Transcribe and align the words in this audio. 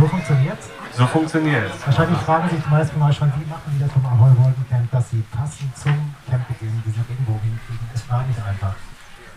So 0.00 0.06
funktioniert's? 0.06 0.70
So 0.96 1.06
funktioniert 1.06 1.74
es. 1.74 1.86
Wahrscheinlich 1.86 2.18
fragen 2.20 2.48
sich 2.48 2.58
die 2.62 2.70
meisten 2.70 2.98
von 2.98 3.10
euch 3.10 3.16
schon, 3.16 3.30
wie 3.36 3.44
machen 3.50 3.70
die 3.74 3.80
das 3.80 3.92
vom 3.92 4.06
Ahoi 4.06 4.30
Walden 4.30 4.66
Camp, 4.70 4.90
dass 4.90 5.10
sie 5.10 5.22
passend 5.30 5.76
zum 5.76 5.92
Campbeginn 6.30 6.82
diesen 6.86 7.04
Regenbogen 7.06 7.42
hinkriegen. 7.42 7.86
Es 7.94 8.08
war 8.08 8.22
nicht 8.22 8.38
einfach. 8.38 8.74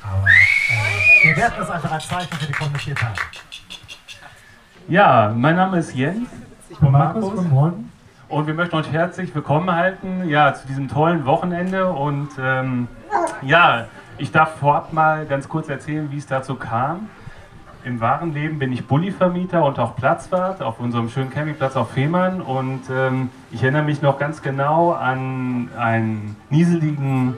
Aber 0.02 0.26
äh, 0.26 1.28
wir 1.28 1.36
werten 1.36 1.56
das 1.60 1.70
einfach 1.70 1.92
als 1.92 2.08
Zeichen 2.08 2.34
für 2.34 2.46
die 2.46 2.54
kommenden 2.54 2.80
vier 2.80 2.96
Tage. 2.96 3.20
Ja, 4.88 5.34
mein 5.36 5.58
Name 5.58 5.80
ist 5.80 5.94
Jens. 5.94 6.30
Ich 6.70 6.78
bin 6.78 6.92
Markus 6.92 7.26
von. 7.26 7.90
Und 8.30 8.48
wir 8.48 8.54
möchten 8.54 8.78
euch 8.78 8.90
herzlich 8.90 9.36
willkommen 9.36 9.70
heißen 9.70 10.30
ja, 10.30 10.54
zu 10.54 10.66
diesem 10.66 10.88
tollen 10.88 11.26
Wochenende. 11.26 11.90
Und 11.90 12.30
ähm, 12.40 12.88
ja, 13.42 13.88
ich 14.18 14.32
darf 14.32 14.60
vorab 14.60 14.94
mal 14.94 15.26
ganz 15.26 15.50
kurz 15.50 15.68
erzählen, 15.68 16.10
wie 16.10 16.20
es 16.20 16.26
dazu 16.26 16.56
kam. 16.56 17.10
Im 17.86 18.00
wahren 18.00 18.34
Leben 18.34 18.60
bin 18.60 18.72
ich 18.72 18.88
Bulli-Vermieter 18.88 19.66
und 19.66 19.78
auch 19.78 19.98
Platzwart 19.98 20.62
auf 20.62 20.80
unserem 20.80 21.10
schönen 21.10 21.30
Campingplatz 21.30 21.76
auf 21.76 21.92
Fehmarn. 21.92 22.42
Und 22.42 22.84
ähm, 22.90 23.30
ich 23.52 23.62
erinnere 23.62 23.84
mich 23.84 24.02
noch 24.02 24.18
ganz 24.18 24.42
genau 24.42 24.94
an 24.94 25.68
einen 25.78 26.38
nieseligen 26.50 27.34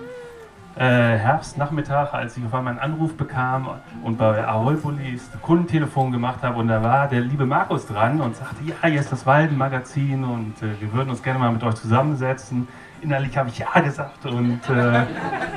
äh, 0.76 0.84
Herbstnachmittag, 0.84 2.14
als 2.14 2.38
ich 2.38 2.46
auf 2.46 2.54
einmal 2.54 2.74
einen 2.74 2.94
Anruf 2.94 3.18
bekam 3.18 3.70
und 4.04 4.20
bei 4.20 4.48
Ahoi 4.48 4.76
Bullis 4.76 5.32
Kundentelefon 5.42 6.12
gemacht 6.12 6.44
habe. 6.44 6.60
Und 6.60 6.68
da 6.68 6.84
war 6.84 7.08
der 7.08 7.22
liebe 7.22 7.48
Markus 7.48 7.88
dran 7.88 8.22
und 8.22 8.36
sagte: 8.36 8.58
Ja, 8.66 8.88
hier 8.88 9.00
ist 9.00 9.12
das 9.12 9.26
Walden-Magazin 9.26 10.24
und 10.24 10.62
äh, 10.62 10.80
wir 10.80 10.94
würden 10.94 11.10
uns 11.10 11.24
gerne 11.24 11.40
mal 11.40 11.52
mit 11.52 11.64
euch 11.64 11.76
zusammensetzen 11.76 12.68
innerlich 13.06 13.38
habe 13.38 13.50
ich 13.50 13.60
ja 13.60 13.80
gesagt 13.80 14.26
und 14.26 14.60
äh, 14.70 15.06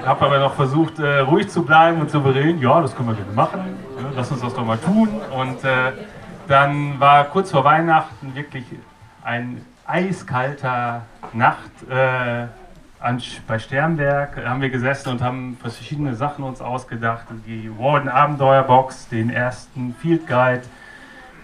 habe 0.06 0.26
aber 0.26 0.38
noch 0.38 0.54
versucht, 0.54 0.98
äh, 0.98 1.20
ruhig 1.20 1.48
zu 1.48 1.62
bleiben 1.62 2.00
und 2.00 2.10
zu 2.10 2.20
bereden. 2.20 2.60
Ja, 2.60 2.80
das 2.80 2.94
können 2.94 3.08
wir 3.08 3.14
gerne 3.14 3.32
machen. 3.32 3.60
Ja, 3.96 4.10
lass 4.14 4.30
uns 4.30 4.42
das 4.42 4.54
doch 4.54 4.64
mal 4.64 4.78
tun. 4.78 5.08
Und 5.34 5.64
äh, 5.64 5.92
dann 6.46 7.00
war 7.00 7.24
kurz 7.24 7.50
vor 7.50 7.64
Weihnachten 7.64 8.34
wirklich 8.34 8.64
ein 9.24 9.64
eiskalter 9.86 11.02
Nacht 11.32 11.70
äh, 11.90 12.46
an, 13.00 13.22
bei 13.46 13.58
Sternberg. 13.58 14.44
Haben 14.44 14.60
wir 14.60 14.70
gesessen 14.70 15.08
und 15.08 15.22
haben 15.22 15.56
verschiedene 15.60 16.14
Sachen 16.14 16.44
uns 16.44 16.60
ausgedacht. 16.60 17.24
Die 17.46 17.70
Warden 17.78 18.10
Abenteuerbox, 18.10 19.08
den 19.08 19.30
ersten 19.30 19.94
Field 19.94 20.27
Guide 20.27 20.62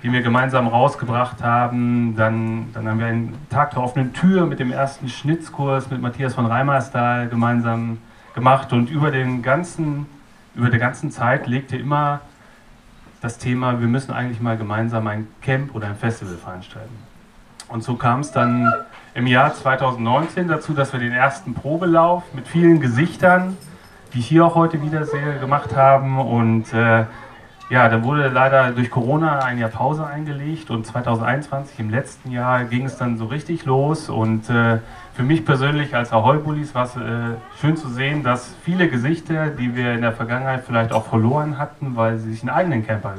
die 0.05 0.12
wir 0.12 0.20
gemeinsam 0.20 0.69
rausgebracht 0.69 1.42
haben. 1.42 2.14
Dann, 2.14 2.70
dann 2.74 2.86
haben 2.86 2.98
wir 2.98 3.06
einen 3.06 3.38
Tag 3.48 3.70
der 3.70 3.83
offenen 3.83 4.12
Tür 4.12 4.44
mit 4.44 4.61
dem 4.61 4.70
ersten 4.70 5.08
Schnitzkurs 5.08 5.91
mit 5.91 6.02
Matthias 6.02 6.34
von 6.34 6.44
Reimerstal 6.44 7.28
gemeinsam 7.28 7.96
gemacht 8.34 8.74
und 8.74 8.91
über, 8.91 9.11
den 9.11 9.41
ganzen, 9.41 10.05
über 10.55 10.69
der 10.69 10.78
ganzen 10.78 11.11
Zeit 11.11 11.46
legte 11.46 11.78
immer 11.78 12.20
das 13.22 13.38
Thema, 13.38 13.80
wir 13.80 13.88
müssen 13.88 14.12
eigentlich 14.12 14.42
mal 14.42 14.58
gemeinsam 14.58 15.06
ein 15.06 15.27
Camp 15.41 15.74
oder 15.74 15.86
ein 15.86 15.96
Festival 15.96 16.36
veranstalten. 16.36 16.94
Und 17.68 17.83
so 17.83 17.94
kam 17.94 18.20
es 18.20 18.30
dann 18.30 18.70
im 19.14 19.27
Jahr 19.27 19.55
2019 19.55 20.48
dazu, 20.48 20.74
dass 20.74 20.92
wir 20.92 21.00
den 21.00 21.12
ersten 21.12 21.55
Probelauf 21.55 22.24
mit 22.34 22.46
vielen 22.46 22.80
Gesichtern, 22.80 23.56
die 24.12 24.18
ich 24.18 24.27
hier 24.27 24.44
auch 24.44 24.55
heute 24.55 24.83
wieder 24.83 25.06
sehe, 25.06 25.39
gemacht 25.39 25.74
haben 25.74 26.18
und 26.18 26.74
äh, 26.74 27.05
ja, 27.75 27.89
da 27.89 28.05
wurde 28.05 28.28
leider 28.28 28.70
durch 28.70 28.89
Corona 28.89 29.41
ein 29.41 29.58
Jahr 29.58 29.69
Pause 29.69 30.06
eingelegt 30.06 30.70
und 30.70 30.86
2021, 30.86 31.80
im 31.80 31.91
letzten 31.91 32.30
Jahr, 32.30 32.62
ging 32.67 32.86
es 32.86 32.98
dann 32.98 33.19
so 33.19 33.25
richtig 33.25 33.64
los. 33.64 34.08
Und 34.08 34.48
äh, 34.48 34.78
für 35.14 35.25
mich 35.25 35.44
persönlich 35.44 35.92
als 35.92 36.12
Ahoi-Bullis 36.12 36.72
war 36.77 36.84
es 36.84 36.95
äh, 36.95 37.34
schön 37.61 37.77
zu 37.77 37.89
sehen, 37.89 38.22
dass 38.22 38.55
viele 38.62 38.89
Gesichter, 38.89 39.48
die 39.48 39.75
wir 39.75 39.92
in 39.95 40.02
der 40.02 40.12
Vergangenheit 40.12 40.62
vielleicht 40.64 40.92
auch 40.92 41.06
verloren 41.06 41.58
hatten, 41.58 41.97
weil 41.97 42.19
sie 42.19 42.30
sich 42.30 42.42
einen 42.42 42.50
eigenen 42.50 42.86
Camper 42.86 43.14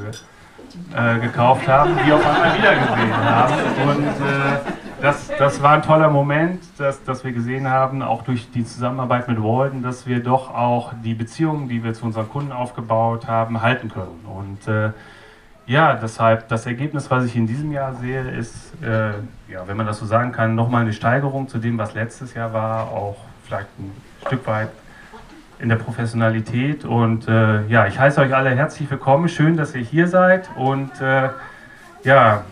äh, 0.95 1.19
gekauft 1.19 1.67
haben, 1.67 1.91
die 2.07 2.13
auf 2.13 2.25
einmal 2.25 2.57
wiedergesehen 2.57 3.13
haben. 3.13 3.53
Und 3.89 4.05
äh, 4.05 4.84
das, 5.05 5.27
das 5.37 5.61
war 5.61 5.73
ein 5.73 5.83
toller 5.83 6.09
Moment, 6.09 6.63
dass, 6.77 7.03
dass 7.03 7.23
wir 7.23 7.31
gesehen 7.31 7.69
haben, 7.69 8.01
auch 8.01 8.23
durch 8.23 8.49
die 8.49 8.65
Zusammenarbeit 8.65 9.27
mit 9.27 9.41
Walden, 9.41 9.83
dass 9.83 10.07
wir 10.07 10.23
doch 10.23 10.53
auch 10.53 10.93
die 11.03 11.13
Beziehungen, 11.13 11.69
die 11.69 11.83
wir 11.83 11.93
zu 11.93 12.05
unseren 12.05 12.27
Kunden 12.27 12.51
aufgebaut 12.51 13.27
haben, 13.27 13.61
halten 13.61 13.89
können. 13.89 14.25
Und 14.25 14.67
äh, 14.67 14.89
ja, 15.67 15.93
deshalb 15.93 16.47
das 16.47 16.65
Ergebnis, 16.65 17.11
was 17.11 17.25
ich 17.25 17.35
in 17.35 17.45
diesem 17.45 17.71
Jahr 17.71 17.93
sehe, 17.93 18.31
ist, 18.31 18.73
äh, 18.81 19.11
ja, 19.51 19.67
wenn 19.67 19.77
man 19.77 19.85
das 19.85 19.99
so 19.99 20.07
sagen 20.07 20.31
kann, 20.31 20.55
nochmal 20.55 20.81
eine 20.81 20.93
Steigerung 20.93 21.47
zu 21.47 21.59
dem, 21.59 21.77
was 21.77 21.93
letztes 21.93 22.33
Jahr 22.33 22.51
war, 22.51 22.87
auch 22.91 23.17
vielleicht 23.43 23.69
ein 23.77 23.91
Stück 24.25 24.47
weit 24.47 24.69
in 25.59 25.69
der 25.69 25.75
Professionalität. 25.75 26.83
Und 26.83 27.27
äh, 27.27 27.63
ja, 27.67 27.85
ich 27.85 27.99
heiße 27.99 28.19
euch 28.21 28.35
alle 28.35 28.49
herzlich 28.49 28.89
willkommen. 28.89 29.29
Schön, 29.29 29.55
dass 29.55 29.75
ihr 29.75 29.81
hier 29.81 30.07
seid. 30.07 30.49
Und 30.57 30.99
äh, 30.99 31.29
ja, 32.03 32.43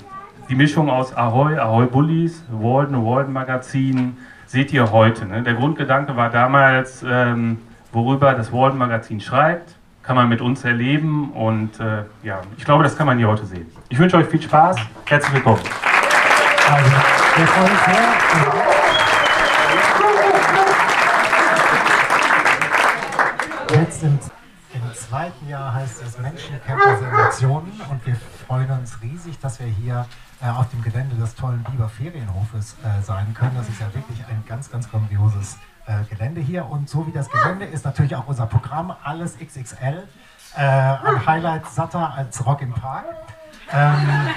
die 0.49 0.55
Mischung 0.55 0.89
aus 0.89 1.15
Ahoy, 1.15 1.57
Ahoy 1.57 1.85
Bullies, 1.85 2.43
Walden, 2.51 3.05
Walden 3.05 3.33
Magazin 3.33 4.17
seht 4.45 4.73
ihr 4.73 4.91
heute. 4.91 5.25
Ne? 5.25 5.41
Der 5.41 5.53
Grundgedanke 5.53 6.15
war 6.15 6.29
damals, 6.29 7.03
ähm, 7.07 7.59
worüber 7.91 8.33
das 8.33 8.51
Walden 8.51 8.77
Magazin 8.77 9.19
schreibt, 9.21 9.75
kann 10.01 10.15
man 10.15 10.27
mit 10.27 10.41
uns 10.41 10.65
erleben 10.65 11.31
und 11.31 11.79
äh, 11.79 12.03
ja, 12.23 12.41
ich 12.57 12.65
glaube, 12.65 12.83
das 12.83 12.97
kann 12.97 13.07
man 13.07 13.17
hier 13.17 13.27
heute 13.27 13.45
sehen. 13.45 13.67
Ich 13.89 13.97
wünsche 13.97 14.17
euch 14.17 14.27
viel 14.27 14.41
Spaß, 14.41 14.77
herzlich 15.05 15.33
willkommen. 15.33 15.61
Also, 16.69 16.91
uns 17.39 17.85
sehr. 17.85 18.33
Jetzt 23.79 24.03
im, 24.03 24.19
im 24.73 24.93
zweiten 24.93 25.49
Jahr 25.49 25.73
heißt 25.73 26.03
es 26.03 26.19
Menschen, 26.19 26.59
Camper, 26.67 26.99
Emotionen 27.11 27.81
und 27.89 28.05
wir 28.05 28.15
freuen 28.45 28.69
uns 28.69 29.01
riesig, 29.01 29.39
dass 29.39 29.59
wir 29.59 29.67
hier 29.67 30.05
äh, 30.43 30.49
auf 30.49 30.69
dem 30.69 30.81
Gelände 30.81 31.15
des 31.15 31.35
tollen 31.35 31.63
Biber 31.63 31.87
Ferienhofes 31.87 32.75
äh, 32.83 33.01
sein 33.01 33.33
können. 33.33 33.55
Das 33.55 33.69
ist 33.69 33.79
ja 33.79 33.93
wirklich 33.93 34.19
ein 34.27 34.43
ganz, 34.47 34.69
ganz 34.69 34.89
grandioses 34.89 35.57
äh, 35.85 36.03
Gelände 36.09 36.41
hier. 36.41 36.69
Und 36.69 36.89
so 36.89 37.07
wie 37.07 37.11
das 37.11 37.29
Gelände 37.29 37.65
ist 37.65 37.85
natürlich 37.85 38.15
auch 38.15 38.27
unser 38.27 38.45
Programm, 38.45 38.93
alles 39.03 39.37
XXL. 39.37 40.03
Äh, 40.55 40.59
ein 40.59 41.25
Highlight 41.25 41.65
satter 41.67 42.13
als 42.13 42.45
Rock 42.45 42.61
im 42.61 42.73
Park. 42.73 43.05
Ähm, 43.71 44.27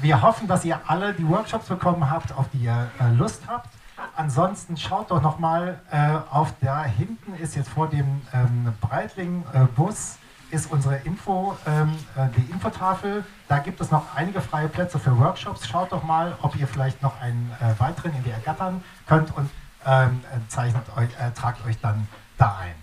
wir 0.00 0.22
hoffen, 0.22 0.46
dass 0.46 0.64
ihr 0.64 0.80
alle 0.86 1.12
die 1.14 1.28
Workshops 1.28 1.66
bekommen 1.66 2.08
habt, 2.10 2.32
auf 2.32 2.48
die 2.52 2.58
ihr 2.58 2.88
äh, 3.00 3.12
Lust 3.14 3.42
habt. 3.48 3.68
Ansonsten 4.16 4.76
schaut 4.76 5.10
doch 5.10 5.20
nochmal 5.20 5.80
äh, 5.90 6.16
auf 6.30 6.54
da 6.60 6.84
hinten 6.84 7.34
ist 7.34 7.56
jetzt 7.56 7.68
vor 7.68 7.88
dem 7.88 8.22
ähm, 8.32 8.72
Breitling-Bus 8.80 10.18
ist 10.50 10.70
unsere 10.70 10.96
Info, 10.98 11.56
ähm, 11.66 11.96
äh, 12.16 12.28
die 12.36 12.50
Infotafel. 12.50 13.24
Da 13.48 13.58
gibt 13.58 13.80
es 13.80 13.90
noch 13.90 14.14
einige 14.14 14.40
freie 14.40 14.68
Plätze 14.68 14.98
für 14.98 15.18
Workshops. 15.18 15.66
Schaut 15.66 15.92
doch 15.92 16.02
mal, 16.02 16.36
ob 16.42 16.56
ihr 16.56 16.66
vielleicht 16.66 17.02
noch 17.02 17.20
einen 17.20 17.50
äh, 17.60 17.78
weiteren 17.80 18.14
in 18.14 18.24
die 18.24 18.30
ergattern 18.30 18.82
könnt 19.06 19.36
und 19.36 19.50
ähm, 19.86 20.20
zeichnet 20.48 20.84
euch, 20.96 21.08
äh, 21.18 21.30
tragt 21.32 21.64
euch 21.66 21.78
dann 21.80 22.08
da 22.36 22.58
ein. 22.58 22.74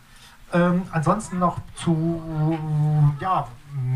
Ähm, 0.54 0.84
ansonsten 0.92 1.40
noch 1.40 1.60
zu, 1.76 2.58
ja, 3.20 3.48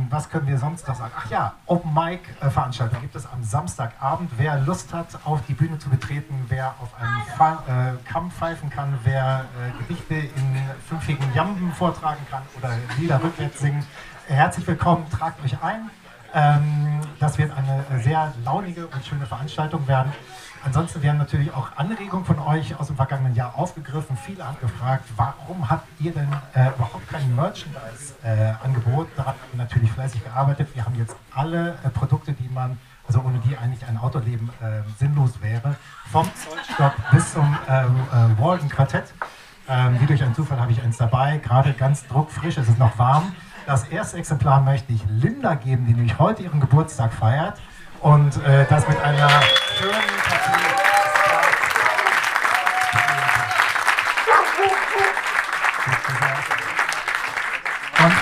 was 0.09 0.29
können 0.29 0.47
wir 0.47 0.57
sonst 0.57 0.87
noch 0.87 0.95
sagen? 0.95 1.11
Ach 1.17 1.29
ja, 1.29 1.53
Open 1.65 1.93
Mic 1.93 2.21
äh, 2.41 2.49
Veranstaltung 2.49 2.99
gibt 3.01 3.15
es 3.15 3.25
am 3.25 3.43
Samstagabend. 3.43 4.31
Wer 4.37 4.59
Lust 4.61 4.93
hat, 4.93 5.07
auf 5.23 5.41
die 5.47 5.53
Bühne 5.53 5.77
zu 5.79 5.89
betreten, 5.89 6.45
wer 6.49 6.75
auf 6.81 6.93
einem 6.99 7.21
Fa 7.37 7.63
äh, 7.67 8.09
Kamm 8.09 8.31
pfeifen 8.31 8.69
kann, 8.69 8.97
wer 9.03 9.45
äh, 9.45 9.77
Gedichte 9.79 10.15
in 10.15 10.57
fünfjährigen 10.87 11.33
Jamben 11.33 11.71
vortragen 11.71 12.25
kann 12.29 12.43
oder 12.57 12.71
Lieder 12.97 13.23
rückwärts 13.23 13.59
singen, 13.59 13.85
herzlich 14.27 14.67
willkommen, 14.67 15.09
tragt 15.09 15.43
euch 15.43 15.61
ein. 15.63 15.89
Ähm, 16.33 16.99
das 17.19 17.37
wird 17.37 17.51
eine 17.51 18.01
sehr 18.01 18.33
launige 18.43 18.87
und 18.87 19.05
schöne 19.05 19.25
Veranstaltung 19.25 19.87
werden. 19.87 20.11
Ansonsten 20.65 21.01
werden 21.01 21.17
natürlich 21.17 21.53
auch 21.53 21.69
Anregungen 21.77 22.25
von 22.25 22.37
euch 22.39 22.77
aus 22.77 22.87
dem 22.87 22.97
vergangenen 22.97 23.33
Jahr 23.33 23.57
aufgegriffen. 23.57 24.17
Viele 24.17 24.45
haben 24.45 24.57
gefragt, 24.59 25.05
warum 25.15 25.69
habt 25.69 25.87
ihr 26.01 26.11
denn 26.11 26.27
äh, 26.53 26.69
überhaupt 26.75 27.07
kein 27.09 27.33
Merchandise-Angebot? 27.33 29.07
Äh, 29.07 29.11
da 29.15 29.25
haben 29.27 29.37
wir 29.51 29.63
natürlich 29.63 29.91
fleißig 29.91 30.23
gearbeitet. 30.23 30.67
Wir 30.73 30.85
haben 30.85 30.95
jetzt 30.95 31.15
alle 31.33 31.77
äh, 31.83 31.89
Produkte, 31.89 32.33
die 32.33 32.49
man, 32.49 32.77
also 33.07 33.21
ohne 33.21 33.39
die 33.39 33.57
eigentlich 33.57 33.87
ein 33.87 33.97
Autoleben 33.97 34.49
äh, 34.61 34.81
sinnlos 34.97 35.41
wäre, 35.41 35.75
vom 36.11 36.29
Zollstock 36.35 36.93
bis 37.11 37.33
zum 37.33 37.57
äh, 37.67 37.85
äh, 37.85 37.87
Walden 38.37 38.67
Quartett. 38.67 39.13
Ähm, 39.69 39.99
wie 40.01 40.07
durch 40.07 40.21
einen 40.23 40.35
Zufall 40.35 40.59
habe 40.59 40.71
ich 40.71 40.81
eins 40.81 40.97
dabei, 40.97 41.37
gerade 41.37 41.73
ganz 41.73 42.05
druckfrisch, 42.07 42.57
es 42.57 42.67
ist 42.67 42.79
noch 42.79 42.97
warm. 42.97 43.31
Das 43.65 43.87
erste 43.87 44.17
Exemplar 44.17 44.61
möchte 44.61 44.91
ich 44.91 45.05
Linda 45.07 45.53
geben, 45.53 45.85
die 45.85 45.93
nämlich 45.93 46.17
heute 46.17 46.43
ihren 46.43 46.59
Geburtstag 46.59 47.13
feiert 47.13 47.59
und 48.01 48.35
äh, 48.45 48.65
das 48.69 48.87
mit 48.87 48.99
einer 49.01 49.29
schönen 49.77 49.93
Partie. 50.23 50.59
Und 58.01 58.13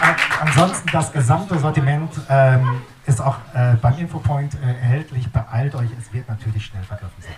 ansonsten 0.41 0.89
das 0.91 1.12
gesamte 1.12 1.59
Sortiment 1.59 2.12
ähm, 2.29 2.81
ist 3.06 3.21
auch 3.21 3.38
äh, 3.53 3.75
beim 3.81 3.97
Infopoint 4.00 4.56
äh, 4.56 4.68
erhältlich. 4.68 5.31
Beeilt 5.31 5.75
euch, 5.75 5.89
es 6.00 6.12
wird 6.12 6.27
natürlich 6.27 6.65
schnell 6.65 6.83
vergriffen 6.83 7.21
sein. 7.21 7.35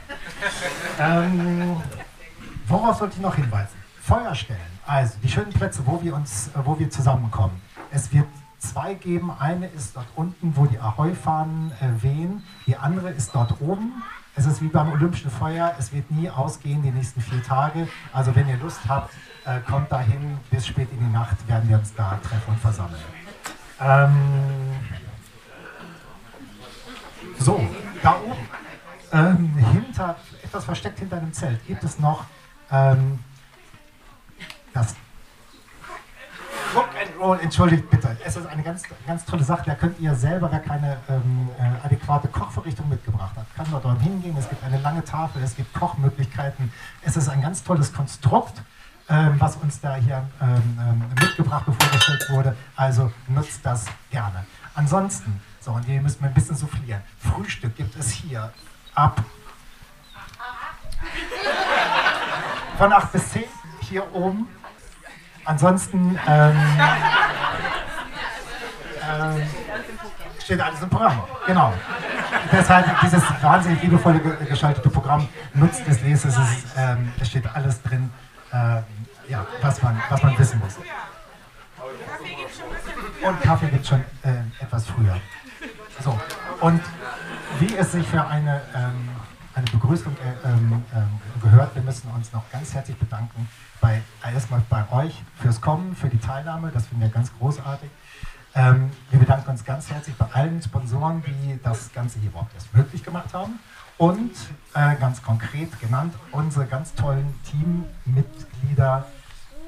Ähm, 1.00 1.78
worauf 2.68 2.98
sollte 2.98 3.16
ich 3.16 3.22
noch 3.22 3.36
hinweisen? 3.36 3.78
Feuerstellen, 4.02 4.62
also 4.88 5.14
die 5.22 5.30
schönen 5.30 5.52
Plätze, 5.52 5.86
wo 5.86 6.02
wir 6.02 6.16
uns, 6.16 6.50
wo 6.64 6.80
wir 6.80 6.90
zusammenkommen. 6.90 7.62
Es 7.92 8.12
wird 8.14 8.26
zwei 8.60 8.94
geben. 8.94 9.32
Eine 9.32 9.68
ist 9.68 9.96
dort 9.96 10.08
unten, 10.16 10.56
wo 10.56 10.66
die 10.66 10.80
Ahoi-Fahnen 10.80 11.72
äh, 11.80 12.04
wehen. 12.04 12.44
Die 12.68 12.78
andere 12.78 13.10
ist 13.10 13.34
dort 13.34 13.62
oben. 13.62 14.04
Es 14.36 14.46
ist 14.46 14.62
wie 14.62 14.68
beim 14.68 14.92
Olympischen 14.94 15.32
Feuer, 15.32 15.76
es 15.80 15.92
wird 15.92 16.10
nie 16.12 16.30
ausgehen 16.30 16.82
die 16.82 16.92
nächsten 16.92 17.20
vier 17.20 17.44
Tage. 17.44 17.90
Also 18.14 18.34
wenn 18.36 18.48
ihr 18.48 18.58
Lust 18.58 18.80
habt, 18.88 19.14
äh, 19.46 19.60
kommt 19.62 19.92
dahin, 19.92 20.38
bis 20.50 20.68
spät 20.68 20.88
in 20.92 21.00
die 21.00 21.12
Nacht 21.12 21.46
werden 21.48 21.68
wir 21.68 21.78
uns 21.78 21.94
da 21.94 22.18
treffen 22.24 22.52
und 22.52 22.60
versammeln. 22.60 23.02
Ähm, 23.82 24.16
so, 27.38 27.60
da 28.02 28.16
oben, 28.22 28.48
ähm, 29.12 29.56
hinter, 29.74 30.16
etwas 30.44 30.66
versteckt 30.66 31.00
hinter 31.00 31.18
dem 31.18 31.34
Zelt, 31.34 31.66
gibt 31.66 31.84
es 31.84 32.00
noch 32.00 32.26
ähm, 32.72 33.20
das 34.74 34.96
Rock 36.76 36.90
and 37.02 37.20
Roll, 37.20 37.40
entschuldigt 37.40 37.90
bitte. 37.90 38.16
Es 38.24 38.36
ist 38.36 38.46
eine 38.46 38.62
ganz, 38.62 38.84
ganz 39.08 39.26
tolle 39.26 39.44
Sache. 39.44 39.64
Da 39.66 39.76
könnt 39.76 40.00
ihr 40.00 40.14
selber, 40.14 40.52
wer 40.52 40.60
keine 40.60 40.98
ähm, 41.10 41.50
äh, 41.58 41.86
adäquate 41.86 42.28
Kochvorrichtung 42.28 42.88
mitgebracht 42.90 43.36
hat, 43.36 43.46
kann 43.56 43.66
dort 43.72 44.02
hingehen. 44.02 44.36
Es 44.38 44.48
gibt 44.48 44.64
eine 44.64 44.80
lange 44.80 45.04
Tafel, 45.04 45.42
es 45.44 45.56
gibt 45.56 45.74
Kochmöglichkeiten. 45.74 46.72
Es 47.02 47.18
ist 47.18 47.28
ein 47.28 47.42
ganz 47.42 47.64
tolles 47.64 47.92
Konstrukt, 47.92 48.62
ähm, 49.10 49.36
was 49.40 49.56
uns 49.56 49.82
da 49.82 49.96
hier 49.96 50.28
ähm, 50.42 50.80
ähm 50.80 51.04
mitgebracht 51.20 51.68
und 51.68 51.82
vorgestellt 51.82 52.26
wurde. 52.30 52.56
Also 52.76 53.12
nutzt 53.28 53.66
das 53.66 53.86
gerne. 54.12 54.46
Ansonsten, 54.76 55.42
so, 55.60 55.72
und 55.72 55.84
hier 55.86 56.02
müssen 56.02 56.22
wir 56.22 56.28
ein 56.28 56.34
bisschen 56.34 56.56
soufflieren. 56.56 57.02
Frühstück 57.18 57.76
gibt 57.76 57.96
es 57.96 58.12
hier 58.12 58.52
ab 58.94 59.24
von 62.78 62.94
8 62.94 63.12
bis 63.12 63.30
10 63.32 63.44
hier 63.82 64.16
oben. 64.16 64.48
Ansonsten 65.50 66.20
ähm, 66.28 66.56
ähm, 69.02 69.42
steht 70.44 70.62
alles 70.62 70.80
im 70.80 70.90
Programm. 70.92 71.24
Genau. 71.48 71.74
Deshalb 72.52 73.02
dieses 73.02 73.24
wahnsinnig 73.42 73.82
liebevolle 73.82 74.20
geschaltete 74.20 74.92
Programm 74.92 75.28
nutzt 75.56 75.82
es, 75.88 76.02
lest 76.04 76.26
es, 76.26 76.38
es, 76.38 76.66
ähm, 76.78 77.12
steht 77.24 77.48
alles 77.56 77.82
drin, 77.82 78.12
äh, 78.52 78.82
ja, 79.28 79.48
was, 79.60 79.82
man, 79.82 80.00
was 80.12 80.22
man 80.22 80.38
wissen 80.38 80.60
muss. 80.60 80.78
Und 83.28 83.42
Kaffee 83.42 83.70
gibt 83.70 83.82
es 83.82 83.90
schon 83.90 84.02
äh, 84.22 84.64
etwas 84.64 84.86
früher. 84.86 85.20
So, 86.04 86.16
und 86.62 86.82
wie 87.58 87.76
es 87.76 87.92
sich 87.92 88.08
für 88.08 88.24
eine 88.24 88.62
ähm, 88.76 89.10
eine 89.60 89.70
Begrüßung 89.72 90.14
äh, 90.14 90.48
ähm, 90.48 90.84
äh, 90.94 91.42
gehört. 91.42 91.76
Wir 91.76 91.82
müssen 91.82 92.10
uns 92.12 92.32
noch 92.34 92.50
ganz 92.52 92.74
herzlich 92.74 92.98
bedanken 92.98 93.48
bei 93.82 94.02
erstmal 94.24 94.62
bei 94.70 94.90
euch 94.92 95.22
fürs 95.36 95.62
Kommen, 95.62 95.96
für 95.96 96.10
die 96.10 96.18
Teilnahme. 96.18 96.72
Das 96.74 96.88
finden 96.88 97.04
wir 97.04 97.10
ganz 97.10 97.32
großartig. 97.38 97.90
Ähm, 98.56 98.90
wir 99.12 99.20
bedanken 99.20 99.52
uns 99.52 99.64
ganz 99.64 99.90
herzlich 99.92 100.16
bei 100.16 100.26
allen 100.34 100.62
Sponsoren, 100.62 101.24
die 101.24 101.60
das 101.62 101.92
Ganze 101.94 102.20
hier 102.20 102.30
überhaupt 102.30 102.54
erst 102.56 102.74
möglich 102.74 103.04
gemacht 103.04 103.34
haben. 103.34 103.60
Und 103.98 104.32
äh, 104.74 104.96
ganz 104.96 105.22
konkret 105.22 105.78
genannt 105.80 106.14
unsere 106.32 106.66
ganz 106.66 106.96
tollen 106.96 107.34
Teammitglieder 107.44 109.06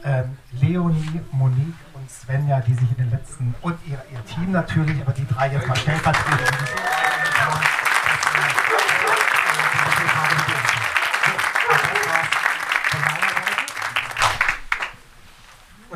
ähm, 0.03 0.37
Leonie, 0.53 1.21
Monique 1.31 1.75
und 1.94 2.09
Svenja, 2.09 2.61
die 2.61 2.73
sich 2.73 2.89
in 2.91 2.97
den 2.97 3.11
letzten 3.11 3.53
und 3.61 3.75
ihr, 3.85 4.01
ihr 4.11 4.25
Team 4.25 4.51
natürlich, 4.51 4.99
aber 5.01 5.11
die 5.11 5.27
drei 5.27 5.51
jetzt 5.51 5.67
mal 5.67 5.75
stellvertretend. 5.75 6.47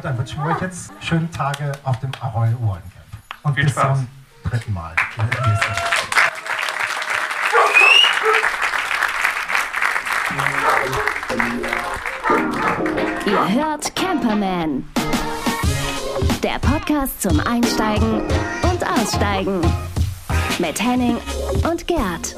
Dann 0.03 0.17
wünschen 0.17 0.43
wir 0.43 0.55
euch 0.55 0.61
jetzt 0.61 0.91
schöne 1.01 1.29
Tage 1.31 1.71
auf 1.83 1.99
dem 1.99 2.11
Ahoy 2.21 2.49
Ohrencamp. 2.61 2.83
Und 3.43 3.55
Viel 3.55 3.63
bis 3.63 3.73
Spaß. 3.73 3.99
zum 3.99 4.07
dritten 4.51 4.73
Mal. 4.73 4.95
Ihr 13.25 13.53
hört 13.53 13.95
Camperman. 13.95 14.83
Der 16.43 16.59
Podcast 16.59 17.21
zum 17.21 17.39
Einsteigen 17.39 18.21
und 18.63 18.87
Aussteigen. 18.87 19.61
Mit 20.59 20.81
Henning 20.81 21.17
und 21.69 21.87
Gerd. 21.87 22.35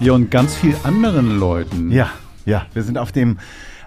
Ja, 0.00 0.12
und 0.12 0.30
ganz 0.30 0.54
viel 0.54 0.74
anderen 0.82 1.38
Leuten. 1.38 1.90
Ja, 1.90 2.10
ja, 2.46 2.66
wir 2.72 2.82
sind 2.82 2.96
auf 2.98 3.12
dem 3.12 3.38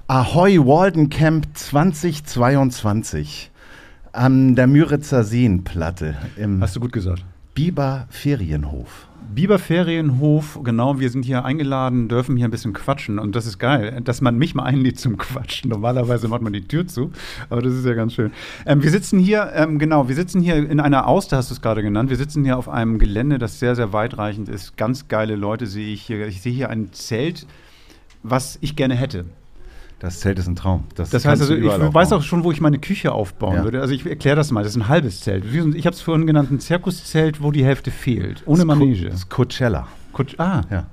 Ahoy 0.07 0.59
Walden 0.59 1.09
Camp 1.09 1.47
2022 1.53 3.49
an 4.11 4.53
der 4.53 4.67
Müritzer 4.67 5.23
Seenplatte 5.23 6.17
im 6.35 6.61
Hast 6.61 6.75
du 6.75 6.81
gut 6.81 6.91
gesagt. 6.91 7.23
Biber 7.55 8.07
Ferienhof. 8.09 9.07
Biber 9.33 9.59
Ferienhof, 9.59 10.59
genau, 10.61 10.99
wir 10.99 11.09
sind 11.09 11.23
hier 11.23 11.45
eingeladen, 11.45 12.09
dürfen 12.09 12.35
hier 12.35 12.49
ein 12.49 12.51
bisschen 12.51 12.73
quatschen 12.73 13.17
und 13.17 13.33
das 13.33 13.45
ist 13.45 13.59
geil, 13.59 14.01
dass 14.03 14.19
man 14.19 14.37
mich 14.37 14.53
mal 14.55 14.63
einlädt 14.63 14.99
zum 14.99 15.17
Quatschen. 15.17 15.69
Normalerweise 15.69 16.27
macht 16.27 16.41
man 16.41 16.51
die 16.51 16.67
Tür 16.67 16.85
zu, 16.85 17.13
aber 17.49 17.61
das 17.61 17.71
ist 17.71 17.85
ja 17.85 17.93
ganz 17.93 18.13
schön. 18.13 18.33
Ähm, 18.65 18.83
wir 18.83 18.91
sitzen 18.91 19.19
hier, 19.19 19.53
ähm, 19.55 19.79
genau, 19.79 20.09
wir 20.09 20.15
sitzen 20.15 20.41
hier 20.41 20.57
in 20.57 20.81
einer 20.81 21.07
Auster, 21.07 21.37
hast 21.37 21.49
du 21.49 21.53
es 21.53 21.61
gerade 21.61 21.81
genannt, 21.81 22.09
wir 22.09 22.17
sitzen 22.17 22.43
hier 22.43 22.57
auf 22.57 22.67
einem 22.67 22.99
Gelände, 22.99 23.39
das 23.39 23.57
sehr, 23.57 23.77
sehr 23.77 23.93
weitreichend 23.93 24.49
ist. 24.49 24.75
Ganz 24.75 25.07
geile 25.07 25.37
Leute 25.37 25.65
sehe 25.65 25.93
ich 25.93 26.01
hier. 26.01 26.27
Ich 26.27 26.41
sehe 26.41 26.53
hier 26.53 26.69
ein 26.69 26.91
Zelt, 26.91 27.47
was 28.21 28.57
ich 28.59 28.75
gerne 28.75 28.95
hätte. 28.95 29.23
Das 30.03 30.19
Zelt 30.19 30.37
ist 30.37 30.47
ein 30.47 30.57
Traum. 30.57 30.83
Das 30.95 31.11
kannst 31.11 31.25
heißt 31.25 31.41
also, 31.43 31.55
ich 31.55 31.63
weiß 31.65 32.11
auch 32.11 32.23
schon, 32.23 32.43
wo 32.43 32.51
ich 32.51 32.59
meine 32.59 32.77
Küche 32.77 33.13
aufbauen 33.13 33.55
Ja. 33.55 33.63
würde. 33.63 33.79
Also 33.79 33.93
ich 33.93 34.05
erkläre 34.05 34.35
das 34.35 34.51
mal, 34.51 34.61
das 34.61 34.73
ist 34.73 34.81
ein 34.81 34.89
halbes 34.89 35.21
Zelt. 35.21 35.45
Ich 35.45 35.85
habe 35.85 35.95
es 35.95 36.01
vorhin 36.01 36.27
genannt, 36.27 36.51
ein 36.51 36.59
Zirkuszelt, 36.59 37.41
wo 37.41 37.51
die 37.51 37.63
Hälfte 37.63 37.89
fehlt. 37.89 38.43
Ohne 38.45 38.57
Das 38.65 38.67
Co- 38.67 38.83
Manege. 38.83 39.05
Das 39.05 39.13
ist 39.19 39.29
Coachella. 39.29 39.87
Kutsch- 40.13 40.37
ah, 40.39 40.61
Ja. 40.69 40.87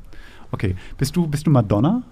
okay. 0.52 0.76
Bist 0.96 1.16
du, 1.16 1.26
bist 1.26 1.44
du 1.44 1.50
Madonna? 1.50 2.02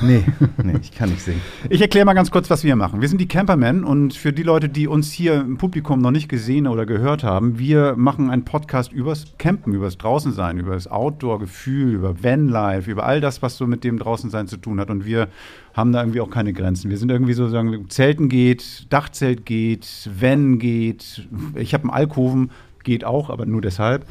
Nee, 0.00 0.24
nee, 0.62 0.74
ich 0.80 0.92
kann 0.92 1.10
nicht 1.10 1.22
singen. 1.22 1.40
Ich 1.68 1.80
erkläre 1.80 2.06
mal 2.06 2.14
ganz 2.14 2.30
kurz, 2.30 2.50
was 2.50 2.64
wir 2.64 2.76
machen. 2.76 3.00
Wir 3.00 3.08
sind 3.08 3.20
die 3.20 3.28
Campermen 3.28 3.84
und 3.84 4.14
für 4.14 4.32
die 4.32 4.42
Leute, 4.42 4.68
die 4.68 4.86
uns 4.86 5.12
hier 5.12 5.34
im 5.34 5.58
Publikum 5.58 6.00
noch 6.00 6.10
nicht 6.10 6.28
gesehen 6.28 6.66
oder 6.66 6.86
gehört 6.86 7.24
haben, 7.24 7.58
wir 7.58 7.94
machen 7.96 8.30
einen 8.30 8.44
Podcast 8.44 8.92
übers 8.92 9.26
Campen, 9.38 9.74
übers 9.74 9.98
Draußensein, 9.98 10.58
über 10.58 10.74
das 10.74 10.88
Outdoor-Gefühl, 10.88 11.94
über 11.94 12.22
Vanlife, 12.22 12.90
über 12.90 13.06
all 13.06 13.20
das, 13.20 13.42
was 13.42 13.56
so 13.56 13.66
mit 13.66 13.84
dem 13.84 13.98
Draußensein 13.98 14.46
zu 14.46 14.56
tun 14.56 14.80
hat. 14.80 14.90
Und 14.90 15.04
wir 15.04 15.28
haben 15.74 15.92
da 15.92 16.00
irgendwie 16.00 16.20
auch 16.20 16.30
keine 16.30 16.52
Grenzen. 16.52 16.90
Wir 16.90 16.98
sind 16.98 17.10
irgendwie 17.10 17.34
so, 17.34 17.48
sagen, 17.48 17.88
Zelten 17.88 18.28
geht, 18.28 18.86
Dachzelt 18.90 19.46
geht, 19.46 20.10
Van 20.18 20.58
geht. 20.58 21.28
Ich 21.54 21.74
habe 21.74 21.84
einen 21.84 21.92
Alkoven, 21.92 22.50
geht 22.84 23.04
auch, 23.04 23.30
aber 23.30 23.46
nur 23.46 23.60
deshalb. 23.60 24.06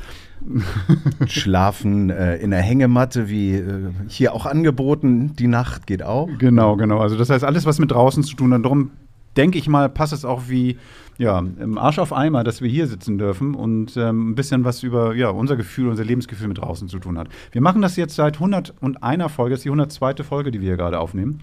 Schlafen 1.28 2.10
äh, 2.10 2.38
in 2.38 2.52
der 2.52 2.62
Hängematte, 2.62 3.30
wie 3.30 3.56
äh, 3.56 3.90
hier 4.08 4.34
auch 4.34 4.46
angeboten. 4.46 5.36
Die 5.36 5.48
Nacht 5.48 5.88
geht 5.88 6.04
auch. 6.04 6.30
Genau, 6.38 6.76
genau. 6.76 7.00
Also 7.00 7.18
das 7.18 7.30
heißt, 7.30 7.44
alles, 7.44 7.66
was 7.66 7.80
mit 7.80 7.92
draußen 7.92 8.24
zu 8.24 8.36
tun 8.36 8.54
hat, 8.54 8.64
darum 8.64 8.92
denke 9.36 9.58
ich 9.58 9.68
mal, 9.68 9.90
passt 9.90 10.14
es 10.14 10.26
auch 10.26 10.44
wie 10.48 10.78
ja, 11.18 11.40
im 11.40 11.78
Arsch 11.78 11.98
auf 12.00 12.14
Eimer, 12.14 12.44
dass 12.44 12.62
wir 12.62 12.70
hier 12.70 12.88
sitzen 12.88 13.18
dürfen 13.18 13.56
und 13.56 13.98
ähm, 13.98 14.32
ein 14.32 14.36
bisschen 14.36 14.66
was 14.66 14.84
über 14.84 15.16
ja, 15.16 15.30
unser 15.30 15.56
Gefühl, 15.56 15.90
unser 15.90 16.06
Lebensgefühl 16.06 16.48
mit 16.48 16.60
draußen 16.60 16.88
zu 16.88 17.00
tun 17.00 17.18
hat. 17.18 17.28
Wir 17.52 17.62
machen 17.62 17.82
das 17.82 17.96
jetzt 17.96 18.16
seit 18.16 18.36
101 18.36 19.32
Folge, 19.32 19.52
das 19.52 19.60
ist 19.60 19.64
die 19.64 19.70
102. 19.70 20.24
Folge, 20.24 20.52
die 20.52 20.62
wir 20.62 20.68
hier 20.68 20.78
gerade 20.78 21.00
aufnehmen. 21.00 21.40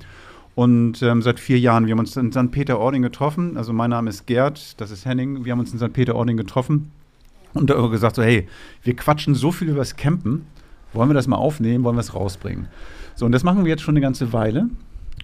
Und 0.54 1.02
ähm, 1.02 1.22
seit 1.22 1.40
vier 1.40 1.58
Jahren, 1.58 1.86
wir 1.86 1.92
haben 1.92 1.98
uns 1.98 2.16
in 2.16 2.30
St. 2.30 2.52
Peter-Ording 2.52 3.02
getroffen. 3.02 3.56
Also 3.56 3.72
mein 3.72 3.90
Name 3.90 4.10
ist 4.10 4.26
Gerd, 4.26 4.80
das 4.80 4.92
ist 4.92 5.04
Henning. 5.04 5.44
Wir 5.44 5.50
haben 5.50 5.58
uns 5.58 5.72
in 5.72 5.80
St. 5.80 5.92
Peter-Ording 5.92 6.36
getroffen 6.36 6.92
und 7.54 7.70
da 7.70 7.86
gesagt 7.86 8.16
so, 8.16 8.22
hey, 8.22 8.46
wir 8.82 8.94
quatschen 8.94 9.34
so 9.34 9.52
viel 9.52 9.68
über 9.68 9.78
das 9.78 9.96
Campen, 9.96 10.46
wollen 10.92 11.08
wir 11.08 11.14
das 11.14 11.26
mal 11.26 11.36
aufnehmen, 11.36 11.84
wollen 11.84 11.96
wir 11.96 12.00
es 12.00 12.14
rausbringen. 12.14 12.66
So, 13.14 13.26
und 13.26 13.32
das 13.32 13.44
machen 13.44 13.64
wir 13.64 13.70
jetzt 13.70 13.82
schon 13.82 13.94
eine 13.94 14.00
ganze 14.00 14.32
Weile. 14.32 14.68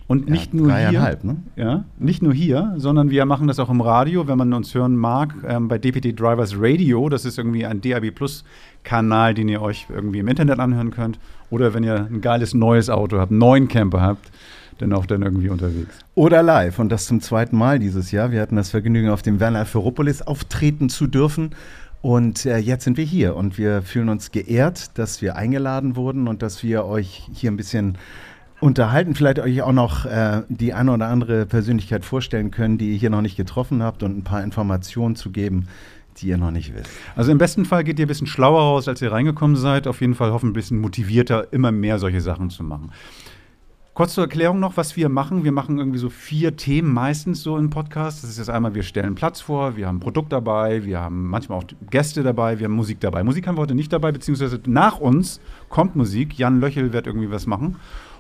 Und 0.07 0.27
Ja, 0.27 0.33
nicht 0.33 0.55
nur 0.55 0.77
hier, 0.77 1.19
ne? 1.23 1.37
ja, 1.55 1.85
nicht 1.99 2.21
nur 2.21 2.33
hier, 2.33 2.75
sondern 2.77 3.11
wir 3.11 3.25
machen 3.27 3.47
das 3.47 3.61
auch 3.61 3.71
im 3.71 3.81
Radio, 3.81 4.27
wenn 4.27 4.39
man 4.39 4.53
uns 4.53 4.75
hören 4.75 4.97
mag, 4.97 5.35
ähm, 5.47 5.69
bei 5.69 5.79
DPT 5.79 6.19
Drivers 6.19 6.55
Radio. 6.57 7.09
Das 7.09 7.25
ist 7.25 7.39
irgendwie 7.39 7.65
ein 7.65 7.81
DAB 7.81 8.11
Plus 8.11 8.45
Kanal, 8.83 9.35
den 9.35 9.49
ihr 9.49 9.63
euch 9.63 9.87
irgendwie 9.89 10.19
im 10.19 10.27
Internet 10.27 10.59
anhören 10.59 10.91
könnt. 10.91 11.21
Oder 11.49 11.75
wenn 11.75 11.85
ihr 11.85 12.09
ein 12.11 12.21
geiles 12.21 12.55
neues 12.55 12.91
Auto 12.91 13.19
habt, 13.19 13.31
einen 13.31 13.39
neuen 13.39 13.69
Camper 13.69 14.01
habt, 14.01 14.31
dann 14.79 14.93
auch 14.93 15.07
dann 15.07 15.23
irgendwie 15.23 15.49
unterwegs. 15.49 15.99
Oder 16.15 16.43
live. 16.43 16.79
Und 16.79 16.91
das 16.91 17.07
zum 17.07 17.21
zweiten 17.21 17.57
Mal 17.57 17.79
dieses 17.79 18.11
Jahr. 18.11 18.33
Wir 18.33 18.41
hatten 18.41 18.57
das 18.57 18.71
Vergnügen, 18.71 19.11
auf 19.11 19.23
dem 19.23 19.39
Werner 19.39 19.65
Ferropolis 19.67 20.23
auftreten 20.23 20.89
zu 20.89 21.07
dürfen. 21.07 21.51
Und 22.03 22.47
äh, 22.47 22.59
jetzt 22.59 22.85
sind 22.85 22.97
wir 22.97 23.05
hier 23.05 23.37
und 23.37 23.59
wir 23.59 23.83
fühlen 23.83 24.09
uns 24.09 24.31
geehrt, 24.31 24.99
dass 24.99 25.21
wir 25.21 25.37
eingeladen 25.37 25.97
wurden 25.97 26.29
und 26.29 26.43
dass 26.43 26.63
wir 26.63 26.87
euch 26.87 27.29
hier 27.33 27.51
ein 27.51 27.59
bisschen 27.59 27.99
unterhalten, 28.61 29.15
vielleicht 29.15 29.39
euch 29.39 29.63
auch 29.63 29.73
noch 29.73 30.07
äh, 30.07 30.43
die 30.49 30.73
eine 30.73 30.93
oder 30.93 31.09
andere 31.09 31.47
Persönlichkeit 31.47 32.05
vorstellen 32.05 32.51
können, 32.51 32.79
die 32.79 32.93
ihr 32.93 32.99
hier 32.99 33.11
noch 33.11 33.23
nicht 33.23 33.37
getroffen 33.37 33.83
habt 33.83 34.03
und 34.03 34.17
ein 34.17 34.25
paar 34.25 34.43
Informationen 34.43 35.17
zu 35.17 35.31
geben, 35.31 35.69
die 36.19 36.29
ihr 36.29 36.37
noch 36.37 36.51
nicht 36.51 36.75
wisst. 36.75 36.91
Also 37.17 37.33
im 37.33 37.39
besten 37.39 37.65
Fall 37.65 37.85
geht 37.85 37.99
ihr 37.99 38.07
ein 38.07 38.09
bisschen 38.09 38.27
schlauer 38.27 38.61
raus, 38.61 38.89
als 38.89 39.01
ihr 39.03 39.13
reingekommen 39.13 39.57
seid. 39.57 39.87
Auf 39.87 40.01
jeden 40.01 40.15
Fall 40.15 40.33
hoffen 40.33 40.51
ein 40.51 40.55
bisschen 40.55 40.79
motivierter, 40.79 41.53
immer 41.53 41.73
mehr 41.73 41.99
solche 41.99 42.21
Sachen 42.21 42.51
zu 42.51 42.63
machen. 42.63 42.93
Kurz 44.01 44.15
zur 44.15 44.25
Erklärung 44.25 44.61
noch, 44.61 44.79
was 44.79 44.97
wir 44.97 45.11
machen. 45.11 45.45
Wir 45.45 45.53
machen 45.53 45.77
irgendwie 45.77 45.99
so 45.99 46.09
vier 46.09 46.57
Themen 46.57 46.91
meistens 46.91 47.43
so 47.43 47.59
im 47.59 47.69
Podcast. 47.69 48.23
Das 48.23 48.31
ist 48.31 48.39
jetzt 48.39 48.49
einmal, 48.49 48.75
wir 48.75 48.83
stellen 48.83 49.15
Platz 49.15 49.43
vor, 49.43 49.77
wir 49.77 49.87
haben 49.87 50.01
Produkt 50.01 50.33
dabei, 50.33 50.87
wir 50.87 51.01
haben 51.01 51.29
manchmal 51.29 51.59
auch 51.59 51.65
Gäste 51.91 52.23
dabei, 52.23 52.59
wir 52.59 52.65
haben 52.65 52.73
Musik 52.73 52.99
dabei. 53.01 53.23
Musik 53.23 53.47
haben 53.47 53.59
wir 53.59 53.61
heute 53.61 53.75
nicht 53.75 53.93
dabei, 53.93 54.11
beziehungsweise 54.11 54.59
nach 54.65 55.01
uns 55.01 55.39
kommt 55.69 55.97
Musik. 55.97 56.39
Jan 56.39 56.61
Löchel 56.61 56.95
wird 56.95 57.07
irgendwie 57.07 57.31
was 57.31 57.47
machen. 57.47 57.77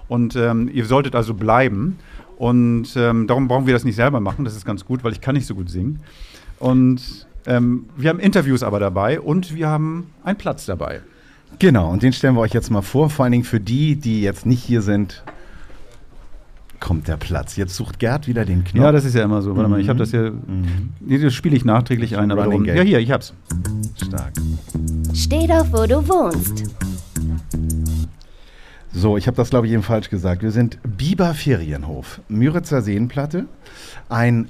Und 0.06 0.36
ähm, 0.36 0.68
ihr 0.70 0.84
solltet 0.84 1.14
also 1.14 1.32
bleiben. 1.32 1.98
Und 2.36 2.94
ähm, 2.96 3.26
darum 3.26 3.48
brauchen 3.48 3.66
wir 3.66 3.72
das 3.72 3.84
nicht 3.84 3.96
selber 3.96 4.20
machen. 4.20 4.44
Das 4.44 4.54
ist 4.56 4.66
ganz 4.66 4.84
gut, 4.84 5.02
weil 5.02 5.12
ich 5.12 5.22
kann 5.22 5.34
nicht 5.34 5.46
so 5.46 5.54
gut 5.54 5.70
singen. 5.70 6.00
Und 6.58 7.26
ähm, 7.46 7.86
wir 7.96 8.10
haben 8.10 8.20
Interviews 8.20 8.62
aber 8.62 8.80
dabei 8.80 9.18
und 9.18 9.54
wir 9.54 9.68
haben 9.68 10.10
einen 10.24 10.36
Platz 10.36 10.66
dabei. 10.66 11.00
Genau, 11.58 11.90
und 11.90 12.02
den 12.02 12.12
stellen 12.12 12.34
wir 12.34 12.42
euch 12.42 12.52
jetzt 12.52 12.70
mal 12.70 12.82
vor. 12.82 13.08
Vor 13.08 13.24
allen 13.24 13.32
Dingen 13.32 13.44
für 13.44 13.60
die, 13.60 13.96
die 13.96 14.20
jetzt 14.20 14.44
nicht 14.44 14.62
hier 14.62 14.82
sind, 14.82 15.24
kommt 16.80 17.06
der 17.08 17.16
Platz. 17.16 17.56
Jetzt 17.56 17.76
sucht 17.76 17.98
Gerd 17.98 18.26
wieder 18.26 18.44
den 18.44 18.64
Knopf. 18.64 18.82
Ja, 18.82 18.90
das 18.90 19.04
ist 19.04 19.14
ja 19.14 19.22
immer 19.22 19.42
so. 19.42 19.56
Warte 19.56 19.68
mal, 19.68 19.80
ich 19.80 19.88
habe 19.88 19.98
das 19.98 20.10
hier. 20.10 20.32
Mhm. 20.32 20.90
Nee, 21.00 21.18
das 21.18 21.34
spiele 21.34 21.56
ich 21.56 21.64
nachträglich 21.64 22.16
ein. 22.16 22.30
Aber 22.30 22.44
darum, 22.44 22.64
ja, 22.64 22.82
hier, 22.82 22.98
ich 22.98 23.10
hab's. 23.10 23.34
Stark. 24.02 24.32
Steh 25.14 25.46
doch, 25.46 25.66
wo 25.72 25.86
du 25.86 26.06
wohnst. 26.08 26.64
So, 28.92 29.16
ich 29.16 29.26
habe 29.28 29.36
das 29.36 29.50
glaube 29.50 29.66
ich 29.66 29.72
eben 29.72 29.82
falsch 29.82 30.10
gesagt. 30.10 30.42
Wir 30.42 30.50
sind 30.50 30.78
Biber 30.82 31.34
Ferienhof, 31.34 32.20
Müritzer 32.28 32.82
Seenplatte. 32.82 33.46
Ein, 34.08 34.48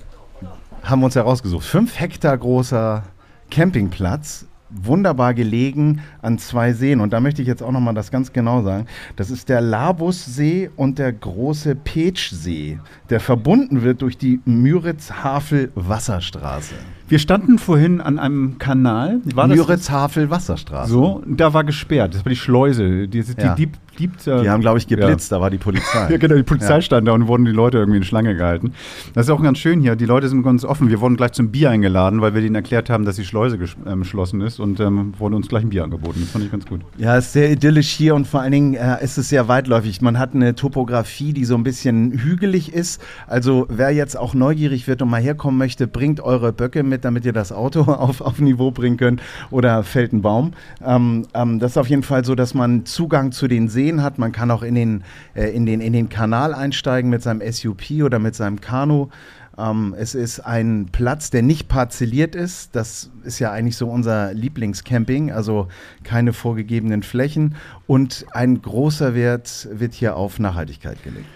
haben 0.82 1.00
wir 1.00 1.06
uns 1.06 1.16
herausgesucht, 1.16 1.64
fünf 1.64 2.00
Hektar 2.00 2.38
großer 2.38 3.02
Campingplatz. 3.50 4.46
Wunderbar 4.72 5.34
gelegen 5.34 6.00
an 6.22 6.38
zwei 6.38 6.72
Seen. 6.72 7.00
Und 7.00 7.12
da 7.12 7.20
möchte 7.20 7.42
ich 7.42 7.48
jetzt 7.48 7.62
auch 7.62 7.72
nochmal 7.72 7.94
das 7.94 8.10
ganz 8.10 8.32
genau 8.32 8.62
sagen. 8.62 8.86
Das 9.16 9.30
ist 9.30 9.48
der 9.48 9.60
Labussee 9.60 10.70
und 10.76 10.98
der 10.98 11.12
große 11.12 11.74
Petschsee, 11.74 12.78
der 13.08 13.20
verbunden 13.20 13.82
wird 13.82 14.02
durch 14.02 14.16
die 14.16 14.40
Müritz-Havel-Wasserstraße. 14.44 16.74
Wir 17.08 17.18
standen 17.18 17.58
vorhin 17.58 18.00
an 18.00 18.18
einem 18.18 18.58
Kanal. 18.58 19.20
Müritz-Havel-Wasserstraße. 19.34 20.90
so? 20.90 21.22
Da 21.26 21.52
war 21.52 21.64
gesperrt. 21.64 22.14
Das 22.14 22.24
war 22.24 22.30
die 22.30 22.36
Schleuse. 22.36 23.08
Die, 23.08 23.22
die, 23.22 23.42
Ja. 23.42 23.54
die, 23.54 23.68
die, 24.00 24.30
äh, 24.30 24.42
Die 24.42 24.50
haben, 24.50 24.60
glaube 24.60 24.78
ich, 24.78 24.86
geblitzt, 24.86 25.30
da 25.30 25.40
war 25.40 25.50
die 25.50 25.58
Polizei. 25.58 25.80
Ja, 26.10 26.16
genau, 26.16 26.34
die 26.34 26.42
Polizei 26.42 26.80
stand 26.80 27.06
da 27.06 27.12
und 27.12 27.28
wurden 27.28 27.44
die 27.44 27.52
Leute 27.52 27.78
irgendwie 27.78 27.98
in 27.98 28.04
Schlange 28.04 28.34
gehalten. 28.34 28.72
Das 29.14 29.26
ist 29.26 29.30
auch 29.30 29.42
ganz 29.42 29.58
schön 29.58 29.80
hier. 29.80 29.96
Die 29.96 30.06
Leute 30.06 30.28
sind 30.28 30.42
ganz 30.42 30.64
offen. 30.64 30.88
Wir 30.88 31.00
wurden 31.00 31.16
gleich 31.16 31.32
zum 31.32 31.50
Bier 31.50 31.70
eingeladen, 31.70 32.20
weil 32.20 32.34
wir 32.34 32.40
denen 32.40 32.54
erklärt 32.54 32.90
haben, 32.90 33.04
dass 33.04 33.16
die 33.16 33.24
Schleuse 33.24 33.58
ähm, 33.86 34.00
geschlossen 34.00 34.40
ist 34.40 34.58
und 34.60 34.80
ähm, 34.80 35.12
wurden 35.18 35.34
uns 35.34 35.48
gleich 35.48 35.62
ein 35.62 35.70
Bier 35.70 35.84
angeboten. 35.84 36.20
Das 36.20 36.30
fand 36.30 36.44
ich 36.44 36.50
ganz 36.50 36.66
gut. 36.66 36.80
Ja, 36.98 37.16
es 37.16 37.26
ist 37.26 37.32
sehr 37.34 37.50
idyllisch 37.50 37.90
hier 37.90 38.14
und 38.14 38.26
vor 38.26 38.40
allen 38.40 38.52
Dingen 38.52 38.74
äh, 38.74 39.02
ist 39.04 39.18
es 39.18 39.28
sehr 39.28 39.48
weitläufig. 39.48 40.00
Man 40.00 40.18
hat 40.18 40.34
eine 40.34 40.54
Topografie, 40.54 41.32
die 41.32 41.44
so 41.44 41.54
ein 41.54 41.62
bisschen 41.62 42.12
hügelig 42.12 42.72
ist. 42.72 43.00
Also 43.26 43.66
wer 43.68 43.90
jetzt 43.90 44.16
auch 44.16 44.34
neugierig 44.34 44.88
wird 44.88 45.02
und 45.02 45.10
mal 45.10 45.20
herkommen 45.20 45.58
möchte, 45.58 45.86
bringt 45.86 46.20
eure 46.20 46.52
Böcke 46.52 46.82
mit, 46.82 47.04
damit 47.04 47.24
ihr 47.24 47.32
das 47.32 47.52
Auto 47.52 47.82
auf, 47.92 48.20
auf 48.20 48.40
Niveau 48.40 48.70
bringen 48.70 48.96
könnt 48.96 49.22
oder 49.50 49.82
fällt 49.82 50.12
ein 50.12 50.22
Baum. 50.22 50.52
Ähm, 50.84 51.26
ähm, 51.34 51.58
das 51.58 51.72
ist 51.72 51.76
auf 51.78 51.88
jeden 51.88 52.02
Fall 52.02 52.24
so, 52.24 52.34
dass 52.34 52.54
man 52.54 52.84
Zugang 52.84 53.32
zu 53.32 53.48
den 53.48 53.68
Seen 53.68 53.89
hat. 53.98 54.18
Man 54.18 54.32
kann 54.32 54.50
auch 54.50 54.62
in 54.62 54.74
den, 54.74 55.04
äh, 55.34 55.54
in 55.54 55.66
den, 55.66 55.80
in 55.80 55.92
den 55.92 56.08
Kanal 56.08 56.54
einsteigen 56.54 57.10
mit 57.10 57.22
seinem 57.22 57.40
SUP 57.52 57.90
oder 58.02 58.18
mit 58.18 58.34
seinem 58.34 58.60
Kanu. 58.60 59.08
Ähm, 59.58 59.94
es 59.98 60.14
ist 60.14 60.40
ein 60.40 60.88
Platz, 60.92 61.30
der 61.30 61.42
nicht 61.42 61.68
parzelliert 61.68 62.34
ist. 62.34 62.74
Das 62.76 63.10
ist 63.24 63.38
ja 63.38 63.50
eigentlich 63.50 63.76
so 63.76 63.88
unser 63.88 64.32
Lieblingscamping, 64.32 65.32
also 65.32 65.68
keine 66.04 66.32
vorgegebenen 66.32 67.02
Flächen. 67.02 67.56
Und 67.86 68.26
ein 68.32 68.62
großer 68.62 69.14
Wert 69.14 69.68
wird 69.72 69.94
hier 69.94 70.16
auf 70.16 70.38
Nachhaltigkeit 70.38 71.02
gelegt. 71.02 71.26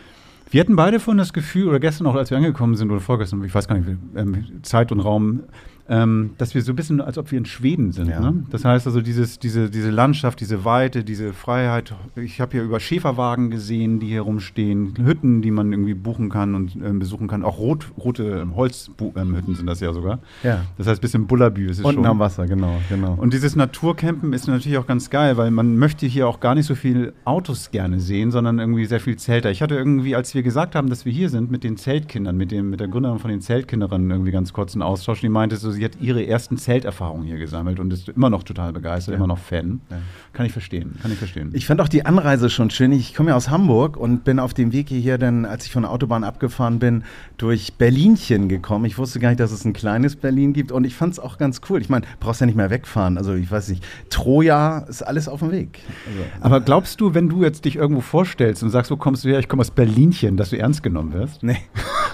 Wir 0.51 0.61
hatten 0.61 0.77
beide 0.77 1.01
von 1.01 1.19
das 1.19 1.33
Gefühl, 1.33 1.69
oder 1.69 1.81
gestern 1.81 2.07
auch, 2.07 2.15
als 2.15 2.31
wir 2.31 2.39
angekommen 2.39 2.77
sind, 2.77 2.91
oder 2.91 3.01
vorgestern, 3.01 3.43
ich 3.43 3.53
weiß 3.53 3.67
gar 3.67 3.77
nicht, 3.77 3.89
ähm, 4.15 4.63
Zeit 4.63 4.93
und 4.93 5.01
Raum, 5.01 5.43
ähm, 5.89 6.31
dass 6.39 6.55
wir 6.55 6.63
so 6.63 6.73
ein 6.73 6.77
bisschen, 6.77 7.01
als 7.01 7.19
ob 7.19 7.31
wir 7.31 7.39
in 7.39 7.45
Schweden 7.45 7.93
sind. 7.93 8.09
Ja. 8.09 8.21
Ne? 8.21 8.45
Das 8.51 8.65
heißt 8.65 8.87
also, 8.87 9.01
dieses, 9.01 9.39
diese, 9.39 9.69
diese 9.69 9.91
Landschaft, 9.91 10.41
diese 10.41 10.65
Weite, 10.65 11.05
diese 11.05 11.33
Freiheit. 11.33 11.95
Ich 12.17 12.41
habe 12.41 12.53
hier 12.53 12.63
über 12.63 12.81
Schäferwagen 12.81 13.51
gesehen, 13.51 14.01
die 14.01 14.07
hier 14.07 14.23
rumstehen, 14.23 14.95
Hütten, 14.97 15.43
die 15.43 15.51
man 15.51 15.73
irgendwie 15.73 15.95
buchen 15.95 16.31
kann 16.31 16.55
und 16.55 16.77
ähm, 16.77 16.99
besuchen 16.99 17.29
kann. 17.29 17.45
Auch 17.45 17.59
rot, 17.59 17.93
rote 17.99 18.25
ähm, 18.25 18.57
Holzhütten 18.57 19.55
sind 19.55 19.67
das 19.67 19.81
ja 19.81 19.93
sogar. 19.93 20.21
Ja. 20.43 20.65
Das 20.79 20.87
heißt, 20.87 21.01
ein 21.01 21.03
bisschen 21.03 21.27
Bullabü 21.27 21.69
ist 21.69 21.79
es 21.81 21.85
Unten 21.85 22.03
schon. 22.03 22.07
am 22.07 22.19
Wasser, 22.19 22.47
genau, 22.47 22.79
genau. 22.89 23.15
Und 23.15 23.35
dieses 23.35 23.55
Naturcampen 23.55 24.33
ist 24.33 24.47
natürlich 24.49 24.79
auch 24.79 24.87
ganz 24.87 25.11
geil, 25.11 25.37
weil 25.37 25.51
man 25.51 25.77
möchte 25.77 26.07
hier 26.07 26.29
auch 26.29 26.41
gar 26.41 26.55
nicht 26.55 26.67
so 26.67 26.75
viel 26.75 27.13
Autos 27.25 27.71
gerne 27.71 28.01
sehen, 28.01 28.31
sondern 28.31 28.59
irgendwie 28.59 28.87
sehr 28.87 29.01
viel 29.01 29.17
Zelter. 29.17 29.51
Ich 29.51 29.61
hatte 29.61 29.75
irgendwie, 29.75 30.17
als 30.17 30.35
wir 30.35 30.43
gesagt 30.43 30.75
haben, 30.75 30.89
dass 30.89 31.05
wir 31.05 31.13
hier 31.13 31.29
sind, 31.29 31.51
mit 31.51 31.63
den 31.63 31.77
Zeltkindern, 31.77 32.37
mit, 32.37 32.51
dem, 32.53 32.71
mit 32.71 32.81
der 32.81 32.89
Gründerin 32.89 33.19
von 33.19 33.31
den 33.31 33.43
Zeltkinderinnen 33.43 34.11
irgendwie 34.11 34.31
ganz 34.31 34.53
kurz 34.53 34.75
einen 34.75 34.83
Austausch. 34.83 35.21
Die 35.21 35.29
meinte 35.29 35.57
so, 35.57 35.74
sie 35.75 35.85
hat 35.85 35.93
ihre 36.01 36.27
ersten 36.27 36.57
Zelterfahrungen 36.57 37.27
hier 37.27 37.39
gesammelt 37.39 37.79
und 37.81 37.93
ist 37.93 38.09
immer 38.09 38.31
noch 38.31 38.43
total 38.43 38.73
begeistert, 38.73 39.13
Ja. 39.13 39.17
immer 39.19 39.27
noch 39.27 39.39
Fan. 39.39 39.81
Ja. 39.91 39.99
Kann 40.33 40.47
ich 40.47 40.53
verstehen, 40.53 40.95
kann 41.03 41.13
ich 41.13 41.19
verstehen. 41.19 41.51
Ich 41.53 41.67
fand 41.67 41.81
auch 41.81 41.89
die 41.89 42.07
Anreise 42.07 42.51
schon 42.51 42.71
schön. 42.71 42.93
Ich 42.93 43.15
komme 43.15 43.31
ja 43.31 43.37
aus 43.37 43.51
Hamburg 43.51 43.97
und 43.97 44.25
bin 44.25 44.39
auf 44.39 44.55
dem 44.55 44.73
Weg 44.73 44.89
hierher 44.89 45.19
dann, 45.19 45.45
als 45.45 45.67
ich 45.67 45.73
von 45.73 45.83
der 45.83 45.91
Autobahn 45.93 46.25
abgefahren 46.25 46.79
bin, 46.79 47.05
durch 47.37 47.75
Berlinchen 47.75 48.49
gekommen. 48.49 48.85
Ich 48.87 48.99
wusste 48.99 49.21
gar 49.21 49.29
nicht, 49.29 49.41
dass 49.41 49.53
es 49.53 49.65
ein 49.65 49.73
kleines 49.73 50.17
Berlin 50.17 50.53
gibt 50.53 50.73
und 50.73 50.85
ich 50.85 50.95
fand 50.95 51.13
es 51.13 51.19
auch 51.21 51.39
ganz 51.39 51.61
cool. 51.69 51.81
Ich 51.81 51.89
meine, 51.89 52.07
brauchst 52.21 52.41
ja 52.41 52.47
nicht 52.47 52.57
mehr 52.57 52.71
wegfahren. 52.71 53.19
Also 53.19 53.35
ich 53.35 53.51
weiß 53.51 53.69
nicht, 53.69 53.85
Troja 54.11 54.79
ist 54.89 55.03
alles 55.03 55.29
auf 55.29 55.41
dem 55.41 55.51
Weg. 55.53 55.81
Also, 56.07 56.21
Aber 56.41 56.61
glaubst 56.61 57.01
du, 57.01 57.15
wenn 57.15 57.29
du 57.29 57.43
jetzt 57.43 57.65
dich 57.65 57.77
irgendwo 57.77 58.01
vorstellst 58.01 58.63
und 58.63 58.71
sagst, 58.71 58.91
wo 58.91 58.97
kommst 58.97 59.25
du 59.25 59.29
her, 59.29 59.39
ich 59.39 59.49
komme 59.49 59.61
aus 59.61 59.71
Berlinchen, 59.71 60.37
dass 60.37 60.51
du 60.51 60.59
ernst 60.59 60.83
genommen 60.83 61.13
wirst? 61.13 61.43
nee, 61.43 61.57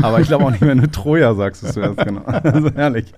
aber 0.02 0.21
ich 0.21 0.29
glaube 0.29 0.45
auch 0.45 0.50
nicht, 0.50 0.61
wenn 0.62 0.79
du 0.81 0.90
Troja 0.90 1.35
sagst, 1.35 1.62
es 1.62 1.75
zuerst 1.75 1.99
genau. 1.99 2.23
Also 2.25 2.71
herrlich. 2.75 3.12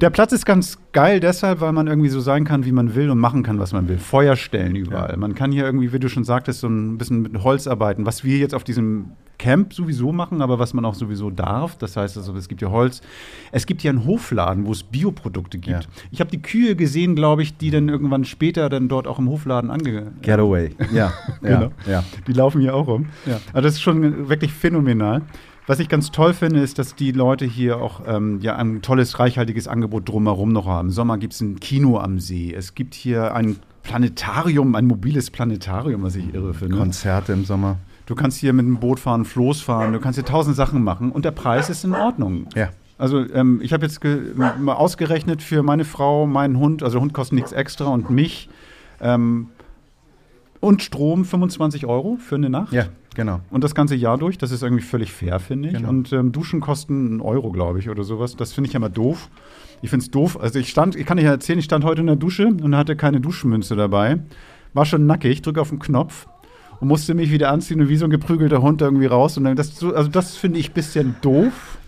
Der 0.00 0.10
Platz 0.10 0.32
ist 0.32 0.46
ganz 0.46 0.78
geil 0.92 1.18
deshalb, 1.20 1.60
weil 1.60 1.72
man 1.72 1.86
irgendwie 1.86 2.08
so 2.08 2.20
sein 2.20 2.44
kann, 2.44 2.64
wie 2.64 2.72
man 2.72 2.94
will 2.94 3.10
und 3.10 3.18
machen 3.18 3.42
kann, 3.42 3.58
was 3.58 3.72
man 3.72 3.88
will. 3.88 3.98
Feuerstellen 3.98 4.76
überall. 4.76 5.10
Ja. 5.10 5.16
Man 5.16 5.34
kann 5.34 5.50
hier 5.50 5.64
irgendwie, 5.64 5.92
wie 5.92 5.98
du 5.98 6.08
schon 6.08 6.24
sagtest, 6.24 6.60
so 6.60 6.68
ein 6.68 6.96
bisschen 6.98 7.22
mit 7.22 7.42
Holz 7.42 7.66
arbeiten, 7.66 8.06
was 8.06 8.22
wir 8.24 8.38
jetzt 8.38 8.54
auf 8.54 8.62
diesem 8.64 9.10
Camp 9.36 9.74
sowieso 9.74 10.12
machen, 10.12 10.42
aber 10.42 10.60
was 10.60 10.74
man 10.74 10.84
auch 10.84 10.94
sowieso 10.94 11.28
darf. 11.30 11.76
Das 11.76 11.96
heißt 11.96 12.16
also, 12.16 12.34
es 12.36 12.46
gibt 12.48 12.60
hier 12.60 12.70
Holz. 12.70 13.02
Es 13.50 13.66
gibt 13.66 13.82
hier 13.82 13.90
einen 13.90 14.06
Hofladen, 14.06 14.64
wo 14.64 14.70
es 14.70 14.84
Bioprodukte 14.84 15.58
gibt. 15.58 15.82
Ja. 15.82 15.88
Ich 16.12 16.20
habe 16.20 16.30
die 16.30 16.40
Kühe 16.40 16.76
gesehen, 16.76 17.16
glaube 17.16 17.42
ich, 17.42 17.56
die 17.56 17.70
dann 17.70 17.88
irgendwann 17.88 18.24
später 18.24 18.68
dann 18.68 18.88
dort 18.88 19.08
auch 19.08 19.18
im 19.18 19.28
Hofladen 19.28 19.72
ange 19.72 20.12
Getaway. 20.22 20.70
Ja, 20.92 21.12
ja, 21.42 21.56
Genau. 21.56 21.72
ja. 21.86 22.04
Die 22.28 22.32
laufen 22.32 22.60
hier 22.60 22.76
auch 22.76 22.86
rum. 22.86 23.06
Ja. 23.26 23.40
Also 23.52 23.62
das 23.66 23.74
ist 23.74 23.82
schon 23.82 24.28
wirklich 24.28 24.52
phänomenal. 24.52 25.22
Was 25.66 25.78
ich 25.78 25.88
ganz 25.88 26.10
toll 26.10 26.34
finde, 26.34 26.60
ist, 26.60 26.78
dass 26.78 26.94
die 26.94 27.12
Leute 27.12 27.46
hier 27.46 27.78
auch 27.78 28.02
ähm, 28.06 28.40
ja, 28.40 28.56
ein 28.56 28.82
tolles, 28.82 29.18
reichhaltiges 29.18 29.66
Angebot 29.66 30.08
drumherum 30.08 30.52
noch 30.52 30.66
haben. 30.66 30.88
Im 30.88 30.92
Sommer 30.92 31.16
gibt 31.16 31.32
es 31.32 31.40
ein 31.40 31.58
Kino 31.58 31.98
am 31.98 32.20
See. 32.20 32.52
Es 32.52 32.74
gibt 32.74 32.94
hier 32.94 33.34
ein 33.34 33.56
Planetarium, 33.82 34.74
ein 34.74 34.86
mobiles 34.86 35.30
Planetarium, 35.30 36.02
was 36.02 36.16
ich 36.16 36.34
irre 36.34 36.52
finde. 36.52 36.76
Konzerte 36.76 37.32
im 37.32 37.44
Sommer. 37.44 37.78
Du 38.06 38.14
kannst 38.14 38.38
hier 38.38 38.52
mit 38.52 38.66
dem 38.66 38.76
Boot 38.76 39.00
fahren, 39.00 39.24
Floß 39.24 39.62
fahren, 39.62 39.94
du 39.94 40.00
kannst 40.00 40.18
hier 40.18 40.26
tausend 40.26 40.54
Sachen 40.56 40.82
machen 40.84 41.10
und 41.10 41.24
der 41.24 41.30
Preis 41.30 41.70
ist 41.70 41.84
in 41.84 41.94
Ordnung. 41.94 42.46
Ja. 42.54 42.68
Also 42.98 43.20
ähm, 43.32 43.60
ich 43.62 43.72
habe 43.72 43.86
jetzt 43.86 44.00
mal 44.04 44.74
ausgerechnet 44.74 45.42
für 45.42 45.62
meine 45.62 45.84
Frau, 45.86 46.26
meinen 46.26 46.58
Hund, 46.58 46.82
also 46.82 47.00
Hund 47.00 47.14
kostet 47.14 47.36
nichts 47.36 47.52
extra 47.52 47.86
und 47.86 48.10
mich 48.10 48.50
ähm, 49.00 49.48
und 50.60 50.82
Strom 50.82 51.24
25 51.24 51.86
Euro 51.86 52.16
für 52.16 52.36
eine 52.36 52.50
Nacht. 52.50 52.72
Ja, 52.72 52.86
genau. 53.14 53.40
Und 53.50 53.64
das 53.64 53.74
ganze 53.74 53.94
Jahr 53.94 54.18
durch, 54.18 54.38
das 54.38 54.50
ist 54.50 54.62
irgendwie 54.62 54.82
völlig 54.82 55.12
fair, 55.12 55.40
finde 55.40 55.68
ich. 55.68 55.74
Genau. 55.74 55.88
Und 55.88 56.12
ähm, 56.12 56.32
Duschen 56.32 56.60
kosten 56.60 57.06
einen 57.06 57.20
Euro, 57.20 57.50
glaube 57.50 57.78
ich, 57.78 57.88
oder 57.88 58.04
sowas. 58.04 58.36
Das 58.36 58.52
finde 58.52 58.68
ich 58.68 58.74
ja 58.74 58.78
immer 58.78 58.90
doof. 58.90 59.30
Ich 59.82 59.90
finde 59.90 60.04
es 60.04 60.10
doof. 60.10 60.38
Also 60.40 60.58
ich 60.58 60.68
stand, 60.68 60.96
ich 60.96 61.06
kann 61.06 61.18
ja 61.18 61.30
erzählen, 61.30 61.58
ich 61.58 61.64
stand 61.64 61.84
heute 61.84 62.00
in 62.00 62.06
der 62.06 62.16
Dusche 62.16 62.46
und 62.46 62.76
hatte 62.76 62.96
keine 62.96 63.20
Duschmünze 63.20 63.76
dabei. 63.76 64.18
War 64.72 64.86
schon 64.86 65.06
nackig, 65.06 65.42
drücke 65.42 65.60
auf 65.60 65.70
den 65.70 65.78
Knopf 65.78 66.26
und 66.80 66.88
musste 66.88 67.14
mich 67.14 67.30
wieder 67.30 67.50
anziehen 67.50 67.80
und 67.80 67.88
wie 67.88 67.96
so 67.96 68.04
ein 68.06 68.10
geprügelter 68.10 68.62
Hund 68.62 68.82
irgendwie 68.82 69.06
raus. 69.06 69.36
Und 69.36 69.44
dann 69.44 69.56
das, 69.56 69.76
so, 69.76 69.94
also 69.94 70.10
das 70.10 70.36
finde 70.36 70.58
ich 70.58 70.70
ein 70.70 70.74
bisschen 70.74 71.16
doof. 71.22 71.78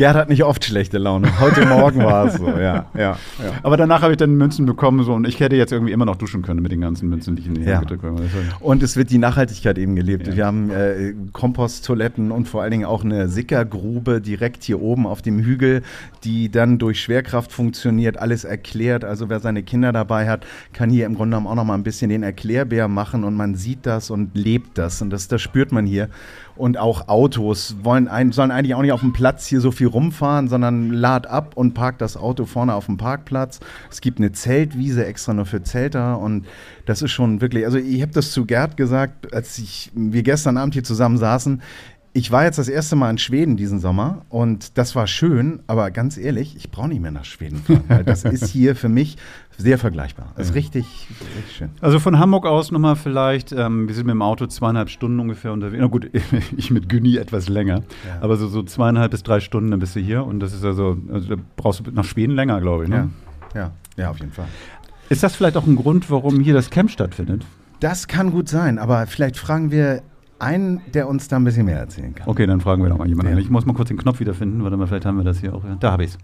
Gerd 0.00 0.16
hat 0.16 0.30
nicht 0.30 0.44
oft 0.44 0.64
schlechte 0.64 0.96
Laune. 0.96 1.28
Heute 1.40 1.66
Morgen 1.66 2.02
war 2.02 2.24
es 2.24 2.36
so, 2.36 2.48
ja, 2.48 2.86
ja, 2.94 3.00
ja. 3.04 3.18
Aber 3.62 3.76
danach 3.76 4.00
habe 4.00 4.14
ich 4.14 4.16
dann 4.16 4.34
Münzen 4.34 4.64
bekommen 4.64 5.04
so, 5.04 5.12
und 5.12 5.28
ich 5.28 5.38
hätte 5.40 5.56
jetzt 5.56 5.72
irgendwie 5.72 5.92
immer 5.92 6.06
noch 6.06 6.16
duschen 6.16 6.40
können 6.40 6.62
mit 6.62 6.72
den 6.72 6.80
ganzen 6.80 7.10
Münzen, 7.10 7.36
die 7.36 7.42
ich 7.42 7.48
in 7.48 7.54
die. 7.56 7.66
Hand 7.66 7.86
gedrückt 7.86 8.04
habe. 8.04 8.22
Und 8.60 8.82
es 8.82 8.96
wird 8.96 9.10
die 9.10 9.18
Nachhaltigkeit 9.18 9.76
eben 9.76 9.96
gelebt. 9.96 10.34
Wir 10.34 10.46
haben 10.46 10.70
äh, 10.70 11.12
Komposttoiletten 11.34 12.30
und 12.30 12.48
vor 12.48 12.62
allen 12.62 12.70
Dingen 12.70 12.86
auch 12.86 13.04
eine 13.04 13.28
Sickergrube 13.28 14.22
direkt 14.22 14.64
hier 14.64 14.80
oben 14.80 15.06
auf 15.06 15.20
dem 15.20 15.38
Hügel, 15.38 15.82
die 16.24 16.50
dann 16.50 16.78
durch 16.78 17.02
Schwerkraft 17.02 17.52
funktioniert, 17.52 18.16
alles 18.16 18.44
erklärt. 18.44 19.04
Also 19.04 19.28
wer 19.28 19.40
seine 19.40 19.62
Kinder 19.62 19.92
dabei 19.92 20.30
hat, 20.30 20.46
kann 20.72 20.88
hier 20.88 21.04
im 21.04 21.14
Grunde 21.14 21.36
genommen 21.36 21.46
auch 21.46 21.56
noch 21.56 21.64
mal 21.64 21.74
ein 21.74 21.82
bisschen 21.82 22.08
den 22.08 22.22
Erklärbär 22.22 22.88
machen 22.88 23.22
und 23.22 23.36
man 23.36 23.54
sieht 23.54 23.84
das 23.84 24.08
und 24.08 24.34
lebt 24.34 24.78
das 24.78 25.02
und 25.02 25.10
das, 25.10 25.28
das 25.28 25.42
spürt 25.42 25.72
man 25.72 25.84
hier. 25.84 26.08
Und 26.60 26.76
auch 26.76 27.08
Autos 27.08 27.76
wollen 27.82 28.06
ein, 28.06 28.32
sollen 28.32 28.50
eigentlich 28.50 28.74
auch 28.74 28.82
nicht 28.82 28.92
auf 28.92 29.00
dem 29.00 29.14
Platz 29.14 29.46
hier 29.46 29.62
so 29.62 29.70
viel 29.70 29.86
rumfahren, 29.86 30.48
sondern 30.48 30.90
lad 30.90 31.26
ab 31.26 31.52
und 31.54 31.72
park 31.72 31.96
das 31.96 32.18
Auto 32.18 32.44
vorne 32.44 32.74
auf 32.74 32.84
dem 32.84 32.98
Parkplatz. 32.98 33.60
Es 33.90 34.02
gibt 34.02 34.18
eine 34.18 34.32
Zeltwiese 34.32 35.06
extra 35.06 35.32
nur 35.32 35.46
für 35.46 35.62
Zelter 35.62 36.18
und 36.18 36.46
das 36.84 37.00
ist 37.00 37.12
schon 37.12 37.40
wirklich, 37.40 37.64
also 37.64 37.78
ich 37.78 38.02
habe 38.02 38.12
das 38.12 38.32
zu 38.32 38.44
Gerd 38.44 38.76
gesagt, 38.76 39.32
als 39.32 39.56
ich, 39.58 39.90
wir 39.94 40.22
gestern 40.22 40.58
Abend 40.58 40.74
hier 40.74 40.84
zusammen 40.84 41.16
saßen, 41.16 41.62
ich 42.12 42.32
war 42.32 42.42
jetzt 42.44 42.58
das 42.58 42.68
erste 42.68 42.96
Mal 42.96 43.10
in 43.10 43.18
Schweden 43.18 43.56
diesen 43.56 43.78
Sommer 43.78 44.22
und 44.30 44.76
das 44.78 44.96
war 44.96 45.06
schön, 45.06 45.60
aber 45.68 45.90
ganz 45.92 46.16
ehrlich, 46.16 46.56
ich 46.56 46.70
brauche 46.70 46.88
nicht 46.88 47.00
mehr 47.00 47.12
nach 47.12 47.24
Schweden 47.24 47.58
fahren, 47.58 47.84
weil 47.86 48.02
das 48.04 48.24
ist 48.24 48.46
hier 48.52 48.74
für 48.74 48.88
mich 48.88 49.16
sehr 49.56 49.78
vergleichbar. 49.78 50.32
Das 50.36 50.48
ist 50.48 50.54
richtig, 50.56 51.06
richtig 51.36 51.56
schön. 51.56 51.70
Also 51.80 52.00
von 52.00 52.18
Hamburg 52.18 52.46
aus 52.46 52.72
nochmal 52.72 52.96
vielleicht, 52.96 53.52
ähm, 53.52 53.86
wir 53.86 53.94
sind 53.94 54.06
mit 54.06 54.14
dem 54.14 54.22
Auto 54.22 54.46
zweieinhalb 54.46 54.90
Stunden 54.90 55.20
ungefähr 55.20 55.52
unterwegs. 55.52 55.80
Na 55.80 55.86
gut, 55.86 56.10
ich 56.56 56.70
mit 56.72 56.88
Günni 56.88 57.16
etwas 57.16 57.48
länger, 57.48 57.82
Ja. 58.06 58.18
aber 58.20 58.36
so, 58.36 58.48
so 58.48 58.62
zweieinhalb 58.64 59.12
bis 59.12 59.22
drei 59.22 59.38
Stunden, 59.38 59.70
dann 59.70 59.78
bist 59.80 59.94
du 59.94 60.00
hier 60.00 60.24
und 60.26 60.40
das 60.40 60.52
ist 60.52 60.64
also, 60.64 60.96
also 61.12 61.36
da 61.36 61.42
brauchst 61.56 61.86
du 61.86 61.90
nach 61.92 62.04
Schweden 62.04 62.34
länger, 62.34 62.60
glaube 62.60 62.84
ich. 62.84 62.90
Ja, 62.90 63.02
Ne? 63.04 63.10
ja, 63.54 63.70
ja, 63.96 64.10
auf 64.10 64.18
jeden 64.18 64.32
Fall. 64.32 64.46
Ist 65.10 65.22
das 65.22 65.36
vielleicht 65.36 65.56
auch 65.56 65.66
ein 65.66 65.76
Grund, 65.76 66.10
warum 66.10 66.40
hier 66.40 66.54
das 66.54 66.70
Camp 66.70 66.90
stattfindet? 66.90 67.44
Das 67.80 68.08
kann 68.08 68.30
gut 68.30 68.48
sein, 68.48 68.78
aber 68.78 69.06
vielleicht 69.06 69.36
fragen 69.36 69.70
wir 69.70 70.02
einen, 70.40 70.80
der 70.94 71.08
uns 71.08 71.28
da 71.28 71.36
ein 71.36 71.44
bisschen 71.44 71.66
mehr 71.66 71.78
erzählen 71.78 72.14
kann. 72.14 72.28
Okay, 72.28 72.46
dann 72.46 72.60
fragen 72.60 72.82
wir 72.82 72.90
doch 72.90 72.98
mal 72.98 73.08
jemanden. 73.08 73.32
Ja. 73.32 73.38
Ich 73.38 73.50
muss 73.50 73.66
mal 73.66 73.74
kurz 73.74 73.88
den 73.88 73.98
Knopf 73.98 74.20
wiederfinden. 74.20 74.62
Warte 74.62 74.76
mal, 74.76 74.86
vielleicht 74.86 75.06
haben 75.06 75.18
wir 75.18 75.24
das 75.24 75.38
hier 75.40 75.54
auch. 75.54 75.64
Ja. 75.64 75.76
Da 75.78 75.92
habe 75.92 76.04
ich 76.04 76.10
es. 76.10 76.18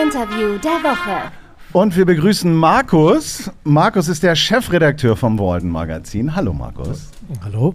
Interview 0.00 0.58
der 0.58 0.70
Woche. 0.82 1.32
Und 1.72 1.96
wir 1.96 2.04
begrüßen 2.04 2.52
Markus. 2.52 3.50
Markus 3.64 4.08
ist 4.08 4.22
der 4.22 4.34
Chefredakteur 4.34 5.16
vom 5.16 5.38
Walden 5.38 5.70
Magazin. 5.70 6.34
Hallo 6.34 6.52
Markus. 6.52 7.10
Hallo? 7.44 7.74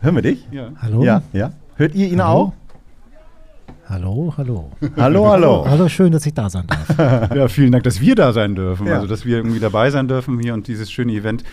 Hören 0.00 0.14
wir 0.14 0.22
dich? 0.22 0.46
Ja. 0.50 0.68
Hallo? 0.80 1.02
Ja, 1.02 1.22
ja. 1.32 1.52
Hört 1.74 1.94
ihr 1.94 2.08
ihn 2.08 2.22
Hallo? 2.22 2.38
auch? 2.38 2.52
Hallo, 3.88 4.34
hallo. 4.36 4.72
Hallo, 4.96 5.28
hallo. 5.28 5.64
Hallo, 5.68 5.88
schön, 5.88 6.10
dass 6.10 6.26
ich 6.26 6.34
da 6.34 6.50
sein 6.50 6.66
darf. 6.66 7.30
Ja, 7.36 7.46
vielen 7.46 7.70
Dank, 7.70 7.84
dass 7.84 8.00
wir 8.00 8.16
da 8.16 8.32
sein 8.32 8.54
dürfen. 8.56 8.86
Ja. 8.86 8.96
Also, 8.96 9.06
dass 9.06 9.24
wir 9.24 9.36
irgendwie 9.36 9.60
dabei 9.60 9.90
sein 9.90 10.08
dürfen 10.08 10.40
hier 10.40 10.54
und 10.54 10.66
dieses 10.66 10.90
schöne 10.90 11.12
Event. 11.12 11.44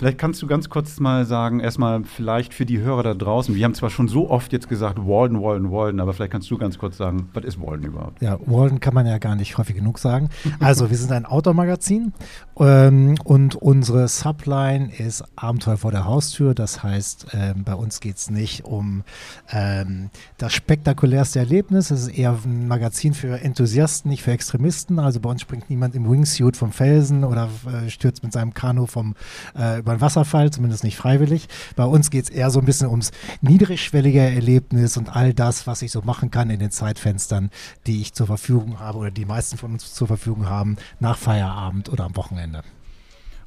Vielleicht 0.00 0.16
kannst 0.16 0.40
du 0.40 0.46
ganz 0.46 0.70
kurz 0.70 0.98
mal 0.98 1.26
sagen, 1.26 1.60
erstmal 1.60 2.04
vielleicht 2.04 2.54
für 2.54 2.64
die 2.64 2.78
Hörer 2.78 3.02
da 3.02 3.12
draußen. 3.12 3.54
Wir 3.54 3.66
haben 3.66 3.74
zwar 3.74 3.90
schon 3.90 4.08
so 4.08 4.30
oft 4.30 4.50
jetzt 4.50 4.66
gesagt, 4.66 4.96
Walden, 4.96 5.42
Walden, 5.42 5.70
Walden, 5.70 6.00
aber 6.00 6.14
vielleicht 6.14 6.32
kannst 6.32 6.50
du 6.50 6.56
ganz 6.56 6.78
kurz 6.78 6.96
sagen, 6.96 7.28
was 7.34 7.44
ist 7.44 7.60
Walden 7.60 7.84
überhaupt? 7.84 8.22
Ja, 8.22 8.38
Walden 8.46 8.80
kann 8.80 8.94
man 8.94 9.04
ja 9.04 9.18
gar 9.18 9.36
nicht 9.36 9.58
häufig 9.58 9.76
genug 9.76 9.98
sagen. 9.98 10.30
Also, 10.58 10.90
wir 10.90 10.96
sind 10.96 11.12
ein 11.12 11.26
Outdoor-Magazin 11.26 12.12
ähm, 12.58 13.16
und 13.24 13.56
unsere 13.56 14.08
Subline 14.08 14.90
ist 14.96 15.22
Abenteuer 15.36 15.76
vor 15.76 15.90
der 15.90 16.06
Haustür. 16.06 16.54
Das 16.54 16.82
heißt, 16.82 17.28
ähm, 17.34 17.64
bei 17.64 17.74
uns 17.74 18.00
geht 18.00 18.16
es 18.16 18.30
nicht 18.30 18.64
um 18.64 19.02
ähm, 19.50 20.08
das 20.38 20.54
spektakulärste 20.54 21.40
Erlebnis. 21.40 21.90
Es 21.90 22.02
ist 22.02 22.18
eher 22.18 22.38
ein 22.44 22.68
Magazin 22.68 23.12
für 23.12 23.40
Enthusiasten, 23.40 24.10
nicht 24.10 24.22
für 24.22 24.32
Extremisten. 24.32 24.98
Also 24.98 25.20
bei 25.20 25.28
uns 25.28 25.42
springt 25.42 25.68
niemand 25.68 25.94
im 25.94 26.10
Wingsuit 26.10 26.56
vom 26.56 26.72
Felsen 26.72 27.24
oder 27.24 27.48
äh, 27.66 27.90
stürzt 27.90 28.22
mit 28.22 28.32
seinem 28.32 28.54
Kanu 28.54 28.86
vom, 28.86 29.14
äh, 29.54 29.82
über 29.90 29.92
einen 29.92 30.00
Wasserfall, 30.00 30.50
zumindest 30.50 30.84
nicht 30.84 30.96
freiwillig. 30.96 31.48
Bei 31.76 31.84
uns 31.84 32.10
geht 32.10 32.24
es 32.24 32.30
eher 32.30 32.50
so 32.50 32.60
ein 32.60 32.64
bisschen 32.64 32.88
ums 32.88 33.10
niedrigschwellige 33.40 34.20
Erlebnis 34.20 34.96
und 34.96 35.14
all 35.14 35.34
das, 35.34 35.66
was 35.66 35.82
ich 35.82 35.90
so 35.90 36.02
machen 36.02 36.30
kann 36.30 36.50
in 36.50 36.60
den 36.60 36.70
Zeitfenstern, 36.70 37.50
die 37.86 38.00
ich 38.00 38.12
zur 38.12 38.26
Verfügung 38.26 38.78
habe 38.78 38.98
oder 38.98 39.10
die 39.10 39.24
meisten 39.24 39.56
von 39.56 39.72
uns 39.72 39.92
zur 39.92 40.06
Verfügung 40.06 40.48
haben, 40.48 40.76
nach 41.00 41.18
Feierabend 41.18 41.88
oder 41.88 42.04
am 42.04 42.16
Wochenende. 42.16 42.62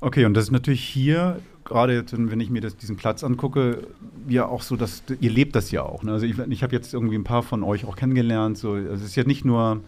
Okay, 0.01 0.25
und 0.25 0.33
das 0.33 0.45
ist 0.45 0.51
natürlich 0.51 0.83
hier, 0.83 1.39
gerade 1.63 1.93
jetzt, 1.93 2.13
wenn 2.13 2.39
ich 2.41 2.50
mir 2.50 2.62
das, 2.62 2.75
diesen 2.75 2.97
Platz 2.97 3.23
angucke, 3.23 3.88
ja 4.27 4.45
auch 4.45 4.62
so, 4.62 4.75
dass 4.75 5.03
ihr 5.21 5.31
lebt 5.31 5.55
das 5.55 5.71
ja 5.71 5.83
auch. 5.83 6.03
Ne? 6.03 6.12
Also 6.12 6.25
ich, 6.25 6.38
ich 6.38 6.62
habe 6.62 6.75
jetzt 6.75 6.93
irgendwie 6.93 7.15
ein 7.15 7.23
paar 7.23 7.41
von 7.41 7.63
euch 7.63 7.85
auch 7.85 7.95
kennengelernt. 7.95 8.57
So, 8.57 8.73
also 8.73 8.91
es 8.91 9.03
ist 9.03 9.15
ja 9.15 9.23
nicht 9.23 9.45
nur, 9.45 9.79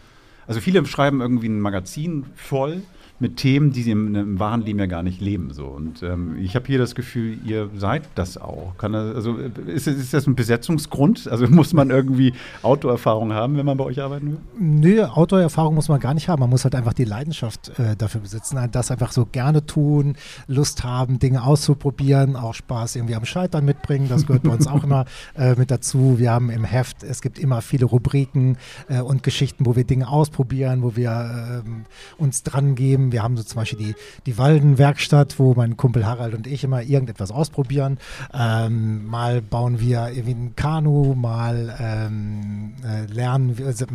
also 0.48 0.60
viele 0.62 0.86
schreiben 0.86 1.22
irgendwie 1.22 1.48
ein 1.48 1.60
Magazin 1.60 2.25
voll 2.36 2.82
mit 3.18 3.38
Themen, 3.38 3.72
die 3.72 3.82
sie 3.82 3.92
im, 3.92 4.14
im 4.14 4.40
wahren 4.40 4.62
Leben 4.62 4.80
ja 4.80 4.88
gar 4.88 5.02
nicht 5.02 5.22
leben. 5.22 5.54
So. 5.54 5.66
Und 5.68 6.04
ähm, 6.04 6.38
ich 6.38 6.56
habe 6.56 6.66
hier 6.68 6.78
das 6.78 6.96
Gefühl, 6.96 7.38
ihr 7.46 7.70
seid 7.74 8.04
das 8.16 8.38
auch. 8.38 8.74
Kann 8.78 8.92
das, 8.92 9.16
also 9.16 9.38
ist, 9.38 9.88
ist 9.88 10.14
das 10.14 10.28
ein 10.28 10.36
Besetzungsgrund? 10.36 11.30
Also 11.30 11.48
muss 11.50 11.72
man 11.72 11.92
irgendwie 11.92 12.34
Outdoor-Erfahrung 12.62 13.32
haben, 13.32 13.56
wenn 13.56 13.66
man 13.66 13.78
bei 13.78 13.86
euch 13.86 14.02
arbeiten 14.02 14.32
will? 14.32 14.38
Nö, 14.60 15.06
Outdoor-Erfahrung 15.06 15.75
muss 15.75 15.88
man 15.88 16.02
gar 16.02 16.14
nicht 16.14 16.28
haben. 16.28 16.42
Man 16.42 16.50
muss 16.50 16.66
halt 16.66 16.75
einfach 16.75 16.92
die 16.92 17.06
Leidenschaft 17.06 17.80
äh, 17.80 17.96
dafür 17.96 18.20
besitzen, 18.20 18.60
halt 18.60 18.75
das 18.75 18.92
einfach 18.92 19.14
so 19.14 19.25
gerne 19.25 19.66
tun, 19.66 20.18
Lust 20.48 20.84
haben, 20.84 21.18
Dinge 21.18 21.44
auszuprobieren, 21.44 22.36
auch 22.36 22.54
Spaß 22.54 22.98
irgendwie 22.98 23.16
am 23.16 23.24
Scheitern 23.24 23.64
mitbringen. 23.64 24.10
Das 24.10 24.25
gehört 24.25 24.44
bei 24.44 24.51
uns 24.51 24.68
auch 24.68 24.84
immer 24.84 25.05
äh, 25.38 25.55
mit 25.55 25.72
dazu. 25.72 26.16
Wir 26.20 26.31
haben 26.31 26.50
im 26.50 26.66
Heft, 26.66 27.01
es 27.01 27.22
gibt 27.22 27.40
immer 27.40 27.62
viele 27.62 27.86
Rubriken 27.86 28.58
äh, 28.90 29.00
und 29.00 29.24
Geschichten, 29.24 29.66
wo 29.66 29.77
wir 29.77 29.86
Dinge 29.86 30.10
ausprobieren, 30.10 30.34
wo 30.37 30.95
wir 30.95 31.63
ähm, 31.65 31.85
uns 32.17 32.43
dran 32.43 32.75
geben. 32.75 33.11
Wir 33.11 33.24
haben 33.24 33.37
so 33.37 33.43
zum 33.43 33.61
Beispiel 33.61 33.79
die, 33.79 33.95
die 34.25 34.37
Waldenwerkstatt, 34.37 35.39
wo 35.39 35.53
mein 35.53 35.77
Kumpel 35.77 36.05
Harald 36.05 36.33
und 36.33 36.48
ich 36.48 36.63
immer 36.63 36.81
irgendetwas 36.81 37.31
ausprobieren. 37.31 37.98
Ähm, 38.33 39.05
mal 39.05 39.41
bauen 39.41 39.79
wir 39.79 40.09
irgendwie 40.09 40.31
ein 40.31 40.55
Kanu, 40.55 41.13
mal 41.15 41.75
ähm, 41.79 42.74
äh, 42.83 43.11
lernen 43.11 43.57
wir, 43.57 43.67
also, 43.67 43.85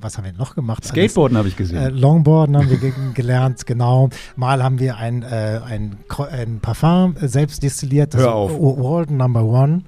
was 0.00 0.18
haben 0.18 0.24
wir 0.24 0.32
noch 0.32 0.54
gemacht? 0.54 0.82
Alles? 0.82 0.90
Skateboarden 0.90 1.38
habe 1.38 1.48
ich 1.48 1.56
gesehen. 1.56 1.78
Äh, 1.78 1.88
Longboarden 1.88 2.56
haben 2.56 2.70
wir 2.70 2.78
ge 2.78 2.92
gelernt, 3.14 3.66
genau. 3.66 4.10
Mal 4.36 4.62
haben 4.62 4.78
wir 4.78 4.96
ein, 4.96 5.22
äh, 5.22 5.60
ein, 5.64 5.96
ein 6.30 6.60
Parfum 6.60 7.16
selbst 7.20 7.62
destilliert, 7.62 8.14
das 8.14 8.22
Hör 8.22 8.34
auf. 8.34 8.52
Walden 8.58 9.16
Number 9.16 9.44
One. 9.44 9.82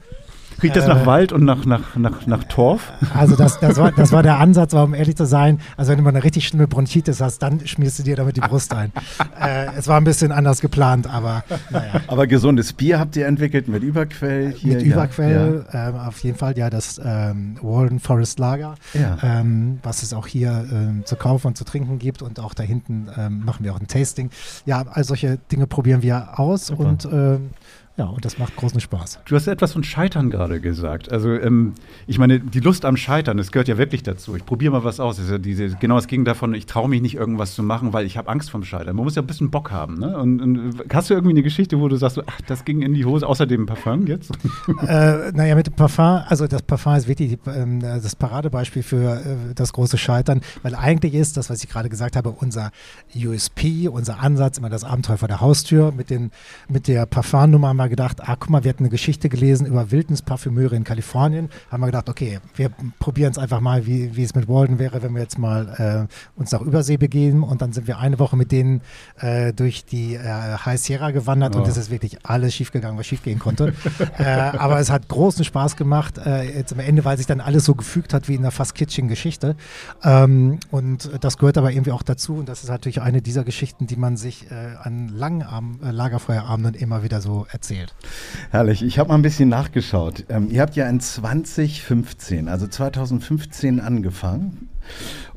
Riecht 0.62 0.76
das 0.76 0.84
äh, 0.84 0.88
nach 0.88 1.06
Wald 1.06 1.32
und 1.32 1.44
nach, 1.44 1.64
nach, 1.64 1.96
nach, 1.96 2.26
nach 2.26 2.44
Torf? 2.44 2.92
Also 3.14 3.36
das, 3.36 3.60
das, 3.60 3.76
war, 3.76 3.92
das 3.92 4.12
war 4.12 4.22
der 4.22 4.38
Ansatz, 4.38 4.74
aber 4.74 4.84
um 4.84 4.94
ehrlich 4.94 5.16
zu 5.16 5.26
sein, 5.26 5.60
also 5.76 5.90
wenn 5.90 5.98
du 5.98 6.04
mal 6.04 6.10
eine 6.10 6.24
richtig 6.24 6.46
schlimme 6.48 6.66
Bronchitis 6.66 7.20
hast, 7.20 7.38
dann 7.42 7.66
schmierst 7.66 7.98
du 8.00 8.02
dir 8.02 8.16
damit 8.16 8.36
die 8.36 8.40
Brust 8.40 8.74
ein. 8.74 8.92
äh, 9.40 9.66
es 9.76 9.86
war 9.88 9.98
ein 9.98 10.04
bisschen 10.04 10.32
anders 10.32 10.60
geplant, 10.60 11.06
aber 11.06 11.44
naja. 11.70 12.00
Aber 12.08 12.26
gesundes 12.26 12.72
Bier 12.72 12.98
habt 12.98 13.16
ihr 13.16 13.26
entwickelt 13.26 13.68
mit 13.68 13.82
Überquell 13.82 14.52
hier. 14.52 14.74
Mit 14.74 14.86
ja, 14.86 14.92
Überquell, 14.94 15.66
ähm, 15.72 15.96
auf 15.96 16.18
jeden 16.20 16.36
Fall, 16.36 16.56
ja, 16.58 16.70
das 16.70 17.00
ähm, 17.04 17.56
Walden 17.62 18.00
Forest 18.00 18.38
Lager, 18.38 18.74
Ja. 18.94 19.18
ähm, 19.22 19.78
was 19.82 20.02
es 20.02 20.12
auch 20.12 20.26
hier 20.26 20.66
ähm, 20.70 21.02
zu 21.04 21.16
kaufen 21.16 21.48
und 21.48 21.56
zu 21.56 21.64
trinken 21.64 21.98
gibt 21.98 22.22
und 22.22 22.40
auch 22.40 22.54
da 22.54 22.62
hinten 22.62 23.08
ähm, 23.16 23.44
machen 23.44 23.64
wir 23.64 23.72
auch 23.72 23.80
ein 23.80 23.86
Tasting. 23.86 24.30
Ja, 24.66 24.84
all 24.90 25.04
solche 25.04 25.38
Dinge 25.50 25.66
probieren 25.66 26.02
wir 26.02 26.38
aus 26.38 26.66
Super. 26.66 26.84
und 26.84 27.04
ähm, 27.10 27.50
ja, 27.98 28.04
und 28.04 28.24
das 28.24 28.38
macht 28.38 28.54
großen 28.54 28.80
Spaß. 28.80 29.18
Du 29.24 29.34
hast 29.34 29.48
etwas 29.48 29.72
von 29.72 29.82
Scheitern 29.82 30.30
gerade 30.30 30.60
gesagt. 30.60 31.10
Also, 31.10 31.32
ähm, 31.32 31.74
ich 32.06 32.20
meine, 32.20 32.38
die 32.38 32.60
Lust 32.60 32.84
am 32.84 32.96
Scheitern, 32.96 33.36
das 33.38 33.50
gehört 33.50 33.66
ja 33.66 33.76
wirklich 33.76 34.04
dazu. 34.04 34.36
Ich 34.36 34.46
probiere 34.46 34.70
mal 34.70 34.84
was 34.84 35.00
aus. 35.00 35.16
Das 35.16 35.28
ja 35.28 35.38
diese, 35.38 35.70
genau, 35.70 35.98
es 35.98 36.06
ging 36.06 36.24
davon, 36.24 36.54
ich 36.54 36.66
traue 36.66 36.88
mich 36.88 37.02
nicht, 37.02 37.16
irgendwas 37.16 37.56
zu 37.56 37.64
machen, 37.64 37.92
weil 37.92 38.06
ich 38.06 38.16
habe 38.16 38.28
Angst 38.28 38.52
vom 38.52 38.62
Scheitern. 38.62 38.94
Man 38.94 39.04
muss 39.04 39.16
ja 39.16 39.22
ein 39.22 39.26
bisschen 39.26 39.50
Bock 39.50 39.72
haben. 39.72 39.98
Ne? 39.98 40.16
Und, 40.16 40.40
und 40.40 40.74
hast 40.92 41.10
du 41.10 41.14
irgendwie 41.14 41.32
eine 41.32 41.42
Geschichte, 41.42 41.80
wo 41.80 41.88
du 41.88 41.96
sagst, 41.96 42.20
ach, 42.24 42.40
das 42.46 42.64
ging 42.64 42.82
in 42.82 42.94
die 42.94 43.04
Hose, 43.04 43.26
außer 43.26 43.46
dem 43.46 43.66
Parfum 43.66 44.06
jetzt? 44.06 44.30
äh, 44.86 45.32
naja, 45.32 45.56
mit 45.56 45.66
dem 45.66 45.74
Parfum, 45.74 46.22
also 46.28 46.46
das 46.46 46.62
Parfum 46.62 46.94
ist 46.94 47.08
wirklich 47.08 47.36
ähm, 47.48 47.80
das 47.80 48.14
Paradebeispiel 48.14 48.84
für 48.84 49.16
äh, 49.16 49.54
das 49.56 49.72
große 49.72 49.98
Scheitern, 49.98 50.42
weil 50.62 50.76
eigentlich 50.76 51.14
ist 51.14 51.36
das, 51.36 51.50
was 51.50 51.64
ich 51.64 51.68
gerade 51.68 51.88
gesagt 51.88 52.14
habe, 52.14 52.30
unser 52.30 52.70
USP, 53.12 53.88
unser 53.88 54.20
Ansatz, 54.20 54.58
immer 54.58 54.70
das 54.70 54.84
Abenteuer 54.84 55.16
vor 55.16 55.26
der 55.26 55.40
Haustür. 55.40 55.90
Mit, 55.90 56.10
den, 56.10 56.30
mit 56.68 56.86
der 56.86 57.04
Parfumnummer 57.04 57.68
haben 57.68 57.87
wir 57.88 57.96
gedacht, 57.96 58.28
ah, 58.28 58.36
guck 58.38 58.50
mal, 58.50 58.64
wir 58.64 58.68
hatten 58.70 58.84
eine 58.84 58.90
Geschichte 58.90 59.28
gelesen 59.28 59.66
über 59.66 59.90
Wildnisparfümeure 59.90 60.76
in 60.76 60.84
Kalifornien. 60.84 61.48
Haben 61.70 61.80
wir 61.80 61.86
gedacht, 61.86 62.08
okay, 62.08 62.38
wir 62.54 62.70
probieren 62.98 63.32
es 63.32 63.38
einfach 63.38 63.60
mal, 63.60 63.86
wie, 63.86 64.14
wie 64.16 64.22
es 64.22 64.34
mit 64.34 64.48
Walden 64.48 64.78
wäre, 64.78 65.02
wenn 65.02 65.14
wir 65.14 65.22
jetzt 65.22 65.38
mal 65.38 66.08
äh, 66.08 66.38
uns 66.38 66.52
nach 66.52 66.60
Übersee 66.60 66.96
begeben. 66.96 67.42
Und 67.42 67.62
dann 67.62 67.72
sind 67.72 67.86
wir 67.86 67.98
eine 67.98 68.18
Woche 68.18 68.36
mit 68.36 68.52
denen 68.52 68.82
äh, 69.18 69.52
durch 69.52 69.84
die 69.84 70.14
äh, 70.14 70.20
High 70.64 70.80
Sierra 70.80 71.10
gewandert 71.10 71.48
Oh. 71.54 71.58
und 71.58 71.68
es 71.68 71.76
ist 71.76 71.90
wirklich 71.90 72.24
alles 72.24 72.54
schiefgegangen, 72.54 72.98
was 72.98 73.06
schiefgehen 73.06 73.38
konnte. 73.38 73.74
äh, 74.18 74.24
aber 74.24 74.78
es 74.80 74.90
hat 74.90 75.08
großen 75.08 75.44
Spaß 75.44 75.76
gemacht, 75.76 76.18
äh, 76.18 76.56
jetzt 76.56 76.72
am 76.72 76.80
Ende, 76.80 77.04
weil 77.04 77.16
sich 77.16 77.26
dann 77.26 77.40
alles 77.40 77.64
so 77.64 77.74
gefügt 77.74 78.14
hat 78.14 78.28
wie 78.28 78.34
in 78.34 78.40
einer 78.40 78.50
fast 78.50 78.74
kitschigen 78.74 79.08
Geschichte. 79.08 79.56
Ähm, 80.02 80.58
und 80.70 81.10
das 81.20 81.38
gehört 81.38 81.58
aber 81.58 81.72
irgendwie 81.72 81.92
auch 81.92 82.02
dazu. 82.02 82.34
Und 82.36 82.48
das 82.48 82.62
ist 82.62 82.68
natürlich 82.68 83.00
eine 83.00 83.22
dieser 83.22 83.44
Geschichten, 83.44 83.86
die 83.86 83.96
man 83.96 84.16
sich 84.16 84.50
äh, 84.50 84.54
an 84.82 85.08
langen 85.08 85.42
Abend, 85.42 85.78
Lagerfeuerabenden 85.82 86.74
immer 86.74 87.02
wieder 87.02 87.20
so 87.20 87.46
erzählt. 87.50 87.77
Herrlich, 88.50 88.82
ich 88.82 88.98
habe 88.98 89.08
mal 89.08 89.14
ein 89.16 89.22
bisschen 89.22 89.48
nachgeschaut. 89.48 90.24
Ähm, 90.28 90.50
ihr 90.50 90.60
habt 90.62 90.76
ja 90.76 90.88
in 90.88 91.00
2015, 91.00 92.48
also 92.48 92.66
2015 92.66 93.80
angefangen 93.80 94.68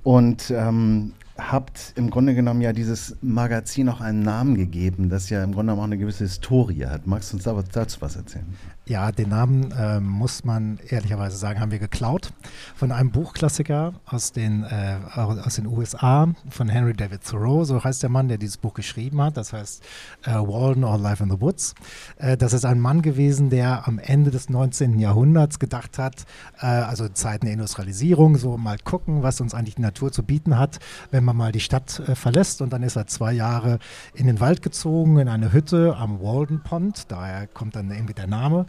und 0.04 0.52
ähm, 0.52 1.14
habt 1.38 1.94
im 1.96 2.10
Grunde 2.10 2.36
genommen 2.36 2.62
ja 2.62 2.74
dieses 2.74 3.18
Magazin 3.22 3.90
auch 3.90 4.02
einen 4.02 4.22
Namen 4.22 4.56
gegeben, 4.56 5.10
das 5.10 5.30
ja 5.30 5.44
im 5.44 5.54
Grunde 5.54 5.72
genommen 5.72 5.80
auch 5.80 5.86
eine 5.86 5.98
gewisse 5.98 6.26
Historie 6.26 6.86
hat. 6.86 7.08
Magst 7.08 7.32
du 7.32 7.38
uns 7.38 7.72
dazu 7.72 8.02
was 8.02 8.16
erzählen? 8.16 8.46
Ja, 8.88 9.12
den 9.12 9.30
Namen 9.30 9.72
äh, 9.72 10.00
muss 10.00 10.44
man 10.44 10.80
ehrlicherweise 10.89 11.38
sagen, 11.38 11.60
haben 11.60 11.70
wir 11.70 11.78
geklaut 11.78 12.34
von 12.76 12.91
einem 12.91 13.12
Buchklassiker 13.12 13.94
aus 14.08 14.32
den, 14.32 14.63
äh, 14.63 14.98
aus 15.15 15.56
den 15.56 15.67
USA 15.67 16.30
von 16.50 16.67
Henry 16.67 16.96
David 16.96 17.24
Thoreau, 17.24 17.63
so 17.63 17.84
heißt 17.84 18.02
der 18.02 18.10
Mann, 18.10 18.28
der 18.28 18.39
dieses 18.39 18.58
Buch 18.58 18.74
geschrieben 18.74 19.22
hat. 19.22 19.38
Das 19.38 19.54
heißt 19.54 19.84
äh, 20.24 20.32
Walden 20.32 20.84
or 20.84 20.98
Life 20.98 21.22
in 21.24 21.30
the 21.30 21.39
Woods. 21.39 21.76
Äh, 22.17 22.38
das 22.38 22.54
ist 22.54 22.65
ein 22.65 22.80
Mann 22.80 23.04
gewesen, 23.04 23.52
der 23.52 23.88
am 23.88 24.00
Ende 24.00 24.32
des 24.32 24.50
19. 24.50 24.98
Jahrhunderts 24.98 25.60
gedacht 25.60 26.00
hat, 26.00 26.26
äh, 26.60 26.65
also 26.65 27.08
Zeiten 27.08 27.46
der 27.46 27.54
Industrialisierung, 27.54 28.36
so 28.36 28.58
mal 28.58 28.80
gucken, 28.84 29.22
was 29.22 29.41
uns 29.41 29.54
eigentlich 29.54 29.76
die 29.76 29.84
Natur 29.84 30.12
zu 30.12 30.24
bieten 30.24 30.58
hat, 30.58 30.80
wenn 31.12 31.24
man 31.24 31.38
mal 31.38 31.52
die 31.52 31.60
Stadt 31.60 32.00
äh, 32.08 32.15
verlässt. 32.15 32.63
Und 32.63 32.74
dann 32.74 32.82
ist 32.82 32.96
er 32.96 33.06
zwei 33.06 33.32
Jahre 33.32 33.78
in 34.15 34.26
den 34.26 34.39
Wald 34.39 34.63
gezogen, 34.63 35.20
in 35.20 35.28
eine 35.28 35.54
Hütte 35.54 35.96
am 35.98 36.20
Walden 36.20 36.62
Pond, 36.63 37.06
daher 37.10 37.46
kommt 37.46 37.76
dann 37.76 37.91
irgendwie 37.91 38.15
der 38.15 38.28
Name 38.28 38.65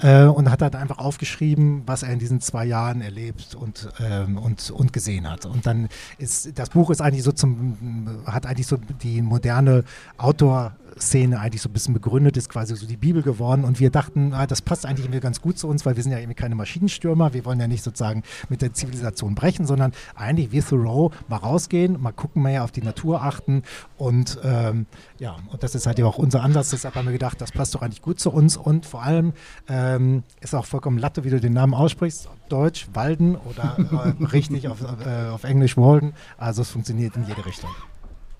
äh, 0.00 0.24
und 0.24 0.50
hat 0.50 0.62
halt 0.62 0.76
einfach 0.76 0.98
aufgeschrieben, 0.98 1.82
was 1.86 2.02
er 2.02 2.12
in 2.12 2.18
diesen 2.18 2.40
zwei 2.40 2.64
Jahren 2.64 3.00
erlebt 3.00 3.54
und, 3.54 3.88
ähm, 4.00 4.38
und, 4.38 4.70
und 4.70 4.92
gesehen 4.92 5.30
hat. 5.30 5.46
Und 5.46 5.66
dann 5.66 5.88
ist 6.18 6.58
das 6.58 6.70
Buch 6.70 6.90
ist 6.90 7.00
eigentlich 7.00 7.24
so 7.24 7.32
zum, 7.32 8.22
hat 8.26 8.46
eigentlich 8.46 8.66
so 8.66 8.76
die 9.02 9.22
moderne 9.22 9.84
Outdoor- 10.18 10.72
Szene 10.98 11.40
eigentlich 11.40 11.62
so 11.62 11.68
ein 11.68 11.72
bisschen 11.72 11.94
begründet 11.94 12.36
ist, 12.36 12.48
quasi 12.48 12.74
so 12.76 12.86
die 12.86 12.96
Bibel 12.96 13.22
geworden. 13.22 13.64
Und 13.64 13.80
wir 13.80 13.90
dachten, 13.90 14.32
ah, 14.32 14.46
das 14.46 14.62
passt 14.62 14.86
eigentlich 14.86 15.06
irgendwie 15.06 15.20
ganz 15.20 15.40
gut 15.40 15.58
zu 15.58 15.68
uns, 15.68 15.84
weil 15.84 15.96
wir 15.96 16.02
sind 16.02 16.12
ja 16.12 16.18
irgendwie 16.18 16.34
keine 16.34 16.54
Maschinenstürmer. 16.54 17.34
Wir 17.34 17.44
wollen 17.44 17.60
ja 17.60 17.68
nicht 17.68 17.82
sozusagen 17.82 18.22
mit 18.48 18.62
der 18.62 18.72
Zivilisation 18.72 19.34
brechen, 19.34 19.66
sondern 19.66 19.92
eigentlich 20.14 20.52
wie 20.52 20.60
Thoreau 20.60 21.12
mal 21.28 21.36
rausgehen, 21.36 22.00
mal 22.00 22.12
gucken, 22.12 22.42
mehr 22.42 22.64
auf 22.64 22.72
die 22.72 22.82
Natur 22.82 23.22
achten. 23.22 23.62
Und 23.96 24.38
ähm, 24.42 24.86
ja, 25.18 25.36
und 25.52 25.62
das 25.62 25.74
ist 25.74 25.86
halt 25.86 25.98
ja 25.98 26.06
auch 26.06 26.18
unser 26.18 26.42
Ansatz. 26.42 26.70
Deshalb 26.70 26.94
haben 26.94 27.06
wir 27.06 27.12
gedacht, 27.12 27.40
das 27.40 27.52
passt 27.52 27.74
doch 27.74 27.82
eigentlich 27.82 28.02
gut 28.02 28.18
zu 28.18 28.30
uns. 28.30 28.56
Und 28.56 28.86
vor 28.86 29.02
allem 29.02 29.32
ähm, 29.68 30.22
ist 30.40 30.54
auch 30.54 30.66
vollkommen 30.66 30.98
Latte, 30.98 31.24
wie 31.24 31.30
du 31.30 31.40
den 31.40 31.52
Namen 31.52 31.74
aussprichst. 31.74 32.28
Deutsch, 32.48 32.88
Walden 32.92 33.36
oder 33.36 33.76
äh, 33.78 34.24
richtig 34.32 34.68
auf, 34.68 34.80
äh, 34.82 35.28
auf 35.28 35.44
Englisch 35.44 35.76
Walden. 35.76 36.14
Also 36.38 36.62
es 36.62 36.70
funktioniert 36.70 37.16
in 37.16 37.24
jede 37.26 37.44
Richtung. 37.44 37.70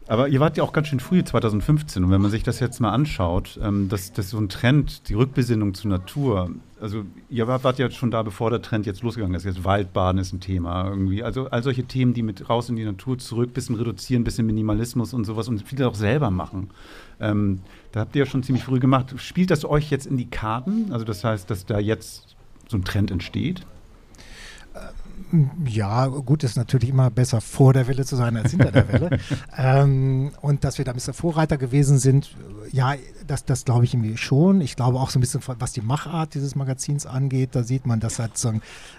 Aber 0.08 0.28
ihr 0.28 0.38
wart 0.38 0.56
ja 0.56 0.62
auch 0.62 0.72
ganz 0.72 0.86
schön 0.86 1.00
früh, 1.00 1.24
2015. 1.24 2.04
Und 2.04 2.10
wenn 2.10 2.20
man 2.20 2.30
sich 2.30 2.44
das 2.44 2.60
jetzt 2.60 2.80
mal 2.80 2.90
anschaut, 2.90 3.58
ähm, 3.62 3.88
das, 3.88 4.12
das 4.12 4.30
so 4.30 4.38
ein 4.38 4.48
Trend, 4.48 5.08
die 5.08 5.14
Rückbesinnung 5.14 5.74
zur 5.74 5.90
Natur. 5.90 6.50
Also 6.80 7.04
ihr 7.28 7.48
wart, 7.48 7.64
wart 7.64 7.78
ja 7.78 7.90
schon 7.90 8.12
da, 8.12 8.22
bevor 8.22 8.50
der 8.50 8.62
Trend 8.62 8.86
jetzt 8.86 9.02
losgegangen 9.02 9.34
ist. 9.34 9.44
Jetzt 9.44 9.64
Waldbaden 9.64 10.20
ist 10.20 10.32
ein 10.32 10.40
Thema 10.40 10.88
irgendwie. 10.88 11.24
Also 11.24 11.48
all 11.48 11.62
solche 11.62 11.84
Themen, 11.84 12.14
die 12.14 12.22
mit 12.22 12.48
raus 12.48 12.68
in 12.68 12.76
die 12.76 12.84
Natur 12.84 13.18
zurück, 13.18 13.52
bisschen 13.52 13.74
reduzieren, 13.74 14.22
bisschen 14.22 14.46
Minimalismus 14.46 15.12
und 15.12 15.24
sowas 15.24 15.48
und 15.48 15.66
viele 15.66 15.88
auch 15.88 15.96
selber 15.96 16.30
machen. 16.30 16.70
Ähm, 17.18 17.60
da 17.90 18.00
habt 18.00 18.14
ihr 18.14 18.20
ja 18.20 18.30
schon 18.30 18.44
ziemlich 18.44 18.64
früh 18.64 18.78
gemacht. 18.78 19.14
Spielt 19.16 19.50
das 19.50 19.64
euch 19.64 19.90
jetzt 19.90 20.06
in 20.06 20.16
die 20.16 20.30
Karten? 20.30 20.92
Also 20.92 21.04
das 21.04 21.24
heißt, 21.24 21.50
dass 21.50 21.66
da 21.66 21.80
jetzt 21.80 22.36
so 22.68 22.76
ein 22.76 22.84
Trend 22.84 23.10
entsteht? 23.10 23.66
Ja, 25.66 26.06
gut, 26.06 26.44
ist 26.44 26.56
natürlich 26.56 26.90
immer 26.90 27.10
besser 27.10 27.40
vor 27.40 27.72
der 27.72 27.88
Welle 27.88 28.04
zu 28.04 28.14
sein 28.16 28.36
als 28.36 28.52
hinter 28.52 28.70
der 28.70 28.88
Welle. 28.88 29.18
ähm, 29.56 30.30
und 30.40 30.62
dass 30.62 30.78
wir 30.78 30.84
da 30.84 30.92
ein 30.92 30.94
bisschen 30.94 31.14
Vorreiter 31.14 31.58
gewesen 31.58 31.98
sind, 31.98 32.36
ja, 32.70 32.94
das, 33.26 33.44
das 33.44 33.64
glaube 33.64 33.84
ich 33.84 33.94
irgendwie 33.94 34.16
schon. 34.16 34.60
Ich 34.60 34.76
glaube 34.76 35.00
auch 35.00 35.10
so 35.10 35.18
ein 35.18 35.20
bisschen, 35.20 35.40
was 35.58 35.72
die 35.72 35.80
Machart 35.80 36.34
dieses 36.34 36.54
Magazins 36.54 37.06
angeht, 37.06 37.50
da 37.52 37.64
sieht 37.64 37.86
man, 37.86 37.98
dass 37.98 38.18
halt 38.18 38.38
so, 38.38 38.50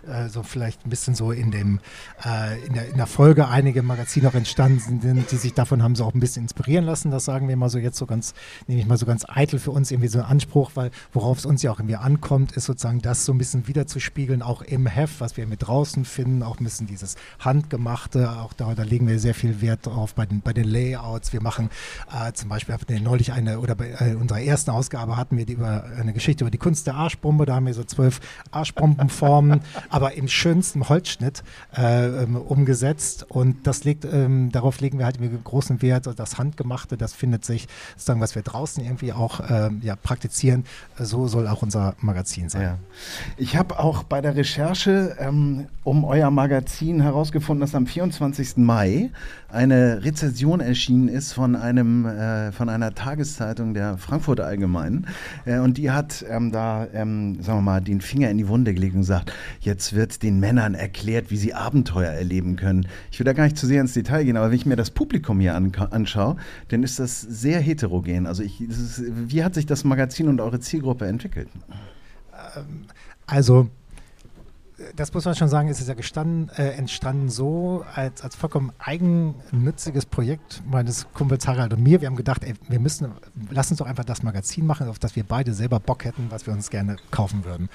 äh, 0.08 0.28
so 0.30 0.44
vielleicht 0.44 0.86
ein 0.86 0.90
bisschen 0.90 1.16
so 1.16 1.32
in 1.32 1.52
dem, 1.52 1.80
äh, 2.26 2.66
in, 2.66 2.74
der, 2.74 2.90
in 2.90 2.98
der 2.98 3.08
Folge 3.08 3.48
einige 3.48 3.82
Magazine 3.84 4.28
auch 4.28 4.34
entstanden 4.34 5.00
sind, 5.02 5.32
die 5.32 5.36
sich 5.38 5.54
davon 5.54 5.82
haben 5.82 5.96
so 5.96 6.04
auch 6.04 6.14
ein 6.14 6.20
bisschen 6.20 6.44
inspirieren 6.44 6.86
lassen. 6.86 7.10
Das 7.10 7.26
sagen 7.26 7.48
wir 7.48 7.56
mal 7.56 7.70
so 7.70 7.80
jetzt 7.80 7.98
so 7.98 8.06
ganz, 8.06 8.34
nehme 8.68 8.82
ich 8.82 8.88
mal 8.88 8.98
so 8.98 9.06
ganz 9.06 9.26
eitel 9.28 9.60
für 9.60 9.72
uns 9.72 9.92
irgendwie 9.92 10.10
so 10.10 10.20
ein 10.20 10.26
Anspruch, 10.26 10.72
weil 10.76 10.92
worauf 11.14 11.38
es 11.38 11.46
uns 11.46 11.64
ja 11.64 11.72
auch 11.72 11.80
irgendwie 11.80 11.96
ankommt, 11.96 12.52
ist 12.52 12.66
sozusagen 12.66 13.02
das 13.02 13.26
so 13.26 13.32
ein 13.32 13.38
bisschen 13.38 13.68
wiederzuspiegeln, 13.68 14.42
auch 14.42 14.62
im 14.62 14.88
Heft, 14.88 15.22
was 15.22 15.38
wir 15.38 15.48
mit 15.48 15.68
draußen 15.68 16.04
finden, 16.08 16.44
auch 16.44 16.60
ein 16.60 16.64
bisschen 16.64 16.88
dieses 16.88 17.16
Handgemachte, 17.40 18.30
auch 18.32 18.54
da, 18.54 18.74
da 18.74 18.84
legen 18.84 19.08
wir 19.08 19.20
sehr 19.20 19.34
viel 19.34 19.62
Wert 19.62 19.86
drauf 19.86 20.16
bei 20.16 20.26
den, 20.26 20.42
bei 20.42 20.54
den 20.54 20.66
Layouts. 20.66 21.34
Wir 21.34 21.42
machen 21.42 21.70
äh, 22.12 22.32
zum 22.34 22.50
Beispiel, 22.50 22.78
neulich 23.02 23.32
eine, 23.32 23.60
oder 23.60 23.76
bei 23.76 23.96
äh, 24.00 24.16
unserer 24.16 24.42
ersten 24.42 24.72
Ausgabe 24.72 25.18
hatten 25.18 25.38
wir 25.38 25.46
die 25.46 25.54
über 25.54 25.84
eine 25.98 26.14
Geschichte 26.14 26.44
über 26.44 26.52
die 26.52 26.58
Kunst 26.58 26.88
der 26.88 26.96
Arschbombe. 26.96 27.46
Da 27.46 27.56
haben 27.56 27.66
wir 27.66 27.74
so 27.74 27.84
zwölf 27.84 28.20
Arschbombenformen, 28.52 29.62
aber 29.90 30.14
im 30.14 30.28
schönsten 30.28 30.90
Holzschnitt 30.90 31.44
äh, 31.76 32.26
umgesetzt. 32.26 33.26
Und 33.30 33.68
das 33.68 33.84
legt, 33.84 34.06
ähm, 34.06 34.52
darauf 34.52 34.80
legen 34.80 35.00
wir 35.00 35.06
halt 35.06 35.18
großen 35.44 35.82
Wert. 35.82 36.08
Also 36.08 36.16
das 36.16 36.38
Handgemachte, 36.38 36.98
das 36.98 37.14
findet 37.14 37.46
sich, 37.46 37.68
sozusagen, 37.94 38.22
was 38.22 38.36
wir 38.36 38.42
draußen 38.42 38.84
irgendwie 38.84 39.14
auch 39.14 39.42
ähm, 39.50 39.82
ja, 39.84 39.96
praktizieren. 39.96 40.66
So 40.98 41.28
soll 41.28 41.48
auch 41.48 41.62
unser 41.62 41.96
Magazin 42.00 42.50
sein. 42.50 42.62
Ja. 42.62 42.78
Ich 43.38 43.56
habe 43.56 43.80
auch 43.80 44.04
bei 44.04 44.22
der 44.22 44.36
Recherche 44.36 45.16
ähm, 45.20 45.68
um 45.84 45.97
euer 46.06 46.32
Magazin 46.32 47.02
herausgefunden, 47.02 47.62
dass 47.62 47.76
am 47.76 47.86
24. 47.86 48.58
Mai 48.58 49.12
eine 49.50 50.04
Rezension 50.04 50.60
erschienen 50.60 51.08
ist 51.08 51.34
von 51.34 51.56
einem 51.56 52.06
äh, 52.06 52.52
von 52.52 52.70
einer 52.70 52.94
Tageszeitung 52.94 53.74
der 53.74 53.98
Frankfurter 53.98 54.46
Allgemeinen 54.46 55.08
äh, 55.46 55.60
und 55.60 55.78
die 55.78 55.92
hat 55.92 56.26
ähm, 56.30 56.52
da 56.52 56.88
ähm, 56.94 57.42
sagen 57.42 57.60
wir 57.60 57.62
mal 57.62 57.82
den 57.82 58.02
Finger 58.02 58.30
in 58.30 58.38
die 58.38 58.48
Wunde 58.48 58.74
gelegt 58.74 58.96
und 58.96 59.02
gesagt, 59.02 59.32
jetzt 59.60 59.94
wird 59.94 60.24
den 60.24 60.40
Männern 60.40 60.76
erklärt, 60.76 61.32
wie 61.32 61.38
sie 61.38 61.54
Abenteuer 61.54 62.12
erleben 62.12 62.56
können. 62.56 62.88
Ich 63.12 63.20
will 63.20 63.26
da 63.26 63.34
gar 63.34 63.46
nicht 63.46 63.58
zu 63.58 63.68
sehr 63.68 63.82
ins 63.82 63.94
Detail 63.94 64.26
gehen, 64.26 64.38
aber 64.38 64.50
wenn 64.50 64.58
ich 64.58 64.66
mir 64.66 64.76
das 64.76 64.92
Publikum 64.92 65.40
hier 65.40 65.56
an, 65.56 65.72
anschaue, 65.92 66.38
dann 66.70 66.84
ist 66.84 67.00
das 67.00 67.22
sehr 67.22 67.60
heterogen. 67.60 68.28
Also 68.28 68.44
ich, 68.44 68.62
ist, 68.62 69.04
wie 69.08 69.44
hat 69.44 69.54
sich 69.54 69.66
das 69.66 69.84
Magazin 69.84 70.28
und 70.28 70.42
eure 70.42 70.60
Zielgruppe 70.60 71.06
entwickelt? 71.06 71.50
Ähm, 72.56 72.86
also 73.26 73.70
das 74.96 75.12
muss 75.14 75.26
man 75.26 75.36
schon 75.36 75.48
sagen, 75.48 75.70
ist 75.70 75.82
es 75.82 75.88
ja 75.88 75.96
gestanden, 75.96 76.50
äh, 76.56 76.70
entstanden 76.70 77.30
so 77.30 77.84
als, 77.96 78.22
als 78.22 78.36
vollkommen 78.36 78.72
eigennütziges 78.78 80.06
Projekt 80.06 80.62
meines 80.70 81.08
Kumpels 81.14 81.48
Harald 81.48 81.74
und 81.74 81.82
mir. 81.82 82.02
Wir 82.02 82.08
haben 82.08 82.16
gedacht, 82.16 82.44
ey, 82.44 82.54
wir 82.70 82.80
müssen, 82.80 83.12
lass 83.50 83.72
uns 83.72 83.80
doch 83.80 83.88
einfach 83.88 84.06
das 84.06 84.22
Magazin 84.22 84.68
machen, 84.68 84.88
auf 84.88 85.00
das 85.00 85.16
wir 85.16 85.24
beide 85.24 85.54
selber 85.54 85.80
Bock 85.80 86.06
hätten, 86.06 86.28
was 86.30 86.46
wir 86.46 86.54
uns 86.54 86.70
gerne 86.70 86.98
kaufen 87.10 87.44
würden. 87.44 87.70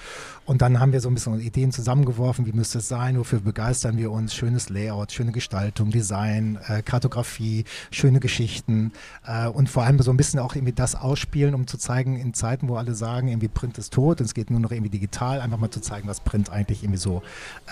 Und 0.45 0.63
dann 0.63 0.79
haben 0.79 0.93
wir 0.93 1.01
so 1.01 1.09
ein 1.09 1.15
bisschen 1.15 1.41
Ideen 1.41 1.73
zusammengeworfen, 1.73 2.47
wie 2.47 2.53
müsste 2.53 2.79
es 2.79 2.87
sein, 2.89 3.19
wofür 3.19 3.41
begeistern 3.41 3.97
wir 3.97 4.13
uns, 4.13 4.33
schönes 4.33 4.69
Layout, 4.69 5.11
schöne 5.11 5.33
Gestaltung, 5.33 5.91
Design, 5.91 6.59
äh, 6.69 6.83
Kartografie, 6.83 7.65
schöne 7.91 8.21
Geschichten 8.21 8.93
äh, 9.27 9.49
und 9.49 9.69
vor 9.69 9.83
allem 9.83 10.01
so 10.01 10.13
ein 10.13 10.17
bisschen 10.17 10.39
auch 10.39 10.55
irgendwie 10.55 10.73
das 10.73 10.95
ausspielen, 10.95 11.55
um 11.55 11.67
zu 11.67 11.79
zeigen, 11.79 12.17
in 12.17 12.33
Zeiten, 12.33 12.69
wo 12.69 12.77
alle 12.77 12.95
sagen, 12.95 13.27
irgendwie 13.27 13.49
Print 13.49 13.77
ist 13.79 13.93
tot 13.93 14.21
und 14.21 14.27
es 14.27 14.35
geht 14.35 14.51
nur 14.51 14.61
noch 14.61 14.71
irgendwie 14.71 14.91
digital, 14.91 15.41
einfach 15.41 15.59
mal 15.59 15.71
zu 15.71 15.81
zeigen, 15.81 16.07
was 16.07 16.21
Print 16.21 16.51
eigentlich 16.51 16.85
irgendwie 16.93 16.99
so 16.99 17.23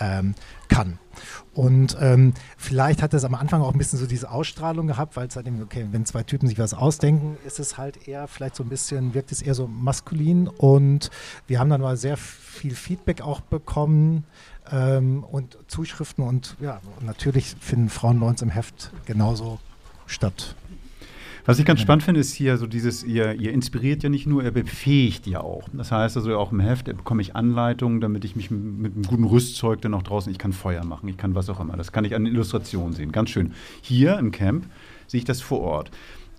ähm, 0.01 0.35
kann. 0.69 0.99
Und 1.53 1.97
ähm, 2.01 2.33
vielleicht 2.57 3.03
hat 3.03 3.13
es 3.13 3.25
am 3.25 3.35
Anfang 3.35 3.61
auch 3.61 3.73
ein 3.73 3.79
bisschen 3.79 3.99
so 3.99 4.07
diese 4.07 4.31
Ausstrahlung 4.31 4.87
gehabt, 4.87 5.17
weil 5.17 5.27
es 5.27 5.37
halt 5.37 5.47
eben, 5.47 5.61
okay, 5.63 5.87
wenn 5.91 6.07
zwei 6.07 6.23
Typen 6.23 6.49
sich 6.49 6.59
was 6.59 6.73
ausdenken, 6.75 7.37
ist 7.45 7.59
es 7.59 7.77
halt 7.77 8.09
eher 8.09 8.29
vielleicht 8.29 8.57
so 8.57 8.63
ein 8.63 8.69
bisschen, 8.69 9.13
wirkt 9.15 9.33
es 9.33 9.43
eher 9.43 9.55
so 9.55 9.67
maskulin 9.67 10.49
und 10.49 11.11
wir 11.47 11.59
haben 11.59 11.69
dann 11.69 11.81
mal 11.81 11.97
sehr 11.97 12.17
viel 12.17 12.75
Feedback 12.75 13.21
auch 13.21 13.41
bekommen 13.41 14.25
ähm, 14.71 15.25
und 15.25 15.59
Zuschriften 15.67 16.25
und 16.25 16.57
ja, 16.61 16.81
natürlich 17.01 17.57
finden 17.61 17.89
Frauen 17.89 18.21
bei 18.21 18.27
uns 18.27 18.41
im 18.43 18.51
Heft 18.51 18.93
genauso 19.05 19.59
statt. 20.07 20.55
Was 21.45 21.59
ich 21.59 21.65
ganz 21.65 21.81
spannend 21.81 22.03
finde, 22.03 22.21
ist 22.21 22.35
hier 22.35 22.57
so 22.57 22.67
dieses, 22.67 23.03
ihr, 23.03 23.35
ihr 23.35 23.53
inspiriert 23.53 24.03
ja 24.03 24.09
nicht 24.09 24.27
nur, 24.27 24.43
ihr 24.43 24.51
befähigt 24.51 25.27
ja 25.27 25.41
auch. 25.41 25.69
Das 25.73 25.93
heißt 25.93 26.17
also 26.17 26.37
auch 26.39 26.53
im 26.53 26.61
Heft 26.61 26.87
bekomme 26.87 27.23
ich 27.23 27.35
Anleitungen, 27.37 28.01
damit 28.01 28.25
ich 28.25 28.37
mich 28.37 28.51
mit 28.51 28.95
einem 28.95 29.05
guten 29.05 29.25
Rüstzeug 29.25 29.81
dann 29.81 29.95
auch 29.95 30.03
draußen, 30.03 30.31
ich 30.31 30.39
kann 30.39 30.53
Feuer 30.53 30.85
machen, 30.85 31.09
ich 31.09 31.17
kann 31.17 31.35
was 31.35 31.49
auch 31.49 31.61
immer. 31.61 31.77
Das 31.77 31.93
kann 31.93 32.05
ich 32.05 32.15
an 32.15 32.27
Illustrationen 32.27 32.93
sehen. 32.93 33.13
Ganz 33.13 33.31
schön. 33.31 33.53
Hier 33.81 34.19
im 34.19 34.31
Camp 34.31 34.67
sehe 35.07 35.19
ich 35.19 35.25
das 35.25 35.41
vor 35.41 35.61
Ort. 35.61 35.91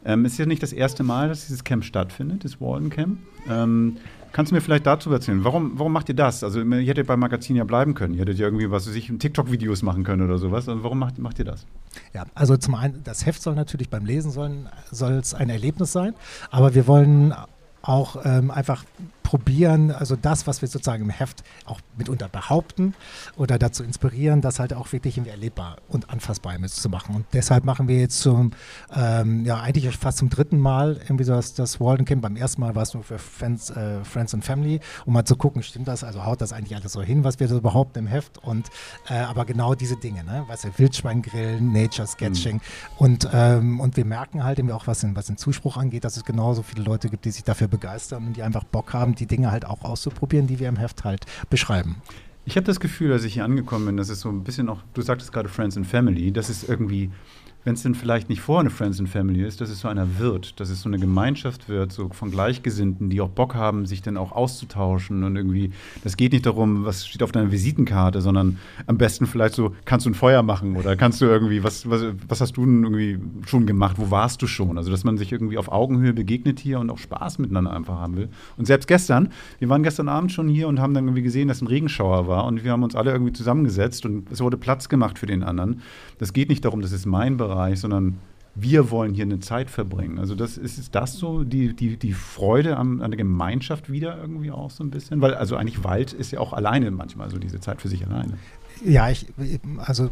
Ähm, 0.04 0.26
es 0.26 0.34
ist 0.34 0.38
ja 0.40 0.46
nicht 0.46 0.64
das 0.64 0.74
erste 0.74 1.04
Mal, 1.04 1.30
dass 1.30 1.48
dieses 1.48 1.64
Camp 1.64 1.84
stattfindet, 1.84 2.44
das 2.44 2.60
Walden 2.60 2.90
Camp. 2.90 3.20
Ähm, 3.50 3.98
Kannst 4.32 4.52
du 4.52 4.56
mir 4.56 4.62
vielleicht 4.62 4.86
dazu 4.86 5.12
erzählen? 5.12 5.44
Warum, 5.44 5.78
warum 5.78 5.92
macht 5.92 6.10
ihr 6.10 6.16
das? 6.16 6.44
Also, 6.44 6.62
ihr 6.62 6.88
hättet 6.88 7.08
beim 7.08 7.20
Magazin 7.20 7.56
ja 7.56 7.64
bleiben 7.64 7.94
können. 7.94 8.14
Ihr 8.14 8.22
hättet 8.22 8.38
ja 8.38 8.48
irgendwie, 8.48 8.72
was 8.72 8.86
sich 8.86 9.12
TikTok-Videos 9.18 9.82
machen 9.82 10.04
können 10.04 10.22
oder 10.24 10.38
sowas. 10.38 10.70
Also 10.70 10.84
warum 10.84 11.00
macht, 11.00 11.20
macht 11.20 11.40
ihr 11.40 11.46
das? 11.46 11.66
Ja, 12.14 12.26
also 12.34 12.56
zum 12.58 12.76
einen, 12.76 13.04
das 13.04 13.26
Heft 13.26 13.42
soll 13.42 13.56
natürlich 13.56 13.90
beim 13.90 14.06
Lesen 14.06 14.32
soll 14.32 15.12
es 15.14 15.34
ein 15.34 15.50
Erlebnis 15.50 15.92
sein, 15.92 16.14
aber 16.50 16.74
wir 16.76 16.88
wollen 16.88 17.34
auch 17.82 18.18
ähm, 18.24 18.52
einfach 18.52 18.86
probieren, 19.32 19.92
also 19.92 20.18
das, 20.18 20.46
was 20.46 20.62
wir 20.62 20.68
sozusagen 20.68 21.04
im 21.04 21.10
Heft 21.10 21.42
auch 21.66 21.80
mitunter 21.98 22.28
behaupten 22.28 22.94
oder 23.38 23.58
dazu 23.58 23.82
inspirieren, 23.82 24.42
das 24.42 24.60
halt 24.60 24.74
auch 24.74 24.92
wirklich 24.92 25.18
erlebbar 25.26 25.78
und 25.88 26.10
anfassbar 26.10 26.62
zu 26.68 26.90
machen. 26.90 27.16
Und 27.16 27.26
deshalb 27.32 27.64
machen 27.64 27.88
wir 27.88 27.98
jetzt 27.98 28.20
zum, 28.20 28.52
ähm, 28.94 29.46
ja, 29.46 29.62
eigentlich 29.62 29.96
fast 29.96 30.18
zum 30.18 30.30
dritten 30.30 30.60
Mal 30.60 31.00
irgendwie 31.02 31.24
so 31.24 31.32
das, 31.32 31.54
das 31.54 31.80
Walden 31.80 32.04
Camp. 32.04 32.22
Beim 32.22 32.36
ersten 32.36 32.60
Mal 32.60 32.76
war 32.76 32.84
es 32.84 32.94
nur 32.94 33.04
für 33.04 33.20
Friends, 33.20 33.70
äh, 33.70 34.04
Friends 34.04 34.34
und 34.34 34.44
Family, 34.44 34.82
um 35.06 35.14
mal 35.14 35.24
zu 35.24 35.38
gucken, 35.38 35.64
stimmt 35.64 35.88
das, 35.88 36.04
also 36.04 36.26
haut 36.26 36.42
das 36.42 36.52
eigentlich 36.52 36.76
alles 36.76 36.92
so 36.92 37.02
hin, 37.02 37.24
was 37.24 37.40
wir 37.40 37.48
so 37.48 37.62
behaupten 37.62 38.00
im 38.00 38.08
Heft. 38.08 38.38
Und 38.40 38.68
äh, 39.08 39.14
aber 39.14 39.46
genau 39.46 39.76
diese 39.76 39.96
Dinge, 39.96 40.26
ne? 40.26 40.44
Weißt 40.50 40.66
du, 40.66 40.70
Wildschweingrillen, 40.76 41.72
Nature 41.72 42.06
Sketching 42.06 42.56
mhm. 42.56 42.62
und, 42.98 43.30
ähm, 43.32 43.80
und 43.80 43.96
wir 43.96 44.04
merken 44.04 44.44
halt 44.44 44.60
irgendwie 44.60 44.76
auch, 44.76 44.88
was 44.88 45.00
den, 45.00 45.16
was 45.16 45.28
den 45.28 45.38
Zuspruch 45.38 45.78
angeht, 45.78 46.04
dass 46.04 46.18
es 46.18 46.26
genauso 46.26 46.64
viele 46.64 46.84
Leute 46.84 47.08
gibt, 47.08 47.24
die 47.24 47.32
sich 47.32 47.46
dafür 47.46 47.70
begeistern 47.70 48.28
und 48.28 48.36
die 48.36 48.44
einfach 48.44 48.66
Bock 48.66 48.92
haben, 48.94 49.16
die 49.22 49.28
Dinge 49.28 49.52
halt 49.52 49.66
auch 49.66 49.84
auszuprobieren, 49.84 50.48
die 50.48 50.60
wir 50.60 50.68
im 50.68 50.76
Heft 50.76 51.04
halt 51.04 51.26
beschreiben. 51.50 51.98
Ich 52.44 52.56
habe 52.58 52.66
das 52.66 52.80
Gefühl, 52.80 53.14
als 53.14 53.24
ich 53.24 53.36
hier 53.36 53.46
angekommen 53.46 53.86
bin, 53.86 53.98
dass 53.98 54.10
es 54.10 54.20
so 54.20 54.30
ein 54.30 54.44
bisschen 54.44 54.68
auch, 54.68 54.80
du 54.94 55.02
sagtest 55.02 55.32
gerade 55.32 55.48
Friends 55.48 55.78
and 55.78 55.86
Family, 55.86 56.32
dass 56.32 56.50
es 56.50 56.68
irgendwie 56.68 57.12
wenn 57.64 57.76
es 57.76 57.84
denn 57.84 57.94
vielleicht 57.94 58.30
nicht 58.30 58.42
vorher 58.42 58.62
eine 58.62 58.70
Friends 58.70 59.00
and 59.00 59.10
Family 59.10 59.44
ist, 59.44 59.62
dass 59.62 59.70
es 59.70 59.82
so 59.82 59.88
einer 59.88 60.20
wird, 60.20 60.60
dass 60.60 60.70
es 60.70 60.82
so 60.82 60.90
eine 60.90 60.98
Gemeinschaft 60.98 61.70
wird, 61.70 61.92
so 61.92 62.10
von 62.10 62.32
Gleichgesinnten, 62.32 63.10
die 63.10 63.22
auch 63.22 63.30
Bock 63.30 63.54
haben, 63.54 63.86
sich 63.86 64.02
dann 64.02 64.18
auch 64.18 64.32
auszutauschen 64.32 65.24
und 65.24 65.36
irgendwie, 65.36 65.72
das 66.04 66.18
geht 66.18 66.34
nicht 66.34 66.46
darum, 66.46 66.86
was 66.86 67.08
steht 67.08 67.22
auf 67.22 67.32
deiner 67.32 67.52
Visitenkarte, 67.52 68.22
sondern 68.22 68.58
am 68.88 68.98
besten 68.98 69.28
vielleicht 69.28 69.54
so, 69.54 69.76
kannst 69.86 70.06
du 70.06 70.10
ein 70.10 70.16
Feuer 70.16 70.42
machen 70.42 70.76
oder 70.76 70.96
kannst 70.96 71.22
du 71.22 71.26
irgendwie, 71.26 71.64
was, 71.64 71.88
was, 71.90 72.04
was 72.28 72.42
hast 72.42 72.58
du 72.58 72.66
denn 72.66 72.84
irgendwie 72.84 73.20
schon 73.46 73.68
gemacht, 73.68 73.98
wo 74.00 74.10
warst 74.10 74.42
du 74.42 74.48
schon? 74.48 74.78
Also, 74.78 74.90
dass 74.90 75.04
man 75.04 75.18
sich 75.18 75.32
irgendwie 75.32 75.58
auf 75.58 75.72
Augenhöhe 75.72 76.14
begegnet 76.14 76.60
hier 76.60 76.80
und 76.80 76.90
auch 76.90 76.98
Spaß 76.98 77.38
miteinander 77.38 77.74
einfach 77.74 78.00
haben 78.00 78.18
will. 78.18 78.30
Und 78.58 78.66
selbst 78.66 78.88
gestern, 78.88 79.30
wir 79.60 79.70
waren 79.70 79.84
gestern 79.84 80.10
Abend 80.10 80.32
schon 80.32 80.48
hier 80.48 80.68
und 80.68 80.80
haben 80.80 80.94
dann 80.94 81.06
irgendwie 81.06 81.22
gesehen, 81.22 81.48
dass 81.48 81.62
ein 81.62 81.68
Regenschauer 81.68 82.28
war 82.28 82.46
und 82.46 82.64
wir 82.64 82.72
haben 82.72 82.84
uns 82.84 82.96
alle 82.96 83.12
irgendwie 83.12 83.34
zusammengesetzt 83.34 84.06
und 84.06 84.32
es 84.32 84.42
wurde 84.42 84.58
Platz 84.58 84.90
gemacht 84.90 85.20
für 85.20 85.28
den 85.28 85.44
anderen. 85.44 85.82
Das 86.18 86.34
geht 86.34 86.50
nicht 86.50 86.66
darum, 86.66 86.82
das 86.82 86.92
ist 86.92 87.06
mein 87.06 87.38
Bereich, 87.38 87.51
Bereich, 87.52 87.80
sondern 87.80 88.18
wir 88.54 88.92
wollen 88.92 89.14
hier 89.14 89.24
eine 89.24 89.40
Zeit 89.40 89.70
verbringen. 89.70 90.20
Also 90.20 90.36
das 90.36 90.58
ist, 90.58 90.78
ist 90.78 90.96
das 90.96 91.14
so 91.14 91.44
die, 91.44 91.74
die, 91.74 91.98
die 91.98 92.14
Freude 92.14 92.78
an, 92.78 93.02
an 93.02 93.12
der 93.12 93.18
Gemeinschaft 93.18 93.90
wieder 93.90 94.18
irgendwie 94.20 94.52
auch 94.52 94.72
so 94.72 94.84
ein 94.84 94.92
bisschen? 94.92 95.22
Weil 95.22 95.36
also 95.36 95.56
eigentlich 95.56 95.84
Wald 95.84 96.12
ist 96.12 96.32
ja 96.32 96.40
auch 96.40 96.52
alleine 96.52 96.92
manchmal 96.92 97.30
so 97.30 97.38
diese 97.38 97.60
Zeit 97.60 97.82
für 97.82 97.88
sich 97.88 98.06
alleine. 98.06 98.34
Ja, 98.84 99.10
ich, 99.12 99.28
also 99.78 100.10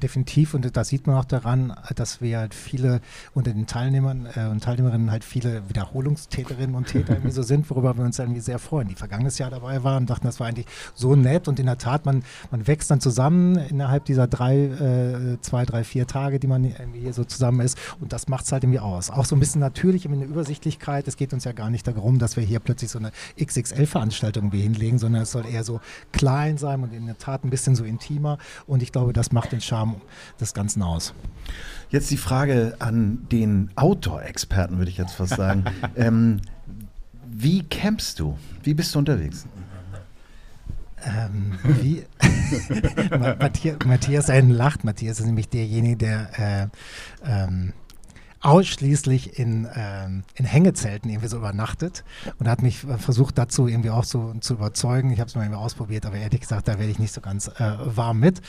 definitiv 0.00 0.54
und 0.54 0.76
das 0.76 0.88
sieht 0.88 1.08
man 1.08 1.16
auch 1.16 1.24
daran, 1.24 1.74
dass 1.96 2.20
wir 2.20 2.38
halt 2.38 2.54
viele 2.54 3.00
unter 3.34 3.52
den 3.52 3.66
Teilnehmern 3.66 4.28
äh, 4.36 4.46
und 4.46 4.62
Teilnehmerinnen 4.62 5.10
halt 5.10 5.24
viele 5.24 5.68
Wiederholungstäterinnen 5.68 6.76
und 6.76 6.86
Täter 6.86 7.14
irgendwie 7.14 7.32
so 7.32 7.42
sind, 7.42 7.68
worüber 7.70 7.96
wir 7.96 8.04
uns 8.04 8.20
irgendwie 8.20 8.40
sehr 8.40 8.60
freuen. 8.60 8.86
Die 8.86 8.94
vergangenes 8.94 9.38
Jahr 9.38 9.50
dabei 9.50 9.82
waren 9.82 10.04
und 10.04 10.10
dachten, 10.10 10.26
das 10.26 10.38
war 10.38 10.46
eigentlich 10.46 10.66
so 10.94 11.16
nett 11.16 11.48
und 11.48 11.58
in 11.58 11.66
der 11.66 11.76
Tat, 11.76 12.06
man, 12.06 12.22
man 12.52 12.68
wächst 12.68 12.88
dann 12.88 13.00
zusammen 13.00 13.56
innerhalb 13.56 14.04
dieser 14.04 14.28
drei, 14.28 14.58
äh, 14.58 15.40
zwei, 15.40 15.64
drei, 15.64 15.82
vier 15.82 16.06
Tage, 16.06 16.38
die 16.38 16.46
man 16.46 16.62
irgendwie 16.62 17.00
hier 17.00 17.14
so 17.14 17.24
zusammen 17.24 17.60
ist 17.60 17.76
und 18.00 18.12
das 18.12 18.28
macht 18.28 18.44
es 18.44 18.52
halt 18.52 18.62
irgendwie 18.62 18.78
aus. 18.78 19.10
Auch 19.10 19.24
so 19.24 19.34
ein 19.34 19.40
bisschen 19.40 19.60
natürlich 19.60 20.08
eine 20.08 20.24
Übersichtlichkeit. 20.24 21.08
Es 21.08 21.16
geht 21.16 21.32
uns 21.32 21.42
ja 21.42 21.52
gar 21.52 21.68
nicht 21.68 21.88
darum, 21.88 22.20
dass 22.20 22.36
wir 22.36 22.44
hier 22.44 22.60
plötzlich 22.60 22.92
so 22.92 23.00
eine 23.00 23.10
XXL-Veranstaltung 23.42 24.52
hinlegen, 24.52 24.98
sondern 24.98 25.22
es 25.22 25.32
soll 25.32 25.46
eher 25.46 25.64
so 25.64 25.80
klein 26.12 26.58
sein 26.58 26.80
und 26.84 26.92
in 26.92 27.06
der 27.06 27.18
Tat 27.18 27.42
ein 27.44 27.50
bisschen 27.50 27.74
so 27.74 27.82
intim 27.82 28.03
intimer 28.04 28.38
und 28.66 28.82
ich 28.82 28.92
glaube, 28.92 29.12
das 29.12 29.32
macht 29.32 29.52
den 29.52 29.60
Charme 29.60 30.00
des 30.40 30.54
Ganzen 30.54 30.82
aus. 30.82 31.14
Jetzt 31.90 32.10
die 32.10 32.16
Frage 32.16 32.76
an 32.78 33.26
den 33.30 33.70
Outdoor-Experten, 33.76 34.78
würde 34.78 34.90
ich 34.90 34.98
jetzt 34.98 35.14
fast 35.14 35.36
sagen. 35.36 35.64
ähm, 35.96 36.40
wie 37.26 37.62
campst 37.62 38.20
du? 38.20 38.38
Wie 38.62 38.74
bist 38.74 38.94
du 38.94 38.98
unterwegs? 38.98 39.46
Ähm, 41.06 41.58
wie 41.62 42.04
Matthias, 43.38 43.76
Matthias 43.84 44.30
einen 44.30 44.50
lacht. 44.50 44.84
Matthias 44.84 45.20
ist 45.20 45.26
nämlich 45.26 45.48
derjenige, 45.50 45.96
der 45.96 46.38
äh, 46.38 46.66
ähm, 47.26 47.72
ausschließlich 48.44 49.38
in, 49.38 49.66
ähm, 49.74 50.24
in 50.34 50.44
Hängezelten 50.44 51.10
irgendwie 51.10 51.28
so 51.28 51.38
übernachtet 51.38 52.04
und 52.38 52.46
hat 52.46 52.62
mich 52.62 52.84
äh, 52.84 52.98
versucht 52.98 53.38
dazu 53.38 53.66
irgendwie 53.66 53.90
auch 53.90 54.04
so 54.04 54.34
zu 54.40 54.54
überzeugen. 54.54 55.10
Ich 55.10 55.20
habe 55.20 55.28
es 55.28 55.34
mal 55.34 55.42
irgendwie 55.44 55.60
ausprobiert, 55.60 56.04
aber 56.04 56.16
ehrlich 56.16 56.42
gesagt, 56.42 56.68
da 56.68 56.78
werde 56.78 56.90
ich 56.90 56.98
nicht 56.98 57.14
so 57.14 57.22
ganz 57.22 57.48
äh, 57.48 57.72
warm 57.84 58.20
mit. 58.20 58.42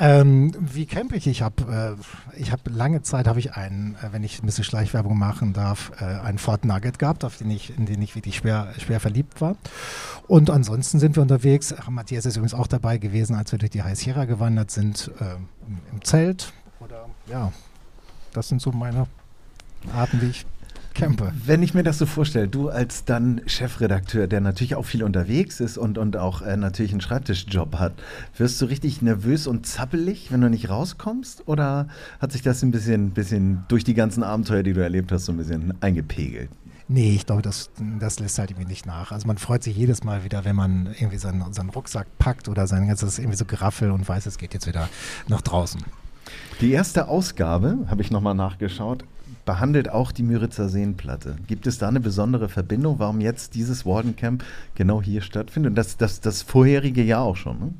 Ähm, 0.00 0.52
wie 0.58 0.86
campe 0.86 1.16
ich? 1.16 1.26
Ich 1.26 1.42
habe 1.42 1.98
äh, 2.34 2.50
habe 2.50 2.70
lange 2.70 3.02
Zeit 3.02 3.28
habe 3.28 3.38
ich 3.38 3.54
einen, 3.54 3.96
äh, 3.96 4.12
wenn 4.12 4.24
ich 4.24 4.42
ein 4.42 4.46
bisschen 4.46 4.64
Schleichwerbung 4.64 5.18
machen 5.18 5.52
darf, 5.52 5.92
äh, 6.00 6.04
einen 6.04 6.38
Ford 6.38 6.64
Nugget 6.64 6.98
gehabt, 6.98 7.22
auf 7.24 7.36
den 7.36 7.50
ich, 7.50 7.76
in 7.76 7.84
den 7.84 8.00
ich 8.00 8.14
wirklich 8.14 8.36
schwer, 8.36 8.72
schwer 8.78 9.00
verliebt 9.00 9.42
war. 9.42 9.56
Und 10.26 10.48
ansonsten 10.48 10.98
sind 10.98 11.16
wir 11.16 11.22
unterwegs. 11.22 11.74
Ach, 11.76 11.90
Matthias 11.90 12.24
ist 12.24 12.36
übrigens 12.36 12.54
auch 12.54 12.66
dabei 12.66 12.96
gewesen, 12.96 13.36
als 13.36 13.52
wir 13.52 13.58
durch 13.58 13.70
die 13.70 13.82
High 13.82 13.98
Sierra 13.98 14.24
gewandert 14.24 14.70
sind, 14.70 15.10
äh, 15.20 15.34
im 15.92 16.02
Zelt 16.02 16.52
oder 16.80 17.06
ja, 17.26 17.52
das 18.32 18.48
sind 18.48 18.60
so 18.60 18.72
meine 18.72 19.06
Arten, 19.92 20.20
wie 20.20 20.26
ich 20.26 20.46
campe. 20.94 21.32
Wenn 21.44 21.62
ich 21.62 21.74
mir 21.74 21.82
das 21.82 21.98
so 21.98 22.06
vorstelle, 22.06 22.48
du 22.48 22.68
als 22.68 23.04
dann 23.04 23.42
Chefredakteur, 23.46 24.26
der 24.26 24.40
natürlich 24.40 24.76
auch 24.76 24.84
viel 24.84 25.02
unterwegs 25.02 25.60
ist 25.60 25.76
und, 25.76 25.98
und 25.98 26.16
auch 26.16 26.42
äh, 26.42 26.56
natürlich 26.56 26.92
einen 26.92 27.00
Schreibtischjob 27.00 27.78
hat, 27.78 27.94
wirst 28.36 28.60
du 28.60 28.66
richtig 28.66 29.02
nervös 29.02 29.46
und 29.46 29.66
zappelig, 29.66 30.30
wenn 30.30 30.40
du 30.40 30.48
nicht 30.48 30.70
rauskommst? 30.70 31.46
Oder 31.46 31.88
hat 32.20 32.32
sich 32.32 32.42
das 32.42 32.62
ein 32.62 32.70
bisschen, 32.70 33.10
bisschen 33.10 33.64
durch 33.68 33.84
die 33.84 33.94
ganzen 33.94 34.22
Abenteuer, 34.22 34.62
die 34.62 34.72
du 34.72 34.82
erlebt 34.82 35.12
hast, 35.12 35.26
so 35.26 35.32
ein 35.32 35.36
bisschen 35.36 35.74
eingepegelt? 35.80 36.48
Nee, 36.86 37.14
ich 37.14 37.24
glaube, 37.24 37.40
das, 37.40 37.70
das 37.98 38.20
lässt 38.20 38.38
halt 38.38 38.50
irgendwie 38.50 38.68
nicht 38.68 38.84
nach. 38.84 39.10
Also 39.10 39.26
man 39.26 39.38
freut 39.38 39.62
sich 39.62 39.74
jedes 39.74 40.04
Mal 40.04 40.22
wieder, 40.22 40.44
wenn 40.44 40.54
man 40.54 40.94
irgendwie 40.98 41.16
seinen, 41.16 41.52
seinen 41.54 41.70
Rucksack 41.70 42.06
packt 42.18 42.46
oder 42.48 42.66
sein 42.66 42.86
ganzes 42.86 43.18
irgendwie 43.18 43.38
so 43.38 43.46
Geraffel 43.46 43.90
und 43.90 44.06
weiß, 44.06 44.26
es 44.26 44.36
geht 44.36 44.52
jetzt 44.52 44.66
wieder 44.66 44.88
nach 45.26 45.40
draußen. 45.40 45.82
Die 46.60 46.72
erste 46.72 47.08
Ausgabe, 47.08 47.78
habe 47.88 48.02
ich 48.02 48.10
nochmal 48.10 48.34
nachgeschaut, 48.34 49.04
behandelt 49.44 49.90
auch 49.90 50.12
die 50.12 50.22
Müritzer 50.22 50.68
Seenplatte. 50.68 51.36
Gibt 51.46 51.66
es 51.66 51.78
da 51.78 51.88
eine 51.88 52.00
besondere 52.00 52.48
Verbindung, 52.48 52.98
warum 52.98 53.20
jetzt 53.20 53.54
dieses 53.54 53.84
Warden 53.84 54.16
Camp 54.16 54.44
genau 54.74 55.02
hier 55.02 55.20
stattfindet? 55.20 55.70
Und 55.70 55.76
das, 55.76 55.96
das, 55.96 56.20
das 56.20 56.42
vorherige 56.42 57.02
Jahr 57.02 57.22
auch 57.22 57.36
schon, 57.36 57.58
ne? 57.58 57.74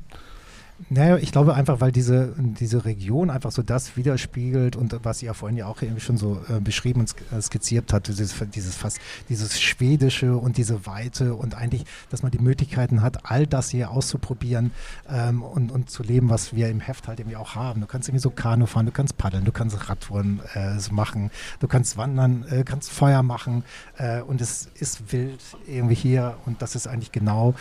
Naja, 0.90 1.16
ich 1.16 1.32
glaube 1.32 1.54
einfach, 1.54 1.80
weil 1.80 1.92
diese, 1.92 2.34
diese 2.36 2.84
Region 2.84 3.30
einfach 3.30 3.52
so 3.52 3.62
das 3.62 3.96
widerspiegelt 3.96 4.76
und 4.76 4.98
was 5.02 5.22
ihr 5.22 5.28
ja 5.28 5.34
vorhin 5.34 5.56
ja 5.56 5.66
auch 5.66 5.80
irgendwie 5.80 6.00
schon 6.00 6.18
so 6.18 6.42
äh, 6.48 6.60
beschrieben 6.60 7.00
und 7.00 7.14
äh, 7.32 7.40
skizziert 7.40 7.92
hat, 7.92 8.08
dieses, 8.08 8.34
dieses 8.54 8.76
fast 8.76 8.98
dieses 9.28 9.60
Schwedische 9.60 10.36
und 10.36 10.58
diese 10.58 10.84
Weite 10.86 11.34
und 11.34 11.54
eigentlich, 11.54 11.84
dass 12.10 12.22
man 12.22 12.32
die 12.32 12.38
Möglichkeiten 12.38 13.02
hat, 13.02 13.30
all 13.30 13.46
das 13.46 13.70
hier 13.70 13.90
auszuprobieren 13.90 14.72
ähm, 15.08 15.42
und, 15.42 15.72
und 15.72 15.88
zu 15.88 16.02
leben, 16.02 16.28
was 16.28 16.54
wir 16.54 16.68
im 16.68 16.80
Heft 16.80 17.08
halt 17.08 17.18
irgendwie 17.18 17.36
auch 17.36 17.54
haben. 17.54 17.80
Du 17.80 17.86
kannst 17.86 18.08
irgendwie 18.08 18.22
so 18.22 18.30
Kanu 18.30 18.66
fahren, 18.66 18.86
du 18.86 18.92
kannst 18.92 19.16
paddeln, 19.16 19.44
du 19.44 19.52
kannst 19.52 19.88
Radtouren 19.88 20.40
äh, 20.54 20.76
machen, 20.90 21.30
du 21.60 21.66
kannst 21.66 21.96
wandern, 21.96 22.44
äh, 22.50 22.62
kannst 22.62 22.90
Feuer 22.90 23.22
machen 23.22 23.64
äh, 23.96 24.20
und 24.20 24.40
es 24.40 24.68
ist 24.74 25.12
wild 25.12 25.40
irgendwie 25.66 25.94
hier 25.94 26.36
und 26.44 26.60
das 26.60 26.76
ist 26.76 26.86
eigentlich 26.86 27.12
genau 27.12 27.54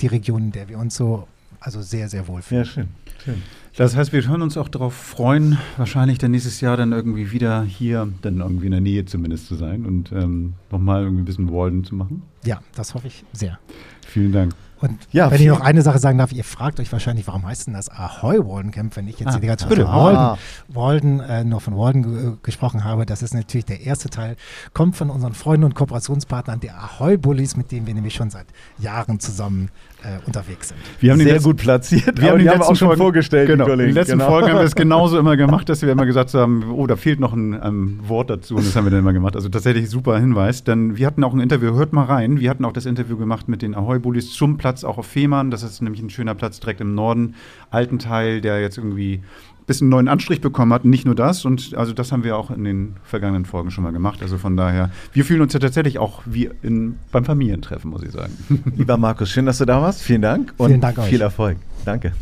die 0.00 0.06
Region, 0.06 0.44
in 0.44 0.52
der 0.52 0.68
wir 0.68 0.78
uns 0.78 0.94
so 0.94 1.26
also 1.60 1.82
sehr, 1.82 2.08
sehr 2.08 2.26
wohl 2.28 2.40
Ja, 2.50 2.64
schön. 2.64 2.88
schön. 3.24 3.42
Das 3.76 3.94
heißt, 3.96 4.12
wir 4.12 4.26
hören 4.26 4.42
uns 4.42 4.56
auch 4.56 4.68
darauf 4.68 4.94
freuen, 4.94 5.56
wahrscheinlich 5.76 6.18
dann 6.18 6.32
nächstes 6.32 6.60
Jahr 6.60 6.76
dann 6.76 6.90
irgendwie 6.92 7.30
wieder 7.30 7.62
hier, 7.62 8.08
dann 8.22 8.40
irgendwie 8.40 8.66
in 8.66 8.72
der 8.72 8.80
Nähe 8.80 9.04
zumindest 9.04 9.46
zu 9.46 9.54
sein 9.54 9.86
und 9.86 10.10
ähm, 10.12 10.54
nochmal 10.70 11.02
irgendwie 11.02 11.22
ein 11.22 11.24
bisschen 11.26 11.52
Walden 11.52 11.84
zu 11.84 11.94
machen. 11.94 12.22
Ja, 12.44 12.60
das 12.74 12.94
hoffe 12.94 13.06
ich 13.06 13.24
sehr. 13.32 13.58
Vielen 14.06 14.32
Dank. 14.32 14.54
Und 14.80 14.98
ja, 15.12 15.30
wenn 15.30 15.40
ich 15.40 15.48
noch 15.48 15.60
eine 15.60 15.82
Sache 15.82 15.98
sagen 15.98 16.18
darf, 16.18 16.32
ihr 16.32 16.44
fragt 16.44 16.80
euch 16.80 16.92
wahrscheinlich, 16.92 17.26
warum 17.26 17.46
heißt 17.46 17.66
denn 17.66 17.74
das 17.74 17.88
Ahoy 17.90 18.38
Walden 18.38 18.70
Camp, 18.70 18.96
wenn 18.96 19.08
ich 19.08 19.18
jetzt 19.18 19.36
ah, 19.36 19.38
die 19.38 19.46
ganze 19.46 19.68
Zeit 19.68 19.78
von 19.78 19.86
Walden, 19.86 20.18
ah. 20.18 20.38
Walden 20.68 21.20
äh, 21.20 21.44
noch 21.44 21.62
von 21.62 21.76
Walden 21.76 22.02
ge 22.02 22.32
gesprochen 22.42 22.84
habe. 22.84 23.06
Das 23.06 23.22
ist 23.22 23.34
natürlich 23.34 23.64
der 23.64 23.80
erste 23.80 24.08
Teil, 24.10 24.36
kommt 24.72 24.96
von 24.96 25.10
unseren 25.10 25.34
Freunden 25.34 25.64
und 25.64 25.74
Kooperationspartnern 25.74 26.60
der 26.60 26.78
Ahoy 26.78 27.16
Bullies, 27.16 27.56
mit 27.56 27.72
denen 27.72 27.86
wir 27.86 27.94
nämlich 27.94 28.14
schon 28.14 28.30
seit 28.30 28.46
Jahren 28.78 29.20
zusammen 29.20 29.70
äh, 30.02 30.24
unterwegs 30.26 30.68
sind. 30.68 30.78
Wir 31.00 31.12
haben 31.12 31.18
Sehr 31.18 31.32
letzten, 31.32 31.50
gut 31.50 31.56
platziert. 31.56 32.20
Wir 32.20 32.30
haben 32.30 32.38
die, 32.38 32.48
haben 32.48 32.62
auch 32.62 32.76
schon 32.76 32.88
Folgen, 32.88 33.02
vorgestellt, 33.02 33.48
genau, 33.48 33.64
die 33.64 33.72
In 33.72 33.78
den 33.78 33.94
letzten 33.94 34.18
genau. 34.18 34.30
Folgen 34.30 34.48
haben 34.48 34.58
wir 34.58 34.64
es 34.64 34.74
genauso 34.76 35.18
immer 35.18 35.36
gemacht, 35.36 35.68
dass 35.68 35.82
wir 35.82 35.90
immer 35.90 36.06
gesagt 36.06 36.34
haben, 36.34 36.70
oh, 36.70 36.86
da 36.86 36.96
fehlt 36.96 37.20
noch 37.20 37.32
ein, 37.32 37.54
ein 37.54 38.00
Wort 38.08 38.30
dazu 38.30 38.56
und 38.56 38.66
das 38.66 38.76
haben 38.76 38.84
wir 38.84 38.90
dann 38.90 39.00
immer 39.00 39.12
gemacht. 39.12 39.34
Also 39.34 39.48
tatsächlich 39.48 39.90
super 39.90 40.18
Hinweis, 40.18 40.64
denn 40.64 40.96
wir 40.96 41.06
hatten 41.06 41.24
auch 41.24 41.34
ein 41.34 41.40
Interview, 41.40 41.74
hört 41.74 41.92
mal 41.92 42.04
rein, 42.04 42.38
wir 42.38 42.50
hatten 42.50 42.64
auch 42.64 42.72
das 42.72 42.86
Interview 42.86 43.16
gemacht 43.16 43.48
mit 43.48 43.62
den 43.62 43.74
Ahoy 43.74 43.98
Bullies 43.98 44.30
zum 44.32 44.56
Platz 44.56 44.67
auch 44.84 44.98
auf 44.98 45.06
Fehmarn. 45.06 45.50
Das 45.50 45.62
ist 45.62 45.82
nämlich 45.82 46.02
ein 46.02 46.10
schöner 46.10 46.34
Platz 46.34 46.60
direkt 46.60 46.80
im 46.80 46.94
Norden, 46.94 47.34
alten 47.70 47.98
Teil, 47.98 48.40
der 48.40 48.60
jetzt 48.60 48.78
irgendwie 48.78 49.22
bisschen 49.68 49.84
einen 49.84 49.90
neuen 49.90 50.08
Anstrich 50.08 50.40
bekommen 50.40 50.72
hat. 50.72 50.84
Nicht 50.84 51.04
nur 51.04 51.14
das, 51.14 51.44
und 51.44 51.74
also 51.76 51.92
das 51.92 52.10
haben 52.10 52.24
wir 52.24 52.36
auch 52.36 52.50
in 52.50 52.64
den 52.64 52.96
vergangenen 53.04 53.44
Folgen 53.44 53.70
schon 53.70 53.84
mal 53.84 53.92
gemacht. 53.92 54.22
Also 54.22 54.38
von 54.38 54.56
daher, 54.56 54.90
wir 55.12 55.24
fühlen 55.24 55.42
uns 55.42 55.52
ja 55.52 55.60
tatsächlich 55.60 55.98
auch 55.98 56.22
wie 56.24 56.50
in, 56.62 56.98
beim 57.12 57.24
Familientreffen, 57.24 57.90
muss 57.90 58.02
ich 58.02 58.10
sagen. 58.10 58.32
Lieber 58.76 58.96
Markus, 58.96 59.30
schön, 59.30 59.46
dass 59.46 59.58
du 59.58 59.66
da 59.66 59.80
warst. 59.80 60.02
Vielen 60.02 60.22
Dank 60.22 60.54
und 60.56 60.68
Vielen 60.68 60.80
Dank 60.80 61.00
viel 61.02 61.20
Erfolg. 61.20 61.58
Danke. 61.84 62.12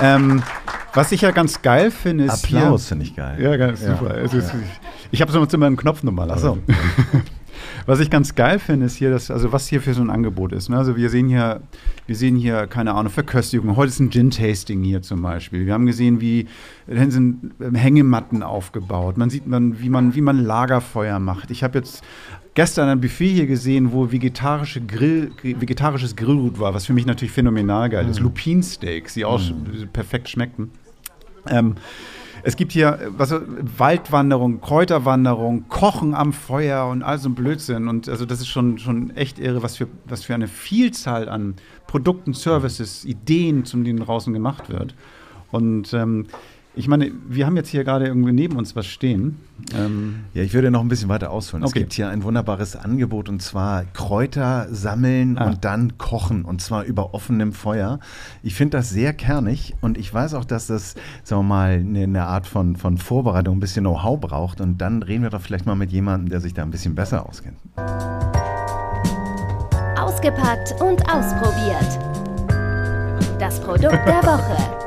Ähm, 0.00 0.42
Was 0.94 1.12
ich 1.12 1.22
ja 1.22 1.30
ganz 1.32 1.60
geil 1.62 1.90
finde, 1.90 2.24
ist 2.24 2.44
Applaus 2.44 2.86
finde 2.88 3.04
ich 3.04 3.16
geil. 3.16 3.36
Ja, 3.42 3.56
ganz 3.56 3.82
Ja. 3.82 3.96
super. 3.98 4.16
Ist, 4.18 4.34
Ich 5.10 5.20
habe 5.20 5.36
es 5.36 5.52
immer 5.54 5.66
einen 5.66 5.76
Knopf 5.76 6.02
nochmal 6.02 6.30
Ach 6.30 6.38
so. 6.38 6.58
Was 7.86 8.00
ich 8.00 8.08
ganz 8.10 8.34
geil 8.34 8.58
finde, 8.58 8.86
ist 8.86 8.96
hier, 8.96 9.10
dass, 9.10 9.30
also 9.30 9.52
was 9.52 9.68
hier 9.68 9.82
für 9.82 9.92
so 9.92 10.00
ein 10.00 10.08
Angebot 10.08 10.52
ist. 10.52 10.70
Ne? 10.70 10.78
Also 10.78 10.96
wir 10.96 11.10
sehen 11.10 11.28
hier, 11.28 11.60
wir 12.06 12.16
sehen 12.16 12.36
hier, 12.36 12.66
keine 12.66 12.94
Ahnung, 12.94 13.12
Verköstigung. 13.12 13.76
Heute 13.76 13.88
ist 13.90 14.00
ein 14.00 14.10
Gin-Tasting 14.10 14.82
hier 14.82 15.02
zum 15.02 15.20
Beispiel. 15.22 15.66
Wir 15.66 15.74
haben 15.74 15.84
gesehen, 15.84 16.20
wie 16.20 16.46
da 16.86 17.08
sind 17.10 17.52
ähm, 17.60 17.74
Hängematten 17.74 18.42
aufgebaut. 18.42 19.18
Man 19.18 19.28
sieht, 19.28 19.46
man, 19.46 19.80
wie, 19.80 19.90
man, 19.90 20.14
wie 20.14 20.22
man 20.22 20.38
Lagerfeuer 20.44 21.18
macht. 21.18 21.50
Ich 21.50 21.62
habe 21.62 21.78
jetzt 21.78 22.02
gestern 22.54 22.88
ein 22.88 23.00
Buffet 23.02 23.28
hier 23.32 23.46
gesehen, 23.46 23.92
wo 23.92 24.10
vegetarische 24.10 24.80
Grill, 24.80 25.32
vegetarisches 25.42 26.16
Grillgut 26.16 26.58
war, 26.58 26.72
was 26.72 26.86
für 26.86 26.94
mich 26.94 27.04
natürlich 27.06 27.32
phänomenal 27.32 27.90
geil 27.90 28.08
ist. 28.08 28.18
Lupinsteaks, 28.18 29.12
die 29.14 29.24
auch 29.26 29.40
sch- 29.40 29.86
perfekt 29.92 30.28
schmeckten. 30.30 30.70
Ähm, 31.48 31.76
es 32.46 32.56
gibt 32.56 32.72
hier 32.72 32.98
was, 33.16 33.34
Waldwanderung, 33.78 34.60
Kräuterwanderung, 34.60 35.66
Kochen 35.68 36.14
am 36.14 36.34
Feuer 36.34 36.86
und 36.88 37.02
all 37.02 37.18
so 37.18 37.30
ein 37.30 37.34
Blödsinn. 37.34 37.88
Und 37.88 38.08
also 38.08 38.26
das 38.26 38.40
ist 38.40 38.48
schon, 38.48 38.78
schon 38.78 39.10
echt 39.16 39.38
irre, 39.38 39.62
was 39.62 39.76
für, 39.76 39.88
was 40.04 40.24
für 40.24 40.34
eine 40.34 40.46
Vielzahl 40.46 41.28
an 41.30 41.54
Produkten, 41.86 42.34
Services, 42.34 43.06
Ideen, 43.06 43.64
zum 43.64 43.82
denen 43.82 44.00
draußen 44.00 44.32
gemacht 44.34 44.68
wird. 44.68 44.94
Und 45.52 45.94
ähm, 45.94 46.26
ich 46.76 46.88
meine, 46.88 47.12
wir 47.28 47.46
haben 47.46 47.56
jetzt 47.56 47.68
hier 47.68 47.84
gerade 47.84 48.06
irgendwie 48.06 48.32
neben 48.32 48.56
uns 48.56 48.74
was 48.74 48.86
stehen. 48.86 49.36
Ähm, 49.78 50.24
Ja, 50.34 50.42
ich 50.42 50.52
würde 50.54 50.72
noch 50.72 50.80
ein 50.80 50.88
bisschen 50.88 51.08
weiter 51.08 51.30
ausholen. 51.30 51.62
Es 51.62 51.70
Okay. 51.70 51.80
gibt 51.80 51.92
hier 51.92 52.08
ein 52.08 52.24
wunderbares 52.24 52.74
Angebot 52.74 53.28
und 53.28 53.40
zwar 53.42 53.84
Kräuter 53.92 54.66
sammeln 54.72 55.38
Ah. 55.38 55.46
und 55.46 55.64
dann 55.64 55.98
kochen 55.98 56.44
und 56.44 56.60
zwar 56.60 56.82
über 56.82 57.14
offenem 57.14 57.52
Feuer. 57.52 58.00
Ich 58.42 58.56
finde 58.56 58.78
das 58.78 58.90
sehr 58.90 59.12
kernig 59.12 59.74
und 59.82 59.96
ich 59.96 60.12
weiß 60.12 60.34
auch, 60.34 60.44
dass 60.44 60.66
das, 60.66 60.96
sagen 61.22 61.42
wir 61.42 61.48
mal, 61.48 61.70
eine, 61.74 62.02
eine 62.02 62.24
Art 62.24 62.48
von, 62.48 62.74
von 62.74 62.98
Vorbereitung, 62.98 63.56
ein 63.58 63.60
bisschen 63.60 63.84
Know-how 63.84 64.20
braucht 64.20 64.60
und 64.60 64.78
dann 64.78 65.02
reden 65.04 65.22
wir 65.22 65.30
doch 65.30 65.40
vielleicht 65.40 65.66
mal 65.66 65.76
mit 65.76 65.92
jemandem, 65.92 66.28
der 66.30 66.40
sich 66.40 66.54
da 66.54 66.62
ein 66.62 66.72
bisschen 66.72 66.96
besser 66.96 67.28
auskennt. 67.28 67.56
Ausgepackt 69.96 70.74
und 70.80 71.00
ausprobiert. 71.08 71.98
Das 73.38 73.60
Produkt 73.60 73.92
der 74.06 74.22
Woche. 74.24 74.83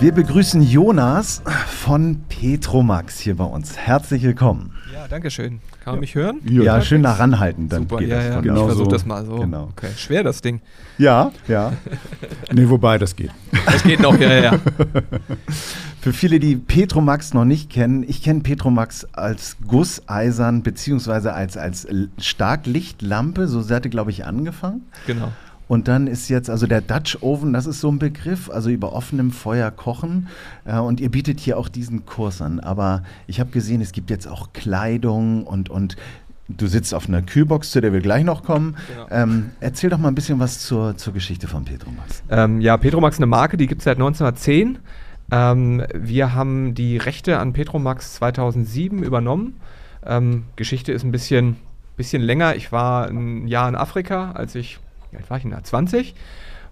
Wir 0.00 0.12
begrüßen 0.12 0.62
Jonas 0.62 1.42
von 1.66 2.24
Petromax 2.30 3.18
hier 3.18 3.36
bei 3.36 3.44
uns. 3.44 3.76
Herzlich 3.76 4.22
willkommen. 4.22 4.72
Ja, 4.94 5.06
danke 5.06 5.30
schön. 5.30 5.60
Kann 5.84 5.92
man 5.92 6.00
mich 6.00 6.14
hören? 6.14 6.40
Ja, 6.48 6.80
schön 6.80 7.02
nach 7.02 7.18
ranhalten, 7.18 7.68
dann 7.68 7.82
Super, 7.82 7.98
geht 7.98 8.08
ja, 8.08 8.16
das 8.16 8.24
ja. 8.24 8.32
von 8.32 8.44
ich 8.44 8.52
versuche 8.52 8.84
so. 8.84 8.90
das 8.90 9.04
mal 9.04 9.26
so. 9.26 9.36
Genau. 9.36 9.64
Okay. 9.64 9.90
Schwer 9.98 10.24
das 10.24 10.40
Ding. 10.40 10.62
Ja, 10.96 11.32
ja. 11.48 11.74
nee, 12.50 12.66
wobei, 12.66 12.96
das 12.96 13.14
geht. 13.14 13.30
Das 13.66 13.82
geht 13.82 14.00
noch, 14.00 14.18
ja, 14.18 14.32
ja. 14.32 14.58
Für 16.00 16.14
viele, 16.14 16.40
die 16.40 16.56
Petromax 16.56 17.34
noch 17.34 17.44
nicht 17.44 17.68
kennen, 17.68 18.02
ich 18.08 18.22
kenne 18.22 18.40
Petromax 18.40 19.04
als 19.12 19.58
Gusseisern 19.66 20.62
beziehungsweise 20.62 21.34
als, 21.34 21.58
als 21.58 21.86
Starklichtlampe, 22.16 23.48
so 23.48 23.60
seid 23.60 23.84
ihr, 23.84 23.90
glaube 23.90 24.12
ich, 24.12 24.24
angefangen. 24.24 24.86
Genau. 25.06 25.30
Und 25.70 25.86
dann 25.86 26.08
ist 26.08 26.28
jetzt, 26.28 26.50
also 26.50 26.66
der 26.66 26.80
Dutch 26.80 27.18
Oven, 27.20 27.52
das 27.52 27.64
ist 27.64 27.80
so 27.80 27.92
ein 27.92 28.00
Begriff, 28.00 28.50
also 28.50 28.70
über 28.70 28.92
offenem 28.92 29.30
Feuer 29.30 29.70
kochen. 29.70 30.26
Äh, 30.64 30.80
und 30.80 30.98
ihr 30.98 31.12
bietet 31.12 31.38
hier 31.38 31.56
auch 31.56 31.68
diesen 31.68 32.06
Kurs 32.06 32.42
an. 32.42 32.58
Aber 32.58 33.04
ich 33.28 33.38
habe 33.38 33.50
gesehen, 33.50 33.80
es 33.80 33.92
gibt 33.92 34.10
jetzt 34.10 34.26
auch 34.26 34.52
Kleidung 34.52 35.46
und, 35.46 35.70
und 35.70 35.94
du 36.48 36.66
sitzt 36.66 36.92
auf 36.92 37.06
einer 37.06 37.22
Kühlbox, 37.22 37.70
zu 37.70 37.80
der 37.80 37.92
wir 37.92 38.00
gleich 38.00 38.24
noch 38.24 38.42
kommen. 38.42 38.74
Genau. 38.88 39.06
Ähm, 39.12 39.50
erzähl 39.60 39.90
doch 39.90 39.98
mal 39.98 40.08
ein 40.08 40.16
bisschen 40.16 40.40
was 40.40 40.58
zur, 40.58 40.96
zur 40.96 41.12
Geschichte 41.12 41.46
von 41.46 41.64
Petromax. 41.64 42.24
Ähm, 42.30 42.60
ja, 42.60 42.76
Petromax 42.76 43.14
ist 43.14 43.20
eine 43.20 43.26
Marke, 43.26 43.56
die 43.56 43.68
gibt 43.68 43.82
es 43.82 43.84
seit 43.84 43.98
1910. 43.98 44.80
Ähm, 45.30 45.84
wir 45.94 46.34
haben 46.34 46.74
die 46.74 46.96
Rechte 46.96 47.38
an 47.38 47.52
Petromax 47.52 48.14
2007 48.14 49.04
übernommen. 49.04 49.60
Ähm, 50.04 50.46
Geschichte 50.56 50.90
ist 50.90 51.04
ein 51.04 51.12
bisschen, 51.12 51.58
bisschen 51.96 52.22
länger. 52.22 52.56
Ich 52.56 52.72
war 52.72 53.06
ein 53.06 53.46
Jahr 53.46 53.68
in 53.68 53.76
Afrika, 53.76 54.32
als 54.32 54.56
ich, 54.56 54.80
wie 55.10 55.16
alt 55.16 55.30
war 55.30 55.36
ich 55.36 55.42
denn 55.42 55.52
da? 55.52 55.62
20. 55.62 56.14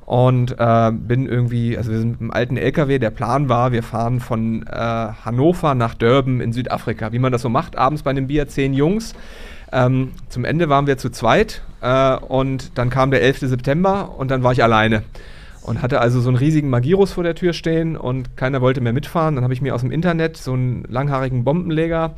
Und 0.08 0.58
äh, 0.58 0.90
bin 0.90 1.26
irgendwie, 1.26 1.76
also 1.76 1.90
wir 1.90 1.98
sind 1.98 2.12
mit 2.12 2.20
einem 2.20 2.30
alten 2.30 2.56
LKW, 2.56 2.98
der 2.98 3.10
Plan 3.10 3.50
war, 3.50 3.72
wir 3.72 3.82
fahren 3.82 4.20
von 4.20 4.62
äh, 4.66 4.72
Hannover 4.72 5.74
nach 5.74 5.92
Durban 5.92 6.40
in 6.40 6.54
Südafrika. 6.54 7.12
Wie 7.12 7.18
man 7.18 7.30
das 7.30 7.42
so 7.42 7.50
macht, 7.50 7.76
abends 7.76 8.04
bei 8.04 8.10
einem 8.10 8.26
Bier, 8.26 8.48
zehn 8.48 8.72
Jungs. 8.72 9.14
Ähm, 9.70 10.12
zum 10.30 10.46
Ende 10.46 10.70
waren 10.70 10.86
wir 10.86 10.96
zu 10.96 11.10
zweit 11.10 11.62
äh, 11.82 12.16
und 12.16 12.78
dann 12.78 12.88
kam 12.88 13.10
der 13.10 13.20
11. 13.20 13.40
September 13.40 14.14
und 14.16 14.30
dann 14.30 14.42
war 14.42 14.52
ich 14.52 14.62
alleine. 14.62 15.02
Und 15.60 15.82
hatte 15.82 16.00
also 16.00 16.22
so 16.22 16.30
einen 16.30 16.38
riesigen 16.38 16.70
Magirus 16.70 17.12
vor 17.12 17.24
der 17.24 17.34
Tür 17.34 17.52
stehen 17.52 17.94
und 17.94 18.34
keiner 18.38 18.62
wollte 18.62 18.80
mehr 18.80 18.94
mitfahren. 18.94 19.34
Dann 19.34 19.44
habe 19.44 19.52
ich 19.52 19.60
mir 19.60 19.74
aus 19.74 19.82
dem 19.82 19.90
Internet 19.90 20.38
so 20.38 20.54
einen 20.54 20.84
langhaarigen 20.88 21.44
Bombenleger 21.44 22.14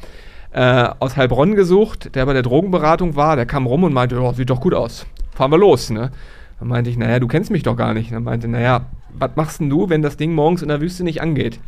äh, 0.53 0.89
aus 1.01 1.17
Heilbronn 1.17 1.57
gesucht, 1.57 2.15
der 2.15 2.27
bei 2.27 2.35
der 2.35 2.43
Drogenberatung 2.43 3.17
war. 3.17 3.35
Der 3.35 3.47
kam 3.47 3.67
rum 3.67 3.83
und 3.83 3.93
meinte, 3.93 4.21
oh, 4.21 4.33
sieht 4.33 4.51
doch 4.51 4.61
gut 4.61 4.75
aus. 4.75 5.07
Fahren 5.41 5.53
wir 5.53 5.59
los. 5.59 5.89
Ne? 5.89 6.11
Dann 6.59 6.69
meinte 6.69 6.91
ich, 6.91 6.99
naja, 6.99 7.19
du 7.19 7.27
kennst 7.27 7.51
mich 7.51 7.63
doch 7.63 7.75
gar 7.75 7.95
nicht. 7.95 8.13
Dann 8.13 8.25
meinte, 8.25 8.47
naja, 8.47 8.85
was 9.19 9.31
machst 9.37 9.61
denn 9.61 9.71
du, 9.71 9.89
wenn 9.89 10.03
das 10.03 10.19
Ding 10.19 10.35
morgens 10.35 10.61
in 10.61 10.69
der 10.69 10.83
Wüste 10.83 11.03
nicht 11.03 11.23
angeht? 11.23 11.59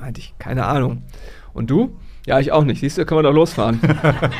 Meinte 0.00 0.20
ich, 0.20 0.34
keine 0.40 0.66
Ahnung. 0.66 1.04
Und 1.54 1.70
du? 1.70 1.96
Ja, 2.26 2.38
ich 2.40 2.52
auch 2.52 2.64
nicht. 2.64 2.80
Siehst 2.80 2.98
du, 2.98 3.06
können 3.06 3.18
wir 3.20 3.22
doch 3.22 3.32
losfahren. 3.32 3.80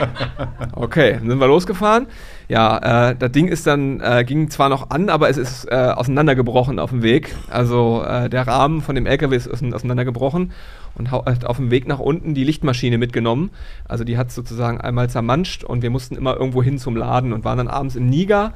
okay, 0.73 1.15
dann 1.19 1.29
sind 1.31 1.39
wir 1.41 1.47
losgefahren. 1.47 2.07
Ja, 2.49 3.11
äh, 3.11 3.17
das 3.19 3.33
Ding 3.33 3.49
ist 3.49 3.67
dann, 3.67 4.01
äh, 4.01 4.25
ging 4.25 4.51
zwar 4.51 4.69
noch 4.69 4.91
an, 4.91 5.09
aber 5.09 5.29
es 5.31 5.37
ist 5.37 5.65
äh, 5.71 5.75
auseinandergebrochen 5.75 6.79
auf 6.79 6.91
dem 6.91 7.03
Weg. 7.03 7.35
Also 7.51 8.03
äh, 8.07 8.29
der 8.29 8.47
Rahmen 8.47 8.83
von 8.83 8.95
dem 8.95 9.07
LKW 9.07 9.35
ist 9.37 9.49
ausein- 9.51 9.73
auseinandergebrochen 9.75 10.53
und 10.97 11.11
hat 11.11 11.45
auf 11.45 11.57
dem 11.57 11.71
Weg 11.71 11.87
nach 11.89 11.99
unten 11.99 12.35
die 12.35 12.45
Lichtmaschine 12.45 12.99
mitgenommen. 12.99 13.51
Also 13.87 14.05
die 14.05 14.19
hat 14.19 14.31
sozusagen 14.33 14.81
einmal 14.81 15.09
zermanscht 15.09 15.65
und 15.65 15.83
wir 15.83 15.91
mussten 15.91 16.17
immer 16.17 16.35
irgendwo 16.37 16.63
hin 16.63 16.79
zum 16.79 16.97
Laden 16.97 17.33
und 17.33 17.45
waren 17.45 17.59
dann 17.59 17.69
abends 17.69 17.97
in 17.97 18.09
Niger 18.11 18.53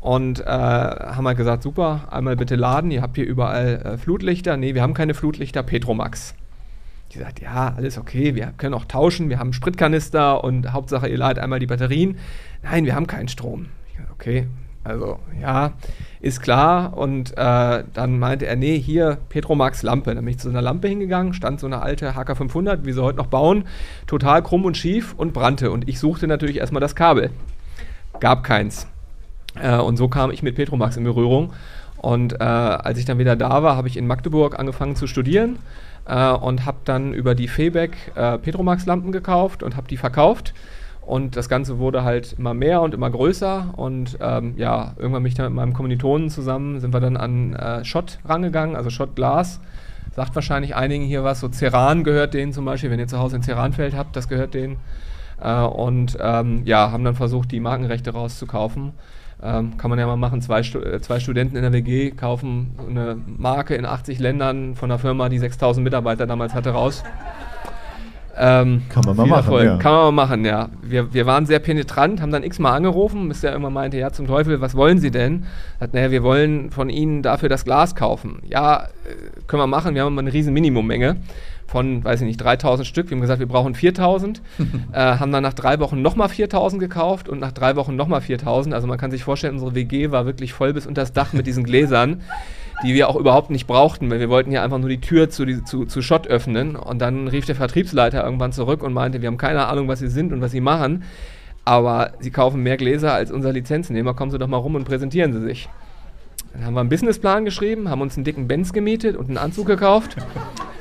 und 0.00 0.40
äh, 0.40 0.44
haben 0.46 1.26
halt 1.26 1.38
gesagt, 1.38 1.62
super, 1.62 2.08
einmal 2.10 2.36
bitte 2.36 2.56
laden, 2.56 2.90
ihr 2.90 3.00
habt 3.00 3.16
hier 3.16 3.26
überall 3.26 3.80
äh, 3.94 3.96
Flutlichter. 3.98 4.56
Nee, 4.58 4.74
wir 4.74 4.82
haben 4.82 4.92
keine 4.94 5.14
Flutlichter, 5.14 5.62
Petromax. 5.62 6.34
Die 7.14 7.20
sagt, 7.20 7.40
ja, 7.40 7.72
alles 7.76 7.96
okay, 7.96 8.34
wir 8.34 8.52
können 8.56 8.74
auch 8.74 8.86
tauschen, 8.86 9.28
wir 9.28 9.38
haben 9.38 9.52
Spritkanister 9.52 10.42
und 10.42 10.72
Hauptsache 10.72 11.08
ihr 11.08 11.18
ladet 11.18 11.42
einmal 11.42 11.60
die 11.60 11.66
Batterien. 11.66 12.18
Nein, 12.62 12.84
wir 12.86 12.96
haben 12.96 13.06
keinen 13.06 13.28
Strom. 13.28 13.66
Ich 13.86 13.96
gesagt, 13.96 14.12
okay, 14.12 14.48
also 14.82 15.20
ja, 15.40 15.72
ist 16.20 16.42
klar. 16.42 16.96
Und 16.96 17.36
äh, 17.38 17.84
dann 17.92 18.18
meinte 18.18 18.46
er, 18.46 18.56
nee, 18.56 18.78
hier 18.78 19.18
Petromax 19.28 19.84
Lampe. 19.84 20.14
Dann 20.14 20.24
bin 20.24 20.34
ich 20.34 20.40
zu 20.40 20.48
einer 20.48 20.60
Lampe 20.60 20.88
hingegangen, 20.88 21.34
stand 21.34 21.60
so 21.60 21.66
eine 21.66 21.82
alte 21.82 22.12
HK500, 22.16 22.84
wie 22.84 22.92
sie 22.92 23.02
heute 23.02 23.18
noch 23.18 23.28
bauen, 23.28 23.64
total 24.08 24.42
krumm 24.42 24.64
und 24.64 24.76
schief 24.76 25.14
und 25.16 25.32
brannte. 25.32 25.70
Und 25.70 25.88
ich 25.88 26.00
suchte 26.00 26.26
natürlich 26.26 26.58
erstmal 26.58 26.80
das 26.80 26.96
Kabel. 26.96 27.30
Gab 28.18 28.42
keins. 28.42 28.88
Äh, 29.60 29.78
und 29.78 29.96
so 29.96 30.08
kam 30.08 30.32
ich 30.32 30.42
mit 30.42 30.56
Petromax 30.56 30.96
in 30.96 31.04
Berührung. 31.04 31.52
Und 31.96 32.34
äh, 32.34 32.44
als 32.44 32.98
ich 32.98 33.04
dann 33.04 33.18
wieder 33.18 33.36
da 33.36 33.62
war, 33.62 33.76
habe 33.76 33.88
ich 33.88 33.96
in 33.96 34.06
Magdeburg 34.06 34.58
angefangen 34.58 34.96
zu 34.96 35.06
studieren 35.06 35.58
äh, 36.06 36.30
und 36.30 36.66
habe 36.66 36.78
dann 36.84 37.12
über 37.14 37.34
die 37.34 37.48
Febeck 37.48 37.96
äh, 38.14 38.38
Petromax-Lampen 38.38 39.12
gekauft 39.12 39.62
und 39.62 39.76
habe 39.76 39.88
die 39.88 39.96
verkauft. 39.96 40.54
Und 41.06 41.36
das 41.36 41.48
Ganze 41.48 41.78
wurde 41.78 42.02
halt 42.02 42.34
immer 42.38 42.54
mehr 42.54 42.80
und 42.80 42.94
immer 42.94 43.10
größer. 43.10 43.74
Und 43.76 44.18
ähm, 44.20 44.54
ja, 44.56 44.94
irgendwann 44.96 45.22
bin 45.22 45.28
ich 45.28 45.34
dann 45.34 45.46
mit 45.46 45.54
meinem 45.54 45.74
Kommilitonen 45.74 46.30
zusammen, 46.30 46.80
sind 46.80 46.94
wir 46.94 47.00
dann 47.00 47.16
an 47.16 47.54
äh, 47.54 47.84
Schott 47.84 48.18
rangegangen, 48.24 48.74
also 48.74 48.90
Schottglas. 48.90 49.60
Sagt 50.14 50.34
wahrscheinlich 50.34 50.76
einigen 50.76 51.04
hier 51.04 51.24
was. 51.24 51.40
So 51.40 51.48
Ceran 51.48 52.04
gehört 52.04 52.34
denen 52.34 52.52
zum 52.52 52.64
Beispiel, 52.64 52.90
wenn 52.90 53.00
ihr 53.00 53.08
zu 53.08 53.18
Hause 53.18 53.36
ein 53.36 53.42
Ceranfeld 53.42 53.94
habt, 53.96 54.16
das 54.16 54.28
gehört 54.28 54.54
denen. 54.54 54.76
Äh, 55.42 55.60
und 55.60 56.16
ähm, 56.20 56.62
ja, 56.64 56.90
haben 56.90 57.04
dann 57.04 57.16
versucht, 57.16 57.52
die 57.52 57.60
Markenrechte 57.60 58.12
rauszukaufen. 58.12 58.92
Ähm, 59.44 59.76
kann 59.76 59.90
man 59.90 59.98
ja 59.98 60.06
mal 60.06 60.16
machen. 60.16 60.40
Zwei, 60.40 60.60
äh, 60.60 61.00
zwei 61.00 61.20
Studenten 61.20 61.56
in 61.56 61.62
der 61.62 61.72
WG 61.72 62.12
kaufen 62.12 62.72
eine 62.88 63.18
Marke 63.26 63.74
in 63.74 63.84
80 63.84 64.18
Ländern 64.18 64.74
von 64.74 64.90
einer 64.90 64.98
Firma, 64.98 65.28
die 65.28 65.38
6000 65.38 65.84
Mitarbeiter 65.84 66.26
damals 66.26 66.54
hatte, 66.54 66.70
raus. 66.70 67.04
Ähm, 68.36 68.82
Kann 68.88 69.04
man 69.04 69.16
mal 69.16 69.26
machen, 69.26 69.44
Erfolg. 69.44 69.64
ja. 69.64 69.76
Kann 69.76 69.92
man 69.92 70.02
mal 70.14 70.26
machen, 70.26 70.44
ja. 70.44 70.68
Wir, 70.82 71.12
wir 71.12 71.26
waren 71.26 71.46
sehr 71.46 71.58
penetrant, 71.60 72.20
haben 72.20 72.32
dann 72.32 72.42
x-mal 72.42 72.72
angerufen, 72.72 73.28
bis 73.28 73.42
der 73.42 73.52
irgendwann 73.52 73.74
meinte, 73.74 73.98
ja, 73.98 74.10
zum 74.10 74.26
Teufel, 74.26 74.60
was 74.60 74.74
wollen 74.74 74.98
Sie 74.98 75.10
denn? 75.10 75.44
Hat, 75.78 75.94
naja, 75.94 76.10
wir 76.10 76.22
wollen 76.22 76.70
von 76.70 76.90
Ihnen 76.90 77.22
dafür 77.22 77.48
das 77.48 77.64
Glas 77.64 77.94
kaufen. 77.94 78.42
Ja, 78.48 78.84
äh, 78.84 78.86
können 79.46 79.62
wir 79.62 79.66
machen, 79.66 79.94
wir 79.94 80.02
haben 80.02 80.12
immer 80.14 80.22
eine 80.22 80.32
riesen 80.32 80.52
Minimummenge 80.52 81.16
von, 81.74 82.04
weiß 82.04 82.20
ich 82.20 82.26
nicht, 82.28 82.36
3000 82.36 82.86
Stück. 82.86 83.10
Wir 83.10 83.16
haben 83.16 83.20
gesagt, 83.20 83.40
wir 83.40 83.48
brauchen 83.48 83.74
4000. 83.74 84.40
äh, 84.92 84.96
haben 84.96 85.32
dann 85.32 85.42
nach 85.42 85.54
drei 85.54 85.80
Wochen 85.80 86.02
nochmal 86.02 86.28
4000 86.28 86.80
gekauft 86.80 87.28
und 87.28 87.40
nach 87.40 87.50
drei 87.50 87.74
Wochen 87.74 87.96
nochmal 87.96 88.20
4000. 88.20 88.72
Also 88.72 88.86
man 88.86 88.96
kann 88.96 89.10
sich 89.10 89.24
vorstellen, 89.24 89.54
unsere 89.54 89.74
WG 89.74 90.12
war 90.12 90.24
wirklich 90.24 90.52
voll 90.52 90.72
bis 90.72 90.86
unter 90.86 91.02
das 91.02 91.12
Dach 91.12 91.32
mit 91.32 91.48
diesen 91.48 91.64
Gläsern, 91.64 92.22
die 92.84 92.94
wir 92.94 93.08
auch 93.08 93.16
überhaupt 93.16 93.50
nicht 93.50 93.66
brauchten, 93.66 94.08
weil 94.08 94.20
wir 94.20 94.28
wollten 94.28 94.52
ja 94.52 94.62
einfach 94.62 94.78
nur 94.78 94.88
die 94.88 95.00
Tür 95.00 95.30
zu, 95.30 95.44
die, 95.44 95.64
zu, 95.64 95.84
zu 95.84 96.00
Schott 96.00 96.28
öffnen. 96.28 96.76
Und 96.76 97.00
dann 97.00 97.26
rief 97.26 97.44
der 97.44 97.56
Vertriebsleiter 97.56 98.22
irgendwann 98.22 98.52
zurück 98.52 98.84
und 98.84 98.92
meinte, 98.92 99.20
wir 99.20 99.26
haben 99.26 99.36
keine 99.36 99.66
Ahnung, 99.66 99.88
was 99.88 99.98
sie 99.98 100.08
sind 100.08 100.32
und 100.32 100.40
was 100.40 100.52
sie 100.52 100.60
machen. 100.60 101.02
Aber 101.64 102.12
sie 102.20 102.30
kaufen 102.30 102.62
mehr 102.62 102.76
Gläser 102.76 103.12
als 103.12 103.32
unser 103.32 103.52
Lizenznehmer. 103.52 104.14
Kommen 104.14 104.30
Sie 104.30 104.38
doch 104.38 104.46
mal 104.46 104.58
rum 104.58 104.76
und 104.76 104.84
präsentieren 104.84 105.32
Sie 105.32 105.40
sich. 105.40 105.68
Dann 106.52 106.66
haben 106.66 106.74
wir 106.74 106.80
einen 106.80 106.88
Businessplan 106.88 107.44
geschrieben, 107.44 107.90
haben 107.90 108.00
uns 108.00 108.16
einen 108.16 108.22
dicken 108.22 108.46
Benz 108.46 108.72
gemietet 108.72 109.16
und 109.16 109.26
einen 109.26 109.38
Anzug 109.38 109.66
gekauft 109.66 110.16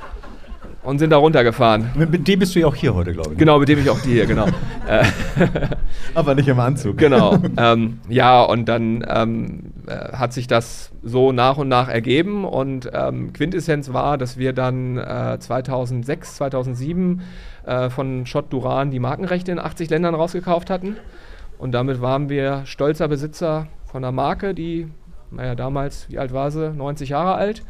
und 0.83 0.99
sind 0.99 1.11
da 1.11 1.17
runtergefahren. 1.17 1.89
Mit, 1.95 2.11
mit 2.11 2.27
dem 2.27 2.39
bist 2.39 2.55
du 2.55 2.59
ja 2.59 2.67
auch 2.67 2.75
hier 2.75 2.93
heute, 2.93 3.13
glaube 3.13 3.29
ich. 3.29 3.33
ne? 3.35 3.39
Genau, 3.39 3.59
mit 3.59 3.69
dem 3.69 3.79
ich 3.79 3.89
auch 3.89 3.99
die 3.99 4.11
hier, 4.11 4.25
genau. 4.25 4.47
Aber 6.13 6.35
nicht 6.35 6.47
im 6.47 6.59
Anzug. 6.59 6.97
Genau. 6.97 7.37
ähm, 7.57 7.99
ja, 8.09 8.41
und 8.41 8.65
dann 8.67 9.05
ähm, 9.07 9.71
äh, 9.87 10.13
hat 10.13 10.33
sich 10.33 10.47
das 10.47 10.91
so 11.01 11.31
nach 11.31 11.57
und 11.57 11.69
nach 11.69 11.87
ergeben 11.87 12.45
und 12.45 12.89
ähm, 12.93 13.33
Quintessenz 13.33 13.93
war, 13.93 14.17
dass 14.17 14.37
wir 14.37 14.53
dann 14.53 14.97
äh, 14.97 15.37
2006, 15.39 16.35
2007 16.35 17.21
äh, 17.65 17.89
von 17.89 18.25
Schott 18.25 18.51
Duran 18.51 18.91
die 18.91 18.99
Markenrechte 18.99 19.51
in 19.51 19.59
80 19.59 19.89
Ländern 19.89 20.15
rausgekauft 20.15 20.69
hatten. 20.69 20.97
Und 21.57 21.71
damit 21.71 22.01
waren 22.01 22.27
wir 22.29 22.65
stolzer 22.65 23.07
Besitzer 23.07 23.67
von 23.85 24.03
einer 24.03 24.11
Marke, 24.11 24.53
die, 24.53 24.87
naja, 25.31 25.55
damals, 25.55 26.09
wie 26.09 26.19
alt 26.19 26.33
war 26.33 26.51
sie? 26.51 26.71
90 26.71 27.09
Jahre 27.09 27.35
alt. 27.35 27.63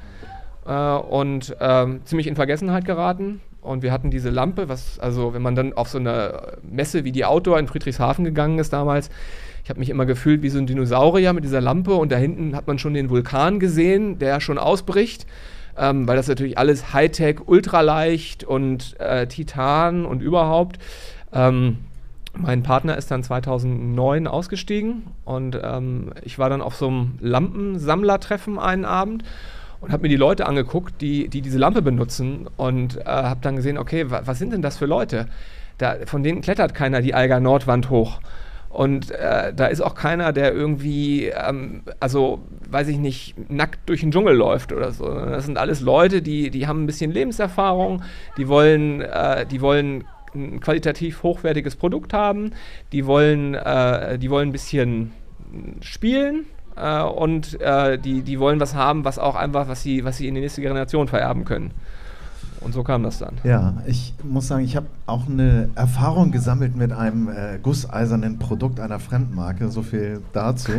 Äh, 0.66 0.96
und 0.96 1.56
ähm, 1.60 2.02
ziemlich 2.06 2.28
in 2.28 2.36
Vergessenheit 2.36 2.86
geraten. 2.86 3.42
Und 3.62 3.82
wir 3.82 3.92
hatten 3.94 4.12
diese 4.12 4.30
Lampe, 4.30 4.68
was, 4.68 5.00
also 5.00 5.34
wenn 5.34 5.42
man 5.42 5.56
dann 5.56 5.72
auf 5.74 5.88
so 5.88 5.98
eine 5.98 6.58
Messe 6.70 7.06
wie 7.06 7.14
die 7.14 7.24
Outdoor 7.24 7.60
in 7.60 7.68
Friedrichshafen 7.68 8.26
gegangen 8.26 8.60
ist 8.60 8.74
damals, 8.74 9.10
ich 9.64 9.70
habe 9.70 9.80
mich 9.80 9.90
immer 9.90 10.06
gefühlt 10.06 10.42
wie 10.42 10.50
so 10.50 10.60
ein 10.60 10.68
Dinosaurier 10.68 11.32
mit 11.32 11.46
dieser 11.46 11.62
Lampe 11.62 11.94
und 11.94 12.12
da 12.12 12.18
hinten 12.18 12.56
hat 12.58 12.68
man 12.68 12.78
schon 12.78 12.94
den 12.94 13.10
Vulkan 13.10 13.62
gesehen, 13.62 14.20
der 14.20 14.42
schon 14.42 14.58
ausbricht, 14.58 15.26
ähm, 15.78 16.06
weil 16.06 16.18
das 16.18 16.28
natürlich 16.28 16.58
alles 16.58 16.94
Hightech, 16.94 17.48
ultraleicht 17.48 18.44
und 18.44 19.00
äh, 19.00 19.28
Titan 19.28 20.06
und 20.06 20.22
überhaupt. 20.22 20.80
Ähm, 21.32 21.78
mein 22.36 22.64
Partner 22.64 22.98
ist 22.98 23.12
dann 23.12 23.24
2009 23.24 24.28
ausgestiegen 24.28 25.04
und 25.24 25.58
ähm, 25.64 26.12
ich 26.24 26.38
war 26.38 26.50
dann 26.50 26.62
auf 26.62 26.76
so 26.76 26.88
einem 26.90 27.14
Lampensammlertreffen 27.22 28.60
einen 28.60 28.84
Abend 28.84 29.24
und 29.84 29.92
habe 29.92 30.04
mir 30.04 30.10
die 30.10 30.16
Leute 30.16 30.46
angeguckt, 30.46 31.02
die, 31.02 31.28
die 31.28 31.42
diese 31.42 31.58
Lampe 31.58 31.82
benutzen 31.82 32.48
und 32.56 32.98
äh, 32.98 33.04
habe 33.04 33.42
dann 33.42 33.58
gesehen, 33.58 33.78
okay, 33.78 34.10
wa 34.10 34.22
was 34.24 34.40
sind 34.40 34.54
denn 34.54 34.62
das 34.62 34.78
für 34.78 34.86
Leute? 34.86 35.28
Da, 35.78 35.98
von 36.06 36.24
denen 36.24 36.40
klettert 36.40 36.74
keiner 36.74 37.02
die 37.02 37.14
Alger 37.14 37.42
Nordwand 37.42 37.90
hoch. 37.90 38.22
Und 38.70 39.12
äh, 39.12 39.54
da 39.54 39.66
ist 39.68 39.82
auch 39.82 39.94
keiner, 39.94 40.32
der 40.32 40.54
irgendwie, 40.54 41.26
ähm, 41.26 41.82
also 42.00 42.40
weiß 42.70 42.88
ich 42.88 42.98
nicht, 42.98 43.36
nackt 43.52 43.90
durch 43.90 44.00
den 44.00 44.12
Dschungel 44.12 44.36
läuft 44.36 44.72
oder 44.72 44.94
so. 44.94 45.06
Das 45.14 45.46
sind 45.46 45.58
alles 45.58 45.82
Leute, 45.82 46.22
die, 46.22 46.50
die 46.50 46.66
haben 46.66 46.84
ein 46.84 46.88
bisschen 46.88 47.12
Lebenserfahrung, 47.12 48.04
die 48.38 48.48
wollen, 48.48 49.02
äh, 49.02 49.46
die 49.46 49.60
wollen 49.60 50.06
ein 50.34 50.62
qualitativ 50.62 51.24
hochwertiges 51.24 51.76
Produkt 51.76 52.14
haben, 52.14 52.54
die 52.94 53.06
wollen, 53.06 53.54
äh, 53.54 54.18
die 54.18 54.30
wollen 54.30 54.50
ein 54.50 54.54
bisschen 54.54 55.12
spielen 55.82 56.46
und 57.04 57.60
äh, 57.62 57.98
die, 57.98 58.22
die 58.22 58.40
wollen 58.40 58.60
was 58.60 58.76
haben, 58.76 59.06
was 59.06 59.20
auch 59.20 59.36
einfach, 59.36 59.68
was 59.68 59.84
sie, 59.84 60.04
was 60.04 60.18
sie 60.18 60.28
in 60.28 60.36
die 60.36 60.42
nächste 60.42 60.62
Generation 60.62 61.08
vererben 61.08 61.46
können. 61.46 61.72
Und 62.64 62.74
so 62.74 62.84
kam 62.84 63.04
das 63.04 63.20
dann. 63.20 63.36
Ja, 63.44 63.82
ich 63.86 64.14
muss 64.24 64.48
sagen, 64.48 64.64
ich 64.64 64.76
habe 64.76 64.88
auch 65.06 65.28
eine 65.28 65.70
Erfahrung 65.76 66.32
gesammelt 66.32 66.76
mit 66.76 66.94
einem 66.94 67.28
äh, 67.28 67.60
gusseisernen 67.62 68.40
Produkt 68.40 68.80
einer 68.80 69.00
Fremdmarke, 69.00 69.70
so 69.70 69.82
viel 69.82 70.22
dazu. 70.32 70.72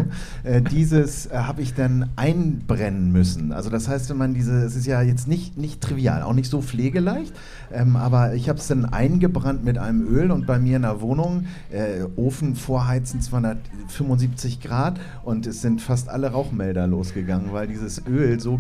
äh, 0.45 0.63
dieses 0.63 1.27
äh, 1.27 1.37
habe 1.37 1.63
ich 1.63 1.75
dann 1.75 2.11
einbrennen 2.17 3.13
müssen. 3.13 3.53
Also 3.53 3.69
das 3.69 3.89
heißt, 3.89 4.09
wenn 4.11 4.17
man 4.17 4.35
diese, 4.35 4.63
es 4.65 4.77
ist 4.77 4.87
ja 4.87 5.03
jetzt 5.03 5.29
nicht, 5.29 5.59
nicht 5.59 5.81
trivial, 5.83 6.23
auch 6.23 6.33
nicht 6.33 6.51
so 6.51 6.63
pflegeleicht, 6.63 7.35
ähm, 7.73 7.97
aber 7.97 8.35
ich 8.35 8.49
habe 8.49 8.59
es 8.59 8.67
dann 8.67 8.87
eingebrannt 8.87 9.65
mit 9.65 9.77
einem 9.77 10.07
Öl 10.07 10.31
und 10.31 10.47
bei 10.47 10.59
mir 10.59 10.77
in 10.77 10.83
der 10.83 11.01
Wohnung, 11.03 11.47
äh, 11.71 12.05
Ofen 12.17 12.57
vorheizen 12.57 13.21
275 13.21 14.61
Grad 14.61 14.99
und 15.23 15.47
es 15.47 15.61
sind 15.61 15.83
fast 15.83 16.09
alle 16.09 16.33
Rauchmelder 16.33 16.87
losgegangen, 16.87 17.53
weil 17.53 17.67
dieses 17.67 18.07
Öl 18.07 18.41
so 18.41 18.57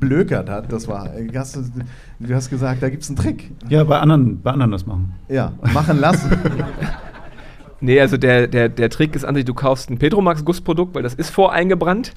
geblökert 0.00 0.48
hat. 0.48 0.72
Das 0.72 0.88
war, 0.88 1.08
hast 1.34 1.56
du, 1.56 1.60
du 2.18 2.34
hast 2.34 2.50
gesagt, 2.50 2.82
da 2.82 2.88
gibt 2.88 3.02
es 3.02 3.10
einen 3.10 3.16
Trick. 3.16 3.50
Ja, 3.68 3.84
bei 3.84 3.98
anderen, 3.98 4.40
bei 4.40 4.50
anderen 4.50 4.72
das 4.72 4.86
machen. 4.86 5.12
Ja, 5.28 5.52
machen 5.72 6.00
lassen. 6.00 6.30
Nee, 7.82 7.98
also 7.98 8.18
der, 8.18 8.46
der, 8.46 8.68
der 8.68 8.90
Trick 8.90 9.16
ist 9.16 9.24
an 9.24 9.34
sich, 9.34 9.46
du 9.46 9.54
kaufst 9.54 9.88
ein 9.88 9.96
Petromax-Gussprodukt, 9.96 10.94
weil 10.94 11.02
das 11.02 11.14
ist 11.14 11.30
voreingebrannt. 11.30 12.12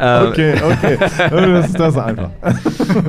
Ähm, 0.00 0.28
Okay, 0.28 0.54
okay. 0.62 0.98
Das 1.30 1.66
ist 1.66 1.78
das 1.78 1.96
einfach. 1.98 2.30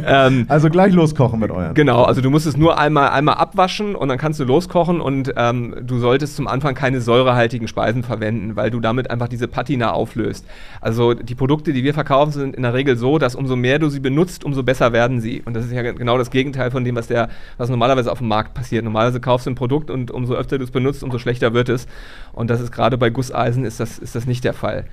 Ähm, 0.06 0.46
Also 0.50 0.70
gleich 0.70 0.94
loskochen 0.94 1.40
mit 1.40 1.52
euren. 1.52 1.74
Genau, 1.74 2.04
also 2.04 2.20
du 2.22 2.30
musst 2.30 2.46
es 2.46 2.58
nur 2.58 2.78
einmal, 2.78 3.10
einmal 3.10 3.36
abwaschen 3.36 3.96
und 3.96 4.10
dann 4.10 4.18
kannst 4.18 4.40
du 4.40 4.44
loskochen 4.44 5.00
und 5.02 5.34
ähm, 5.38 5.74
du 5.84 6.00
solltest 6.00 6.36
zum 6.36 6.48
Anfang 6.48 6.76
keine 6.76 7.00
säurehaltigen 7.02 7.68
Speisen 7.68 8.04
verwenden, 8.04 8.56
weil 8.56 8.72
du 8.72 8.80
damit 8.80 9.10
einfach 9.10 9.28
diese 9.30 9.48
Patina 9.48 9.92
auflöst. 9.92 10.46
Also 10.82 11.14
die 11.14 11.36
Produkte, 11.36 11.72
die 11.74 11.84
wir 11.84 11.94
verkaufen, 11.94 12.32
sind 12.32 12.56
in 12.56 12.64
der 12.64 12.74
Regel 12.74 12.98
so, 12.98 13.18
dass 13.20 13.36
umso 13.36 13.56
mehr 13.56 13.80
du 13.80 13.90
sie 13.90 14.00
benutzt, 14.00 14.44
umso 14.44 14.64
besser 14.64 14.92
werden 14.92 15.22
sie. 15.22 15.42
Und 15.46 15.54
das 15.56 15.66
ist 15.66 15.72
ja 15.72 15.82
ge- 15.82 15.94
genau 15.94 16.18
das 16.18 16.30
Gegenteil 16.30 16.72
von 16.72 16.84
dem, 16.84 16.96
was, 16.96 17.08
der, 17.08 17.30
was 17.58 17.70
normalerweise 17.70 18.12
auf 18.12 18.18
dem 18.20 18.28
Markt 18.28 18.54
passiert. 18.54 18.84
Normalerweise 18.84 19.20
kaufst 19.22 19.46
du 19.48 19.52
ein 19.52 19.56
Produkt 19.56 19.90
und 19.90 20.12
umso 20.12 20.34
öfter 20.36 20.58
du 20.58 20.64
es 20.66 20.72
benutzt, 20.72 21.04
umso 21.04 21.20
schlechter 21.20 21.54
wird 21.54 21.70
es. 21.70 21.88
Und 22.34 22.50
das 22.50 22.60
ist 22.62 22.72
gerade 22.72 22.98
bei 22.98 23.10
Gusseisen 23.10 23.64
ist 23.64 23.80
das, 23.80 23.98
ist 23.98 24.16
das 24.16 24.26
nicht 24.26 24.44
der 24.44 24.54
Fall. 24.54 24.86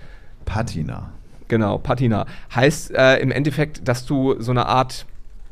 Patina. 0.44 1.10
Genau, 1.48 1.78
Patina. 1.78 2.26
Heißt 2.54 2.92
äh, 2.92 3.18
im 3.18 3.30
Endeffekt, 3.30 3.86
dass 3.86 4.06
du 4.06 4.40
so 4.40 4.50
eine 4.50 4.66
Art 4.66 5.06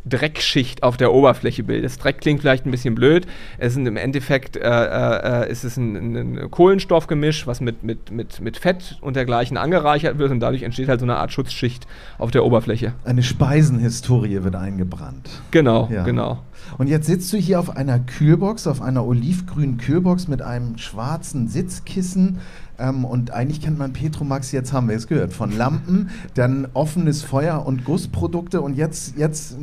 Dreckschicht 0.06 0.82
auf 0.82 0.96
der 0.96 1.12
Oberfläche 1.14 1.62
bildest. 1.62 2.04
Dreck 2.04 2.20
klingt 2.20 2.40
vielleicht 2.42 2.66
ein 2.66 2.70
bisschen 2.70 2.94
blöd. 2.94 3.26
Es 3.58 3.72
sind 3.74 3.86
im 3.86 3.96
Endeffekt 3.96 4.56
äh, 4.56 4.60
äh, 4.60 5.50
ist 5.50 5.64
es 5.64 5.76
ein, 5.78 5.96
ein, 5.96 6.38
ein 6.38 6.50
Kohlenstoffgemisch, 6.50 7.46
was 7.46 7.60
mit, 7.60 7.82
mit, 7.84 8.10
mit, 8.10 8.40
mit 8.40 8.58
Fett 8.58 8.98
und 9.00 9.16
dergleichen 9.16 9.56
angereichert 9.56 10.18
wird 10.18 10.30
und 10.30 10.40
dadurch 10.40 10.62
entsteht 10.62 10.88
halt 10.88 11.00
so 11.00 11.06
eine 11.06 11.16
Art 11.16 11.32
Schutzschicht 11.32 11.86
auf 12.18 12.30
der 12.30 12.44
Oberfläche. 12.44 12.92
Eine 13.04 13.22
Speisenhistorie 13.22 14.42
wird 14.42 14.56
eingebrannt. 14.56 15.30
Genau, 15.50 15.88
Ja. 15.90 16.04
genau. 16.04 16.40
Und 16.78 16.88
jetzt 16.88 17.06
sitzt 17.06 17.32
du 17.32 17.36
hier 17.36 17.60
auf 17.60 17.76
einer 17.76 17.98
Kühlbox, 17.98 18.66
auf 18.66 18.80
einer 18.80 19.04
olivgrünen 19.04 19.76
Kühlbox 19.78 20.28
mit 20.28 20.42
einem 20.42 20.78
schwarzen 20.78 21.46
Sitzkissen. 21.48 22.38
Ähm, 22.78 23.04
und 23.04 23.30
eigentlich 23.30 23.60
kennt 23.60 23.78
man 23.78 23.92
Petromax, 23.92 24.52
jetzt 24.52 24.72
haben 24.72 24.88
wir 24.88 24.96
es 24.96 25.06
gehört, 25.06 25.32
von 25.32 25.56
Lampen, 25.56 26.10
dann 26.34 26.68
offenes 26.74 27.22
Feuer 27.22 27.64
und 27.64 27.84
Gussprodukte. 27.84 28.60
Und 28.60 28.76
jetzt, 28.76 29.16
jetzt 29.16 29.56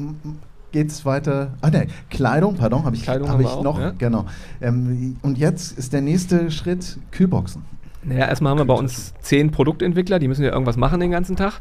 geht 0.71 0.89
es 0.91 1.05
weiter. 1.05 1.53
Ah, 1.61 1.69
ne, 1.69 1.87
Kleidung, 2.09 2.55
pardon, 2.55 2.85
habe 2.85 2.95
ich, 2.95 3.03
Kleidung 3.03 3.29
hab 3.29 3.39
ich 3.39 3.47
auch, 3.47 3.63
noch. 3.63 3.79
ja. 3.79 3.91
Genau. 3.97 4.25
Ähm, 4.61 5.17
und 5.21 5.37
jetzt 5.37 5.77
ist 5.77 5.93
der 5.93 6.01
nächste 6.01 6.51
Schritt 6.51 6.99
Kühlboxen. 7.11 7.63
Naja, 8.03 8.27
erstmal 8.27 8.51
haben 8.51 8.57
wir 8.57 8.65
bei 8.65 8.73
uns 8.73 9.13
zehn 9.21 9.51
Produktentwickler, 9.51 10.17
die 10.17 10.27
müssen 10.27 10.43
ja 10.43 10.51
irgendwas 10.51 10.75
machen 10.75 10.99
den 10.99 11.11
ganzen 11.11 11.35
Tag. 11.35 11.59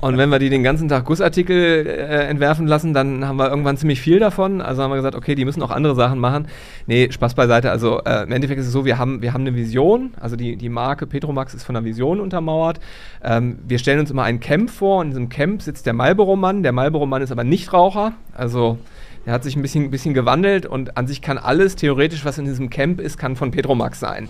Und 0.00 0.18
wenn 0.18 0.28
wir 0.28 0.38
die 0.38 0.50
den 0.50 0.62
ganzen 0.62 0.88
Tag 0.88 1.06
Gussartikel 1.06 1.86
äh, 1.86 2.26
entwerfen 2.26 2.66
lassen, 2.66 2.92
dann 2.92 3.26
haben 3.26 3.38
wir 3.38 3.48
irgendwann 3.48 3.78
ziemlich 3.78 4.02
viel 4.02 4.18
davon. 4.18 4.60
Also 4.60 4.82
haben 4.82 4.90
wir 4.90 4.96
gesagt, 4.96 5.14
okay, 5.14 5.34
die 5.34 5.46
müssen 5.46 5.62
auch 5.62 5.70
andere 5.70 5.94
Sachen 5.94 6.18
machen. 6.18 6.48
Nee, 6.86 7.10
Spaß 7.10 7.34
beiseite. 7.34 7.70
Also 7.70 8.00
äh, 8.04 8.24
im 8.24 8.32
Endeffekt 8.32 8.60
ist 8.60 8.66
es 8.66 8.72
so, 8.72 8.84
wir 8.84 8.98
haben, 8.98 9.22
wir 9.22 9.32
haben 9.32 9.40
eine 9.42 9.54
Vision. 9.54 10.12
Also 10.20 10.36
die, 10.36 10.56
die 10.56 10.68
Marke 10.68 11.06
Petromax 11.06 11.54
ist 11.54 11.64
von 11.64 11.74
einer 11.74 11.86
Vision 11.86 12.20
untermauert. 12.20 12.78
Ähm, 13.24 13.58
wir 13.66 13.78
stellen 13.78 14.00
uns 14.00 14.10
immer 14.10 14.24
ein 14.24 14.40
Camp 14.40 14.68
vor. 14.68 15.02
In 15.02 15.08
diesem 15.08 15.30
Camp 15.30 15.62
sitzt 15.62 15.86
der 15.86 15.94
Marlboro-Mann. 15.94 16.64
Der 16.64 16.72
Marlboro-Mann 16.72 17.22
ist 17.22 17.32
aber 17.32 17.44
nicht 17.44 17.72
Raucher. 17.72 18.12
Also 18.34 18.76
der 19.24 19.32
hat 19.32 19.42
sich 19.42 19.56
ein 19.56 19.62
bisschen, 19.62 19.90
bisschen 19.90 20.12
gewandelt 20.12 20.66
und 20.66 20.98
an 20.98 21.06
sich 21.06 21.22
kann 21.22 21.38
alles 21.38 21.76
theoretisch, 21.76 22.26
was 22.26 22.36
in 22.36 22.44
diesem 22.44 22.68
Camp 22.68 23.00
ist, 23.00 23.16
kann 23.16 23.36
von 23.36 23.50
Petromax 23.50 23.98
sein. 23.98 24.28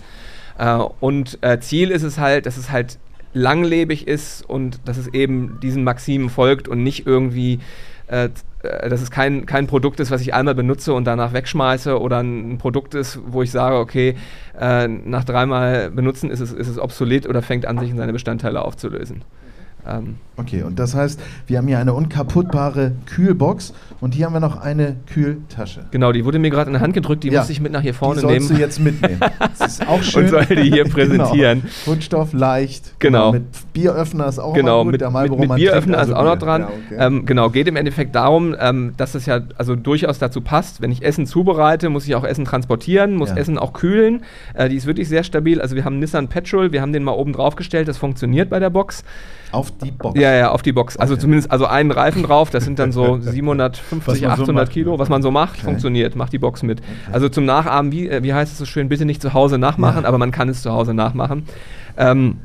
Äh, 0.57 0.77
und 0.99 1.37
äh, 1.41 1.59
Ziel 1.59 1.91
ist 1.91 2.03
es 2.03 2.17
halt, 2.17 2.45
dass 2.45 2.57
es 2.57 2.71
halt 2.71 2.97
langlebig 3.33 4.07
ist 4.07 4.47
und 4.47 4.79
dass 4.85 4.97
es 4.97 5.07
eben 5.13 5.59
diesen 5.61 5.83
Maximen 5.83 6.29
folgt 6.29 6.67
und 6.67 6.83
nicht 6.83 7.05
irgendwie, 7.05 7.59
äh, 8.07 8.29
äh, 8.63 8.89
dass 8.89 9.01
es 9.01 9.11
kein, 9.11 9.45
kein 9.45 9.67
Produkt 9.67 9.99
ist, 9.99 10.11
was 10.11 10.21
ich 10.21 10.33
einmal 10.33 10.55
benutze 10.55 10.93
und 10.93 11.05
danach 11.05 11.33
wegschmeiße 11.33 11.99
oder 11.99 12.21
ein 12.21 12.57
Produkt 12.57 12.95
ist, 12.95 13.19
wo 13.25 13.43
ich 13.43 13.51
sage, 13.51 13.77
okay, 13.77 14.15
äh, 14.59 14.87
nach 14.87 15.23
dreimal 15.23 15.91
benutzen 15.91 16.31
ist 16.31 16.39
es, 16.39 16.51
ist 16.51 16.67
es 16.67 16.79
obsolet 16.79 17.27
oder 17.27 17.41
fängt 17.41 17.65
an, 17.65 17.77
sich 17.79 17.91
in 17.91 17.97
seine 17.97 18.13
Bestandteile 18.13 18.63
aufzulösen. 18.63 19.23
Ähm, 19.87 20.15
Okay, 20.39 20.61
und 20.61 20.77
das 20.77 20.93
heißt, 20.93 21.19
wir 21.47 21.57
haben 21.57 21.67
hier 21.67 21.79
eine 21.79 21.95
unkaputtbare 21.95 22.91
Kühlbox 23.07 23.73
und 24.01 24.13
hier 24.13 24.27
haben 24.27 24.33
wir 24.33 24.39
noch 24.39 24.61
eine 24.61 24.95
Kühltasche. 25.11 25.85
genau, 25.89 26.11
die 26.11 26.25
wurde 26.25 26.37
mir 26.37 26.51
gerade 26.51 26.69
in 26.69 26.75
die 26.75 26.79
Hand 26.79 26.93
gedrückt, 26.93 27.23
die 27.23 27.29
Ja, 27.29 27.39
muss 27.39 27.49
ich 27.49 27.59
mit 27.59 27.71
nach 27.71 27.81
hier 27.81 27.95
vorne 27.95 28.21
die 28.21 28.27
sollst 28.27 28.49
nehmen. 28.49 28.59
du 28.59 28.63
jetzt 28.63 28.79
mitnehmen. 28.79 29.19
Das 29.57 29.67
ist 29.79 29.87
auch 29.87 30.03
schön. 30.03 30.25
Und 30.25 30.29
soll 30.29 30.45
die 30.45 30.69
hier 30.69 30.83
präsentieren. 30.85 31.61
Genau. 31.61 31.73
Kunststoff 31.85 32.33
leicht. 32.33 32.93
Genau. 32.99 33.31
Mit 33.31 33.45
Bieröffner 33.73 34.27
ist 34.27 34.37
auch 34.37 34.53
Genau, 34.53 34.83
gut. 34.83 34.91
mit, 34.91 35.01
Der 35.01 35.09
mit, 35.09 35.31
mit 35.39 35.55
Bieröffner 35.55 35.71
trinkt 35.81 35.89
ist 35.95 35.97
also 35.97 36.15
auch 36.15 36.23
noch 36.25 36.35
Bier. 36.37 36.45
dran. 36.45 36.61
Ja, 36.61 36.67
okay. 36.67 36.95
ähm, 37.07 37.25
genau, 37.25 37.49
geht 37.49 37.67
im 37.67 37.75
Endeffekt 37.75 38.13
darum, 38.13 38.55
ähm, 38.59 38.93
dass 38.95 39.13
das 39.13 39.25
ja 39.25 39.39
also 39.57 39.75
durchaus 39.75 40.19
dazu 40.19 40.41
passt, 40.41 40.81
wenn 40.83 40.91
ich 40.91 41.03
Essen 41.03 41.25
zubereite, 41.25 41.89
muss 41.89 42.07
ich 42.07 42.13
auch 42.13 42.23
Essen 42.23 42.45
transportieren, 42.45 43.15
muss 43.15 43.29
Ja. 43.29 43.37
Essen 43.37 43.57
auch 43.57 43.73
kühlen. 43.73 44.21
Äh, 44.53 44.69
die 44.69 44.75
ist 44.75 44.85
wirklich 44.85 45.09
sehr 45.09 45.23
stabil. 45.23 45.59
Also 45.59 45.75
wir 45.75 45.83
haben 45.83 45.97
Nissan 45.97 46.27
Petrol, 46.27 46.71
wir 46.71 46.81
haben 46.83 46.93
den 46.93 47.03
mal 47.03 47.13
oben 47.13 47.33
drauf 47.33 47.55
gestellt, 47.55 47.87
das 47.87 47.97
funktioniert 47.97 48.51
bei 48.51 48.59
der 48.59 48.69
Box. 48.69 49.03
Auf 49.51 49.71
die 49.77 49.91
Box. 49.91 50.19
Ja, 50.19 50.33
ja, 50.33 50.51
auf 50.51 50.61
die 50.61 50.71
Box. 50.73 50.97
Also 50.97 51.13
Okay. 51.13 51.21
zumindest 51.21 51.51
also 51.51 51.65
einen 51.65 51.91
Reifen 51.91 52.23
drauf, 52.23 52.49
das 52.49 52.65
sind 52.65 52.79
dann 52.79 52.91
so 52.91 53.17
Was 53.23 53.31
750, 53.33 54.05
man 54.23 54.35
so 54.37 54.43
800 54.43 54.65
macht. 54.65 54.73
Kilo, 54.73 54.99
was 54.99 55.09
man 55.09 55.21
so 55.21 55.31
macht, 55.31 55.55
Okay. 55.55 55.65
funktioniert, 55.65 56.15
macht 56.15 56.33
die 56.33 56.39
Box 56.39 56.63
mit. 56.63 56.81
Also 57.11 57.29
zum 57.29 57.45
Nachahmen, 57.45 57.91
wie, 57.91 58.09
äh, 58.09 58.23
wie 58.23 58.33
heißt 58.33 58.51
es 58.51 58.57
so 58.57 58.65
schön, 58.65 58.89
bitte 58.89 59.05
nicht 59.05 59.21
zu 59.21 59.33
Hause 59.33 59.57
nachmachen, 59.57 60.03
Ja. 60.03 60.07
aber 60.09 60.17
man 60.17 60.31
kann 60.31 60.49
es 60.49 60.61
zu 60.61 60.71
Hause 60.71 60.93
nachmachen. 60.93 61.43
Ähm, 61.97 62.37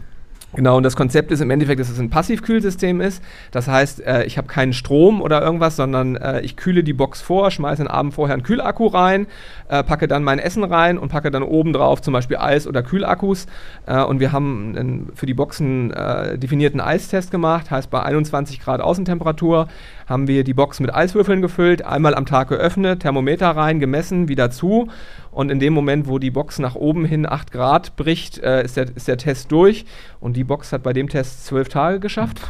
Genau, 0.54 0.76
und 0.76 0.82
das 0.82 0.96
Konzept 0.96 1.32
ist 1.32 1.40
im 1.40 1.50
Endeffekt, 1.50 1.80
dass 1.80 1.88
es 1.88 1.98
ein 1.98 2.10
Passivkühlsystem 2.10 3.00
ist. 3.00 3.22
Das 3.52 3.68
heißt, 3.68 4.04
äh, 4.04 4.24
ich 4.24 4.36
habe 4.36 4.48
keinen 4.48 4.74
Strom 4.74 5.22
oder 5.22 5.40
irgendwas, 5.40 5.76
sondern 5.76 6.16
äh, 6.16 6.42
ich 6.42 6.56
kühle 6.56 6.84
die 6.84 6.92
Box 6.92 7.22
vor, 7.22 7.50
schmeiße 7.50 7.82
den 7.82 7.88
Abend 7.88 8.12
vorher 8.12 8.34
einen 8.34 8.42
Kühlakku 8.42 8.86
rein, 8.86 9.26
äh, 9.68 9.82
packe 9.82 10.08
dann 10.08 10.22
mein 10.22 10.38
Essen 10.38 10.62
rein 10.62 10.98
und 10.98 11.08
packe 11.08 11.30
dann 11.30 11.42
oben 11.42 11.72
drauf 11.72 12.02
zum 12.02 12.12
Beispiel 12.12 12.36
Eis 12.36 12.66
oder 12.66 12.82
Kühlakkus. 12.82 13.46
Äh, 13.86 14.02
und 14.02 14.20
wir 14.20 14.32
haben 14.32 14.74
einen, 14.76 15.12
für 15.14 15.24
die 15.24 15.34
Boxen 15.34 15.90
äh, 15.90 16.36
definierten 16.36 16.80
Eistest 16.80 17.30
gemacht, 17.30 17.70
heißt 17.70 17.88
bei 17.88 18.02
21 18.02 18.60
Grad 18.60 18.82
Außentemperatur 18.82 19.68
haben 20.12 20.28
wir 20.28 20.44
die 20.44 20.52
Box 20.52 20.78
mit 20.78 20.94
Eiswürfeln 20.94 21.40
gefüllt, 21.40 21.84
einmal 21.84 22.14
am 22.14 22.26
Tag 22.26 22.48
geöffnet, 22.48 23.00
Thermometer 23.00 23.48
rein, 23.48 23.80
gemessen, 23.80 24.28
wieder 24.28 24.50
zu. 24.50 24.88
Und 25.30 25.50
in 25.50 25.58
dem 25.58 25.72
Moment, 25.72 26.06
wo 26.06 26.18
die 26.18 26.30
Box 26.30 26.58
nach 26.58 26.74
oben 26.74 27.06
hin 27.06 27.26
8 27.26 27.50
Grad 27.50 27.96
bricht, 27.96 28.38
äh, 28.38 28.62
ist, 28.62 28.76
der, 28.76 28.94
ist 28.94 29.08
der 29.08 29.16
Test 29.16 29.50
durch. 29.50 29.86
Und 30.20 30.36
die 30.36 30.41
Box 30.44 30.72
hat 30.72 30.82
bei 30.82 30.92
dem 30.92 31.08
Test 31.08 31.46
12 31.46 31.68
Tage 31.68 32.00
geschafft. 32.00 32.40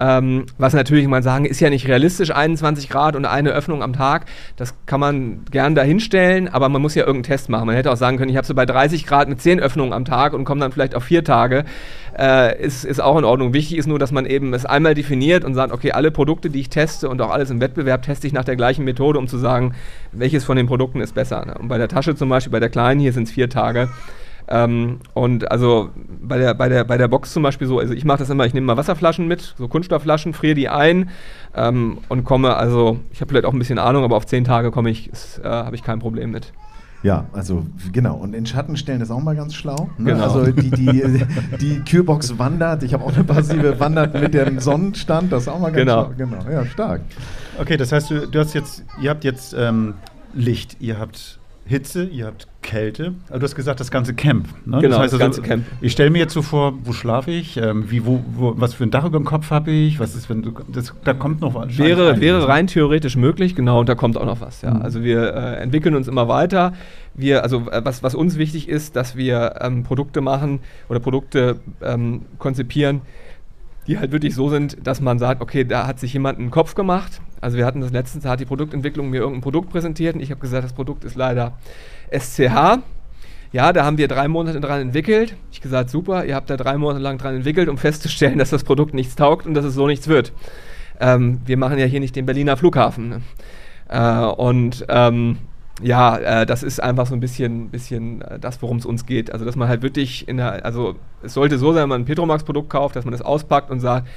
Ähm, 0.00 0.46
was 0.58 0.74
natürlich, 0.74 1.08
man 1.08 1.24
sagen, 1.24 1.44
ist 1.44 1.58
ja 1.58 1.70
nicht 1.70 1.88
realistisch, 1.88 2.30
21 2.30 2.88
Grad 2.88 3.16
und 3.16 3.24
eine 3.24 3.50
Öffnung 3.50 3.82
am 3.82 3.92
Tag. 3.92 4.26
Das 4.56 4.74
kann 4.86 5.00
man 5.00 5.44
gern 5.50 5.74
dahinstellen, 5.74 6.46
aber 6.46 6.68
man 6.68 6.80
muss 6.80 6.94
ja 6.94 7.02
irgendeinen 7.02 7.24
Test 7.24 7.48
machen. 7.48 7.66
Man 7.66 7.74
hätte 7.74 7.90
auch 7.90 7.96
sagen 7.96 8.16
können, 8.16 8.30
ich 8.30 8.36
habe 8.36 8.46
so 8.46 8.54
bei 8.54 8.64
30 8.64 9.06
Grad 9.06 9.28
mit 9.28 9.40
10 9.40 9.58
Öffnungen 9.58 9.92
am 9.92 10.04
Tag 10.04 10.34
und 10.34 10.44
komme 10.44 10.60
dann 10.60 10.70
vielleicht 10.70 10.94
auf 10.94 11.02
vier 11.02 11.24
Tage. 11.24 11.64
Äh, 12.16 12.62
ist, 12.62 12.84
ist 12.84 13.00
auch 13.00 13.18
in 13.18 13.24
Ordnung. 13.24 13.52
Wichtig 13.54 13.76
ist 13.76 13.86
nur, 13.86 13.98
dass 13.98 14.12
man 14.12 14.24
eben 14.24 14.54
es 14.54 14.64
einmal 14.64 14.94
definiert 14.94 15.44
und 15.44 15.54
sagt, 15.54 15.72
okay, 15.72 15.90
alle 15.90 16.12
Produkte, 16.12 16.48
die 16.48 16.60
ich 16.60 16.68
teste 16.68 17.08
und 17.08 17.20
auch 17.20 17.30
alles 17.30 17.50
im 17.50 17.60
Wettbewerb, 17.60 18.02
teste 18.02 18.28
ich 18.28 18.32
nach 18.32 18.44
der 18.44 18.54
gleichen 18.54 18.84
Methode, 18.84 19.18
um 19.18 19.26
zu 19.26 19.38
sagen, 19.38 19.74
welches 20.12 20.44
von 20.44 20.56
den 20.56 20.66
Produkten 20.66 21.00
ist 21.00 21.14
besser. 21.14 21.44
Ne? 21.44 21.54
Und 21.58 21.66
bei 21.66 21.78
der 21.78 21.88
Tasche 21.88 22.14
zum 22.14 22.28
Beispiel, 22.28 22.52
bei 22.52 22.60
der 22.60 22.70
kleinen, 22.70 23.00
hier 23.00 23.12
sind 23.12 23.24
es 23.24 23.32
vier 23.32 23.50
Tage. 23.50 23.88
Ähm, 24.48 25.00
und 25.14 25.50
also 25.50 25.90
bei 26.22 26.38
der, 26.38 26.54
bei, 26.54 26.68
der, 26.68 26.84
bei 26.84 26.96
der 26.96 27.08
Box 27.08 27.32
zum 27.32 27.42
Beispiel 27.42 27.66
so, 27.66 27.78
also 27.78 27.92
ich 27.92 28.04
mache 28.04 28.18
das 28.18 28.30
immer, 28.30 28.46
ich 28.46 28.54
nehme 28.54 28.66
mal 28.66 28.76
Wasserflaschen 28.76 29.28
mit, 29.28 29.54
so 29.58 29.68
Kunststoffflaschen, 29.68 30.32
friere 30.32 30.54
die 30.54 30.68
ein 30.68 31.10
ähm, 31.54 31.98
und 32.08 32.24
komme, 32.24 32.56
also 32.56 32.98
ich 33.12 33.20
habe 33.20 33.28
vielleicht 33.28 33.44
auch 33.44 33.52
ein 33.52 33.58
bisschen 33.58 33.78
Ahnung, 33.78 34.04
aber 34.04 34.16
auf 34.16 34.26
zehn 34.26 34.44
Tage 34.44 34.70
komme 34.70 34.90
ich, 34.90 35.10
äh, 35.42 35.46
habe 35.48 35.76
ich 35.76 35.82
kein 35.82 35.98
Problem 35.98 36.30
mit. 36.30 36.52
Ja, 37.02 37.26
also 37.32 37.64
genau. 37.92 38.16
Und 38.16 38.34
in 38.34 38.44
Schatten 38.44 38.76
stellen 38.76 39.00
ist 39.00 39.12
auch 39.12 39.20
mal 39.22 39.36
ganz 39.36 39.54
schlau. 39.54 39.88
Ne? 39.98 40.12
Genau. 40.14 40.24
Also 40.24 40.50
die, 40.50 40.70
die, 40.70 41.24
die 41.60 41.80
Kühlbox 41.88 42.38
wandert. 42.40 42.82
Ich 42.82 42.92
habe 42.92 43.04
auch 43.04 43.14
eine 43.14 43.22
passive 43.22 43.78
wandert 43.78 44.20
mit 44.20 44.34
dem 44.34 44.58
Sonnenstand. 44.58 45.30
Das 45.30 45.42
ist 45.42 45.48
auch 45.48 45.60
mal 45.60 45.70
ganz 45.70 45.76
Genau. 45.76 46.04
schlau. 46.06 46.14
Genau, 46.16 46.50
ja, 46.50 46.66
stark. 46.66 47.02
Okay, 47.60 47.76
das 47.76 47.92
heißt, 47.92 48.10
du, 48.10 48.26
du 48.26 48.40
hast 48.40 48.52
jetzt, 48.54 48.82
ihr 49.00 49.10
habt 49.10 49.22
jetzt 49.22 49.54
ähm, 49.56 49.94
Licht, 50.34 50.78
ihr 50.80 50.98
habt 50.98 51.37
Hitze, 51.68 52.04
ihr 52.04 52.24
habt 52.24 52.48
Kälte. 52.62 53.12
Also 53.28 53.40
du 53.40 53.44
hast 53.44 53.54
gesagt, 53.54 53.78
das 53.78 53.90
ganze 53.90 54.14
Camp. 54.14 54.48
Ne? 54.64 54.78
Genau, 54.80 54.98
heißt 54.98 55.12
das 55.12 55.20
ganze 55.20 55.42
Camp. 55.42 55.66
Ich 55.82 55.92
stelle 55.92 56.08
mir 56.08 56.18
jetzt 56.18 56.32
so 56.32 56.40
vor, 56.40 56.72
wo 56.82 56.94
schlafe 56.94 57.30
ich, 57.30 57.58
ähm, 57.58 57.90
wie, 57.90 58.06
wo, 58.06 58.24
wo, 58.34 58.54
was 58.56 58.72
für 58.72 58.84
ein 58.84 58.90
Dach 58.90 59.04
über 59.04 59.18
dem 59.18 59.26
Kopf 59.26 59.50
habe 59.50 59.70
ich, 59.70 60.00
was 60.00 60.14
ist, 60.14 60.30
wenn 60.30 60.40
du, 60.40 60.52
das, 60.66 60.94
da 61.04 61.12
kommt 61.12 61.42
noch 61.42 61.54
was. 61.54 61.76
Wäre, 61.76 62.22
wäre 62.22 62.48
rein 62.48 62.68
theoretisch 62.68 63.16
möglich, 63.16 63.54
genau, 63.54 63.80
und 63.80 63.88
da 63.90 63.94
kommt 63.94 64.16
auch 64.16 64.24
noch 64.24 64.40
was. 64.40 64.62
Ja. 64.62 64.72
Mhm. 64.72 64.82
Also 64.82 65.04
wir 65.04 65.34
äh, 65.34 65.56
entwickeln 65.56 65.94
uns 65.94 66.08
immer 66.08 66.26
weiter. 66.26 66.72
Wir, 67.14 67.42
also 67.42 67.68
äh, 67.70 67.84
was, 67.84 68.02
was 68.02 68.14
uns 68.14 68.38
wichtig 68.38 68.66
ist, 68.70 68.96
dass 68.96 69.14
wir 69.14 69.56
ähm, 69.60 69.82
Produkte 69.82 70.22
machen 70.22 70.60
oder 70.88 71.00
Produkte 71.00 71.60
ähm, 71.82 72.22
konzipieren, 72.38 73.02
die 73.88 73.98
halt 73.98 74.12
wirklich 74.12 74.34
so 74.34 74.50
sind, 74.50 74.86
dass 74.86 75.00
man 75.00 75.18
sagt, 75.18 75.40
okay, 75.40 75.64
da 75.64 75.86
hat 75.86 75.98
sich 75.98 76.12
jemand 76.12 76.38
einen 76.38 76.50
Kopf 76.50 76.74
gemacht. 76.74 77.20
Also 77.40 77.56
wir 77.56 77.64
hatten 77.64 77.80
das 77.80 77.90
letztens, 77.90 78.24
da 78.24 78.30
hat 78.30 78.40
die 78.40 78.44
Produktentwicklung 78.44 79.08
mir 79.08 79.16
irgendein 79.16 79.40
Produkt 79.40 79.70
präsentiert 79.70 80.14
und 80.14 80.20
ich 80.20 80.30
habe 80.30 80.40
gesagt, 80.40 80.62
das 80.62 80.74
Produkt 80.74 81.04
ist 81.04 81.16
leider 81.16 81.58
SCH. 82.10 82.80
Ja, 83.50 83.72
da 83.72 83.86
haben 83.86 83.96
wir 83.96 84.06
drei 84.08 84.28
Monate 84.28 84.60
dran 84.60 84.82
entwickelt. 84.82 85.34
Ich 85.50 85.62
gesagt, 85.62 85.88
super, 85.88 86.26
ihr 86.26 86.34
habt 86.34 86.50
da 86.50 86.58
drei 86.58 86.76
Monate 86.76 87.02
lang 87.02 87.16
dran 87.16 87.36
entwickelt, 87.36 87.70
um 87.70 87.78
festzustellen, 87.78 88.38
dass 88.38 88.50
das 88.50 88.62
Produkt 88.62 88.92
nichts 88.92 89.16
taugt 89.16 89.46
und 89.46 89.54
dass 89.54 89.64
es 89.64 89.72
so 89.72 89.86
nichts 89.86 90.06
wird. 90.06 90.34
Ähm, 91.00 91.40
wir 91.46 91.56
machen 91.56 91.78
ja 91.78 91.86
hier 91.86 92.00
nicht 92.00 92.14
den 92.14 92.26
Berliner 92.26 92.58
Flughafen. 92.58 93.08
Ne? 93.08 93.20
Äh, 93.88 94.26
und 94.26 94.84
ähm, 94.90 95.38
ja, 95.82 96.16
äh, 96.16 96.46
das 96.46 96.62
ist 96.62 96.82
einfach 96.82 97.06
so 97.06 97.14
ein 97.14 97.20
bisschen, 97.20 97.70
bisschen 97.70 98.22
äh, 98.22 98.38
das, 98.38 98.60
worum 98.62 98.78
es 98.78 98.86
uns 98.86 99.06
geht. 99.06 99.32
Also, 99.32 99.44
dass 99.44 99.56
man 99.56 99.68
halt 99.68 99.82
wirklich 99.82 100.26
in 100.28 100.38
der, 100.38 100.64
also 100.64 100.96
es 101.22 101.34
sollte 101.34 101.58
so 101.58 101.72
sein, 101.72 101.82
wenn 101.82 101.88
man 101.88 102.02
ein 102.02 102.04
Petromax-Produkt 102.04 102.70
kauft, 102.70 102.96
dass 102.96 103.04
man 103.04 103.12
das 103.12 103.22
auspackt 103.22 103.70
und 103.70 103.80
sagt, 103.80 104.08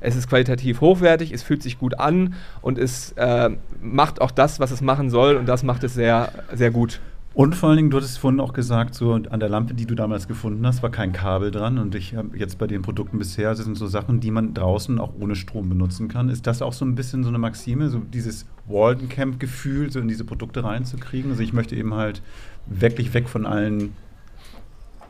es 0.00 0.16
ist 0.16 0.28
qualitativ 0.28 0.80
hochwertig, 0.80 1.30
es 1.30 1.42
fühlt 1.42 1.62
sich 1.62 1.78
gut 1.78 1.98
an 1.98 2.34
und 2.62 2.78
es 2.78 3.12
äh, 3.12 3.50
macht 3.82 4.20
auch 4.20 4.30
das, 4.30 4.58
was 4.58 4.70
es 4.70 4.80
machen 4.80 5.10
soll 5.10 5.36
und 5.36 5.46
das 5.46 5.62
macht 5.62 5.84
es 5.84 5.94
sehr, 5.94 6.32
sehr 6.52 6.70
gut. 6.70 7.00
Und 7.32 7.54
vor 7.54 7.68
allen 7.68 7.76
Dingen, 7.76 7.90
du 7.90 7.96
hattest 7.96 8.18
vorhin 8.18 8.40
auch 8.40 8.52
gesagt, 8.52 8.94
so 8.94 9.12
an 9.12 9.40
der 9.40 9.48
Lampe, 9.48 9.74
die 9.74 9.86
du 9.86 9.94
damals 9.94 10.26
gefunden 10.26 10.66
hast, 10.66 10.82
war 10.82 10.90
kein 10.90 11.12
Kabel 11.12 11.52
dran. 11.52 11.78
Und 11.78 11.94
ich 11.94 12.16
habe 12.16 12.36
jetzt 12.36 12.58
bei 12.58 12.66
den 12.66 12.82
Produkten 12.82 13.18
bisher, 13.18 13.50
das 13.50 13.64
sind 13.64 13.76
so 13.76 13.86
Sachen, 13.86 14.18
die 14.18 14.32
man 14.32 14.52
draußen 14.52 14.98
auch 14.98 15.12
ohne 15.18 15.36
Strom 15.36 15.68
benutzen 15.68 16.08
kann. 16.08 16.28
Ist 16.28 16.48
das 16.48 16.60
auch 16.60 16.72
so 16.72 16.84
ein 16.84 16.96
bisschen 16.96 17.22
so 17.22 17.28
eine 17.28 17.38
Maxime, 17.38 17.88
so 17.88 18.00
dieses 18.00 18.46
Walden 18.66 19.08
Camp-Gefühl, 19.08 19.92
so 19.92 20.00
in 20.00 20.08
diese 20.08 20.24
Produkte 20.24 20.64
reinzukriegen? 20.64 21.30
Also 21.30 21.42
ich 21.42 21.52
möchte 21.52 21.76
eben 21.76 21.94
halt 21.94 22.20
wirklich 22.66 23.14
weg 23.14 23.28
von 23.28 23.46
allen 23.46 23.92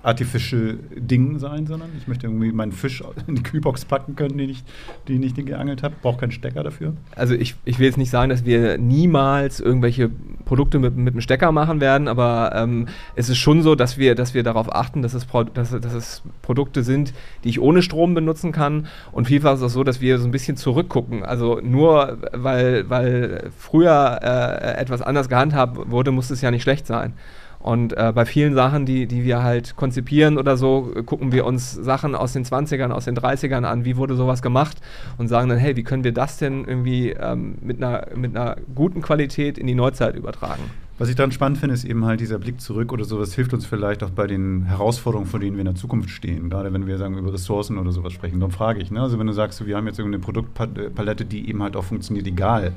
artificial 0.03 0.79
Dingen 0.97 1.39
sein, 1.39 1.67
sondern 1.67 1.91
ich 1.99 2.09
möchte 2.09 2.27
irgendwie 2.27 2.53
meinen 2.53 2.73
Fisch 2.73 3.03
in 3.27 3.35
die 3.35 3.43
Kühlbox 3.43 3.85
packen 3.85 4.17
können, 4.17 4.39
den 4.39 4.49
ich, 4.49 4.65
den 5.09 5.23
ich 5.23 5.35
geangelt 5.35 5.83
habe. 5.83 5.95
Brauche 6.01 6.21
keinen 6.21 6.33
Stecker 6.33 6.63
dafür. 6.63 6.95
Also 7.15 7.35
ich, 7.35 7.55
ich 7.65 7.79
will 7.79 7.87
jetzt 7.87 7.99
nicht 7.99 8.11
sagen, 8.11 8.31
dass 8.31 8.45
wir 8.45 8.79
niemals 8.79 9.61
irgendwelche 9.61 10.11
Produkte 10.45 10.79
mit, 10.79 10.97
mit 10.97 11.15
einem 11.15 11.21
Stecker 11.21 11.53
machen 11.53 11.81
werden, 11.81 12.09
aber 12.09 12.53
ähm, 12.55 12.89
es 13.15 13.29
ist 13.29 13.39
schon 13.39 13.63
so, 13.63 13.75
dass 13.75 13.99
wir, 13.99 14.15
dass 14.15 14.35
wir 14.35 14.43
darauf 14.43 14.75
achten, 14.75 15.03
dass 15.03 15.15
es, 15.15 15.25
Pro, 15.25 15.45
dass, 15.45 15.71
dass 15.71 15.93
es 15.93 16.23
Produkte 16.43 16.83
sind, 16.83 17.13
die 17.45 17.51
ich 17.51 17.61
ohne 17.61 17.83
Strom 17.83 18.15
benutzen 18.15 18.53
kann. 18.53 18.87
Und 19.13 19.27
vielfach 19.27 19.55
ist 19.55 19.61
es 19.61 19.67
auch 19.67 19.75
so, 19.75 19.85
dass 19.85 20.01
wir 20.01 20.19
so 20.19 20.27
ein 20.27 20.31
bisschen 20.31 20.57
zurückgucken. 20.57 21.25
Also 21.25 21.61
nur 21.63 22.19
weil, 22.33 22.89
weil 22.89 23.51
früher 23.57 24.19
äh, 24.23 24.81
etwas 24.81 25.03
anders 25.03 25.29
gehandhabt 25.29 25.91
wurde, 25.91 26.11
muss 26.11 26.31
es 26.31 26.41
ja 26.41 26.51
nicht 26.51 26.63
schlecht 26.63 26.87
sein. 26.87 27.13
Und 27.61 27.93
äh, 27.93 28.13
bei 28.15 28.25
vielen 28.25 28.55
Sachen, 28.55 28.87
die, 28.87 29.07
die 29.07 29.23
wir 29.23 29.43
halt 29.43 29.77
konzipieren 29.77 30.39
oder 30.39 30.57
so, 30.57 30.93
gucken 31.05 31.31
wir 31.31 31.45
uns 31.45 31.73
Sachen 31.73 32.15
aus 32.15 32.33
den 32.33 32.45
20ern, 32.45 32.91
aus 32.91 33.05
den 33.05 33.17
30ern 33.17 33.65
an, 33.65 33.85
wie 33.85 33.97
wurde 33.97 34.15
sowas 34.15 34.41
gemacht 34.41 34.79
und 35.19 35.29
sagen 35.29 35.51
dann, 35.51 35.59
hey, 35.59 35.77
wie 35.77 35.83
können 35.83 36.03
wir 36.03 36.13
das 36.13 36.39
denn 36.39 36.65
irgendwie 36.65 37.11
ähm, 37.11 37.59
mit, 37.61 37.83
einer, 37.83 38.07
mit 38.17 38.35
einer 38.35 38.57
guten 38.75 39.03
Qualität 39.03 39.59
in 39.59 39.67
die 39.67 39.75
Neuzeit 39.75 40.17
übertragen? 40.17 40.63
Was 40.97 41.09
ich 41.09 41.17
dann 41.17 41.33
spannend 41.33 41.59
finde, 41.59 41.75
ist 41.75 41.85
eben 41.85 42.05
halt 42.05 42.21
dieser 42.21 42.39
Blick 42.39 42.61
zurück 42.61 42.93
oder 42.93 43.05
sowas 43.05 43.35
hilft 43.35 43.55
uns 43.55 43.65
vielleicht 43.65 44.03
auch 44.03 44.11
bei 44.11 44.27
den 44.27 44.65
Herausforderungen, 44.65 45.29
vor 45.29 45.41
denen 45.41 45.57
wir 45.57 45.61
in 45.61 45.67
der 45.67 45.75
Zukunft 45.75 46.11
stehen. 46.11 46.51
Gerade 46.51 46.73
wenn 46.73 46.87
wir 46.87 46.99
sagen 46.99 47.17
über 47.17 47.33
Ressourcen 47.33 47.79
oder 47.79 47.93
sowas 47.93 48.13
sprechen. 48.13 48.41
Dann 48.41 48.51
frage 48.51 48.81
ich, 48.81 48.91
ne? 48.91 49.01
also 49.01 49.19
wenn 49.19 49.27
du 49.27 49.33
sagst, 49.33 49.67
wir 49.67 49.77
haben 49.77 49.87
jetzt 49.87 49.99
irgendeine 49.99 50.23
Produktpalette, 50.23 51.25
die 51.25 51.49
eben 51.49 51.63
halt 51.63 51.77
auch 51.77 51.85
funktioniert, 51.85 52.27
egal 52.27 52.75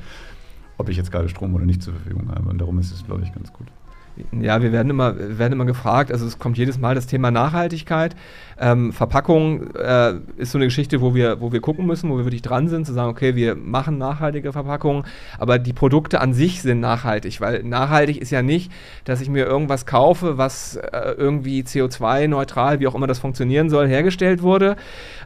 ob 0.77 0.89
ich 0.89 0.97
jetzt 0.97 1.11
gerade 1.11 1.29
Strom 1.29 1.53
oder 1.53 1.65
nicht 1.65 1.83
zur 1.83 1.93
Verfügung 1.93 2.29
habe. 2.33 2.49
Und 2.49 2.59
darum 2.59 2.79
ist 2.79 2.93
es, 2.93 3.05
glaube 3.05 3.23
ich, 3.23 3.33
ganz 3.33 3.51
gut. 3.51 3.67
Ja, 4.31 4.61
wir 4.61 4.71
werden 4.71 4.89
immer, 4.89 5.15
werden 5.17 5.53
immer 5.53 5.65
gefragt, 5.65 6.11
also 6.11 6.25
es 6.25 6.37
kommt 6.37 6.57
jedes 6.57 6.77
Mal 6.77 6.93
das 6.93 7.07
Thema 7.07 7.31
Nachhaltigkeit. 7.31 8.15
Ähm, 8.63 8.93
Verpackung 8.93 9.75
äh, 9.75 10.13
ist 10.37 10.51
so 10.53 10.57
eine 10.57 10.67
Geschichte, 10.67 11.01
wo 11.01 11.13
wir, 11.13 11.41
wo 11.41 11.51
wir 11.51 11.59
gucken 11.59 11.85
müssen, 11.85 12.09
wo 12.09 12.15
wir 12.17 12.23
wirklich 12.23 12.41
dran 12.41 12.69
sind, 12.69 12.85
zu 12.85 12.93
sagen, 12.93 13.09
okay, 13.09 13.35
wir 13.35 13.55
machen 13.55 13.97
nachhaltige 13.97 14.53
Verpackungen, 14.53 15.03
aber 15.37 15.59
die 15.59 15.73
Produkte 15.73 16.21
an 16.21 16.33
sich 16.33 16.61
sind 16.61 16.79
nachhaltig, 16.79 17.41
weil 17.41 17.61
nachhaltig 17.63 18.21
ist 18.21 18.31
ja 18.31 18.41
nicht, 18.41 18.71
dass 19.03 19.19
ich 19.19 19.27
mir 19.27 19.45
irgendwas 19.45 19.85
kaufe, 19.85 20.37
was 20.37 20.77
äh, 20.77 21.13
irgendwie 21.17 21.63
CO2-neutral, 21.63 22.79
wie 22.79 22.87
auch 22.87 22.95
immer 22.95 23.07
das 23.07 23.19
funktionieren 23.19 23.69
soll, 23.69 23.89
hergestellt 23.89 24.41
wurde 24.41 24.77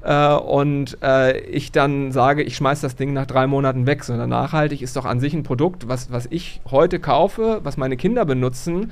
äh, 0.02 0.34
und 0.34 0.98
äh, 1.04 1.38
ich 1.42 1.72
dann 1.72 2.12
sage, 2.12 2.42
ich 2.42 2.56
schmeiße 2.56 2.82
das 2.82 2.96
Ding 2.96 3.14
nach 3.14 3.28
drei 3.28 3.46
Monaten 3.46 3.86
weg, 3.86 4.04
sondern 4.04 4.32
nachhaltig 4.32 4.82
ist 4.82 4.96
doch 4.96 5.06
an 5.06 5.20
sich 5.20 5.36
ein 5.36 5.44
Produkt, 5.44 5.88
was, 5.88 6.12
was 6.12 6.26
ich 6.32 6.60
heute 6.72 7.00
kaufe, 7.00 7.60
was 7.62 7.78
meine 7.78 7.98
Kinder 7.98 8.26
benutzen 8.26 8.92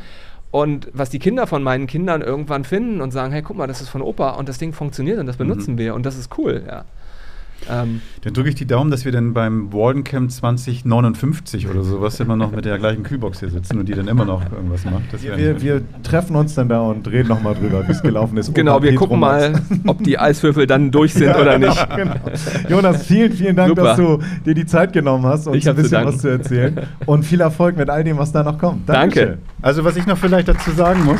und 0.55 0.87
was 0.93 1.09
die 1.09 1.19
Kinder 1.19 1.47
von 1.47 1.61
meinen 1.63 1.85
Kindern 1.85 2.21
irgendwann 2.21 2.63
finden 2.63 3.01
und 3.01 3.11
sagen, 3.11 3.33
hey, 3.33 3.41
guck 3.41 3.57
mal, 3.57 3.67
das 3.67 3.81
ist 3.81 3.89
von 3.89 4.01
Opa 4.01 4.29
und 4.31 4.47
das 4.47 4.57
Ding 4.57 4.71
funktioniert 4.71 5.19
und 5.19 5.25
das 5.25 5.35
benutzen 5.35 5.73
Mhm. 5.73 5.77
wir 5.79 5.95
und 5.95 6.05
das 6.05 6.17
ist 6.17 6.37
cool, 6.37 6.63
ja. 6.65 6.85
Ähm, 7.69 8.01
Dann 8.21 8.33
drücke 8.33 8.49
ich 8.49 8.55
die 8.55 8.67
Daumen, 8.67 8.91
dass 8.91 9.05
wir 9.05 9.11
dann 9.11 9.33
beim 9.33 9.73
Walden 9.73 10.03
Camp 10.03 10.31
2059 10.31 11.67
oder 11.67 11.83
sowas 11.83 12.19
immer 12.19 12.35
noch 12.35 12.51
mit 12.51 12.65
der 12.65 12.77
gleichen 12.77 13.03
Kühlbox 13.03 13.39
hier 13.39 13.49
sitzen 13.49 13.79
und 13.79 13.87
die 13.87 13.93
dann 13.93 14.07
immer 14.07 14.25
noch 14.25 14.43
irgendwas 14.51 14.85
macht. 14.85 15.11
Das 15.11 15.23
Wir, 15.23 15.37
wir, 15.37 15.61
wir 15.61 15.81
treffen 16.03 16.35
uns 16.35 16.53
dann 16.53 16.69
da 16.69 16.81
und 16.81 17.07
reden 17.07 17.27
nochmal 17.29 17.55
drüber, 17.55 17.87
wie 17.87 17.91
es 17.91 18.01
gelaufen 18.01 18.37
ist. 18.37 18.53
genau, 18.53 18.81
wir 18.83 18.93
gucken 18.95 19.19
mal, 19.19 19.53
ob 19.87 20.03
die 20.03 20.19
Eiswürfel 20.19 20.67
dann 20.67 20.91
durch 20.91 21.13
sind 21.13 21.35
oder 21.35 21.57
nicht. 21.57 21.89
genau. 21.95 22.15
Jonas, 22.69 23.05
vielen, 23.05 23.31
vielen 23.31 23.55
Dank, 23.55 23.69
Super. 23.69 23.83
dass 23.83 23.97
du 23.97 24.19
dir 24.45 24.53
die 24.53 24.65
Zeit 24.65 24.93
genommen 24.93 25.25
hast, 25.25 25.47
uns 25.47 25.57
Ich 25.57 25.67
ein 25.67 25.75
bisschen 25.75 26.05
was 26.05 26.19
zu 26.19 26.27
erzählen. 26.27 26.81
Und 27.05 27.23
viel 27.23 27.41
Erfolg 27.41 27.77
mit 27.77 27.89
all 27.89 28.03
dem, 28.03 28.17
was 28.17 28.31
da 28.31 28.43
noch 28.43 28.59
kommt. 28.59 28.87
Danke. 28.87 29.19
Dankeschön. 29.19 29.37
Also 29.61 29.83
was 29.83 29.95
ich 29.95 30.05
noch 30.05 30.17
vielleicht 30.17 30.47
dazu 30.47 30.71
sagen 30.71 31.03
muss, 31.03 31.19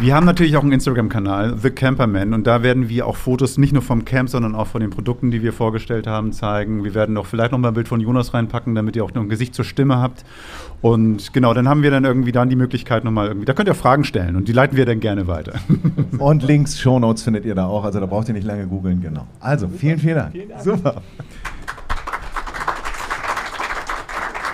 Wir 0.00 0.14
haben 0.14 0.26
natürlich 0.26 0.56
auch 0.56 0.62
einen 0.62 0.70
Instagram-Kanal, 0.70 1.56
The 1.58 1.70
Camperman, 1.70 2.32
und 2.32 2.46
da 2.46 2.62
werden 2.62 2.88
wir 2.88 3.04
auch 3.04 3.16
Fotos 3.16 3.58
nicht 3.58 3.72
nur 3.72 3.82
vom 3.82 4.04
Camp, 4.04 4.28
sondern 4.28 4.54
auch 4.54 4.68
von 4.68 4.80
den 4.80 4.90
Produkten, 4.90 5.32
die 5.32 5.42
wir 5.42 5.52
vorgestellt 5.52 6.06
haben, 6.06 6.32
zeigen. 6.32 6.84
Wir 6.84 6.94
werden 6.94 7.16
auch 7.16 7.26
vielleicht 7.26 7.50
noch 7.50 7.58
mal 7.58 7.68
ein 7.68 7.74
Bild 7.74 7.88
von 7.88 7.98
Jonas 8.00 8.32
reinpacken, 8.32 8.76
damit 8.76 8.94
ihr 8.94 9.02
auch 9.02 9.12
noch 9.12 9.22
ein 9.22 9.28
Gesicht 9.28 9.56
zur 9.56 9.64
Stimme 9.64 9.96
habt. 9.96 10.24
Und 10.82 11.32
genau, 11.32 11.52
dann 11.52 11.68
haben 11.68 11.82
wir 11.82 11.90
dann 11.90 12.04
irgendwie 12.04 12.30
dann 12.30 12.48
die 12.48 12.54
Möglichkeit 12.54 13.02
nochmal 13.02 13.26
irgendwie, 13.26 13.44
da 13.44 13.54
könnt 13.54 13.68
ihr 13.68 13.74
Fragen 13.74 14.04
stellen 14.04 14.36
und 14.36 14.46
die 14.46 14.52
leiten 14.52 14.76
wir 14.76 14.86
dann 14.86 15.00
gerne 15.00 15.26
weiter. 15.26 15.54
Und 16.18 16.44
Links, 16.44 16.78
Shownotes 16.78 17.24
findet 17.24 17.44
ihr 17.44 17.56
da 17.56 17.66
auch, 17.66 17.82
also 17.82 17.98
da 17.98 18.06
braucht 18.06 18.28
ihr 18.28 18.34
nicht 18.34 18.46
lange 18.46 18.68
googeln, 18.68 19.00
genau. 19.00 19.26
Also, 19.40 19.66
vielen, 19.66 19.98
vielen 19.98 20.14
Dank. 20.14 20.32
Vielen 20.32 20.48
Dank. 20.48 20.62
Super. 20.62 21.02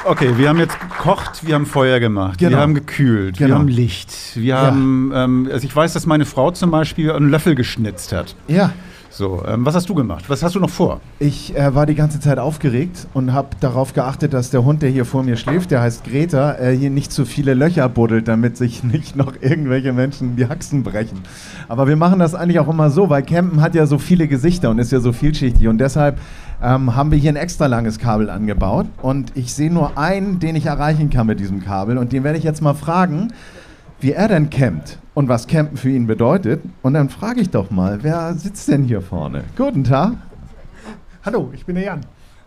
Okay, 0.06 0.36
wir 0.36 0.50
haben 0.50 0.58
jetzt 0.58 0.78
gekocht, 0.80 1.46
wir 1.46 1.54
haben 1.54 1.64
Feuer 1.66 1.98
gemacht, 1.98 2.38
Genau. 2.38 2.50
wir 2.52 2.58
haben 2.58 2.74
gekühlt, 2.74 3.38
wir 3.40 3.46
Genau. 3.46 3.58
haben 3.60 3.68
Licht, 3.68 4.12
wir 4.34 4.58
haben, 4.58 5.10
ähm, 5.14 5.48
also 5.50 5.64
ich 5.66 5.74
weiß, 5.74 5.94
dass 5.94 6.04
meine 6.04 6.26
Frau 6.26 6.50
zum 6.50 6.70
Beispiel 6.70 7.10
einen 7.10 7.30
Löffel 7.30 7.54
geschnitzt 7.54 8.12
hat. 8.12 8.34
Ja, 8.48 8.72
So, 9.16 9.44
ähm, 9.46 9.64
was 9.64 9.76
hast 9.76 9.88
du 9.88 9.94
gemacht? 9.94 10.24
Was 10.26 10.42
hast 10.42 10.56
du 10.56 10.60
noch 10.60 10.68
vor? 10.70 11.00
ich 11.20 11.56
äh, 11.56 11.72
war 11.72 11.86
die 11.86 11.94
ganze 11.94 12.18
Zeit 12.18 12.40
aufgeregt 12.40 13.06
und 13.14 13.32
habe 13.32 13.50
darauf 13.60 13.92
geachtet, 13.94 14.34
dass 14.34 14.50
der 14.50 14.64
Hund, 14.64 14.82
der 14.82 14.90
hier 14.90 15.04
vor 15.04 15.22
mir 15.22 15.36
schläft, 15.36 15.70
der 15.70 15.80
heißt 15.82 16.02
Greta, 16.04 16.56
äh, 16.58 16.76
hier 16.76 16.90
nicht 16.90 17.12
zu 17.12 17.24
viele 17.24 17.54
Löcher 17.54 17.88
buddelt, 17.88 18.26
damit 18.26 18.56
sich 18.56 18.82
nicht 18.94 19.14
noch 19.14 19.34
irgendwelche 19.40 19.92
Menschen 19.92 20.34
die 20.34 20.48
Haxen 20.48 20.82
brechen. 20.82 21.20
Aber 21.68 21.86
wir 21.86 21.94
machen 21.94 22.18
das 22.18 22.34
eigentlich 22.34 22.58
auch 22.58 22.68
immer 22.68 22.90
so, 22.90 23.08
weil 23.08 23.22
Campen 23.22 23.60
hat 23.60 23.76
ja 23.76 23.86
so 23.86 23.98
viele 23.98 24.26
Gesichter 24.26 24.70
und 24.70 24.80
ist 24.80 24.90
ja 24.90 24.98
so 24.98 25.12
vielschichtig 25.12 25.68
und 25.68 25.78
deshalb 25.78 26.18
ähm, 26.64 26.96
haben 26.96 27.10
wir 27.10 27.18
hier 27.18 27.30
ein 27.30 27.36
extra 27.36 27.66
langes 27.66 27.98
Kabel 27.98 28.30
angebaut 28.30 28.86
und 29.02 29.36
ich 29.36 29.52
sehe 29.54 29.70
nur 29.70 29.98
einen, 29.98 30.38
den 30.40 30.56
ich 30.56 30.66
erreichen 30.66 31.10
kann 31.10 31.26
mit 31.26 31.38
diesem 31.38 31.62
Kabel 31.62 31.98
und 31.98 32.12
den 32.12 32.24
werde 32.24 32.38
ich 32.38 32.44
jetzt 32.44 32.62
mal 32.62 32.74
fragen, 32.74 33.32
wie 34.00 34.12
er 34.12 34.28
denn 34.28 34.50
campt 34.50 34.98
und 35.12 35.28
was 35.28 35.46
Campen 35.46 35.76
für 35.76 35.90
ihn 35.90 36.06
bedeutet. 36.06 36.62
Und 36.82 36.94
dann 36.94 37.08
frage 37.10 37.40
ich 37.40 37.50
doch 37.50 37.70
mal, 37.70 38.02
wer 38.02 38.34
sitzt 38.34 38.68
denn 38.68 38.84
hier 38.84 39.02
vorne? 39.02 39.44
Guten 39.56 39.84
Tag. 39.84 40.14
Hallo, 41.24 41.50
ich 41.52 41.64
bin 41.64 41.76
der 41.76 41.84
Jan. 41.84 42.00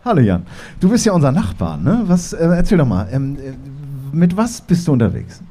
Hallo 0.04 0.22
Jan. 0.22 0.44
Du 0.80 0.90
bist 0.90 1.06
ja 1.06 1.14
unser 1.14 1.32
Nachbar, 1.32 1.78
ne? 1.78 2.04
Was, 2.06 2.34
äh, 2.34 2.46
erzähl 2.46 2.78
doch 2.78 2.88
mal, 2.88 3.08
ähm, 3.12 3.38
äh, 3.38 3.54
mit 4.16 4.36
was 4.36 4.62
bist 4.62 4.88
du 4.88 4.94
unterwegs? 4.94 5.42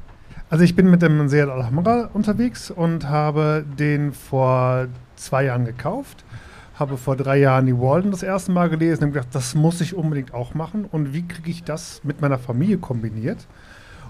Also 0.49 0.63
ich 0.63 0.75
bin 0.75 0.89
mit 0.89 1.01
dem 1.01 1.27
Seat 1.27 1.49
Alhambra 1.49 2.09
unterwegs 2.13 2.71
und 2.71 3.09
habe 3.09 3.65
den 3.77 4.13
vor 4.13 4.87
zwei 5.15 5.45
Jahren 5.45 5.65
gekauft. 5.65 6.23
Habe 6.77 6.97
vor 6.97 7.15
drei 7.15 7.37
Jahren 7.37 7.65
die 7.65 7.77
Walden 7.77 8.11
das 8.11 8.21
erste 8.21 8.51
Mal 8.51 8.69
gelesen 8.69 9.05
und 9.05 9.13
gedacht, 9.13 9.33
das 9.33 9.55
muss 9.55 9.81
ich 9.81 9.95
unbedingt 9.95 10.33
auch 10.33 10.53
machen. 10.53 10.85
Und 10.85 11.13
wie 11.13 11.27
kriege 11.27 11.49
ich 11.49 11.63
das 11.63 12.01
mit 12.03 12.21
meiner 12.21 12.37
Familie 12.37 12.77
kombiniert? 12.77 13.47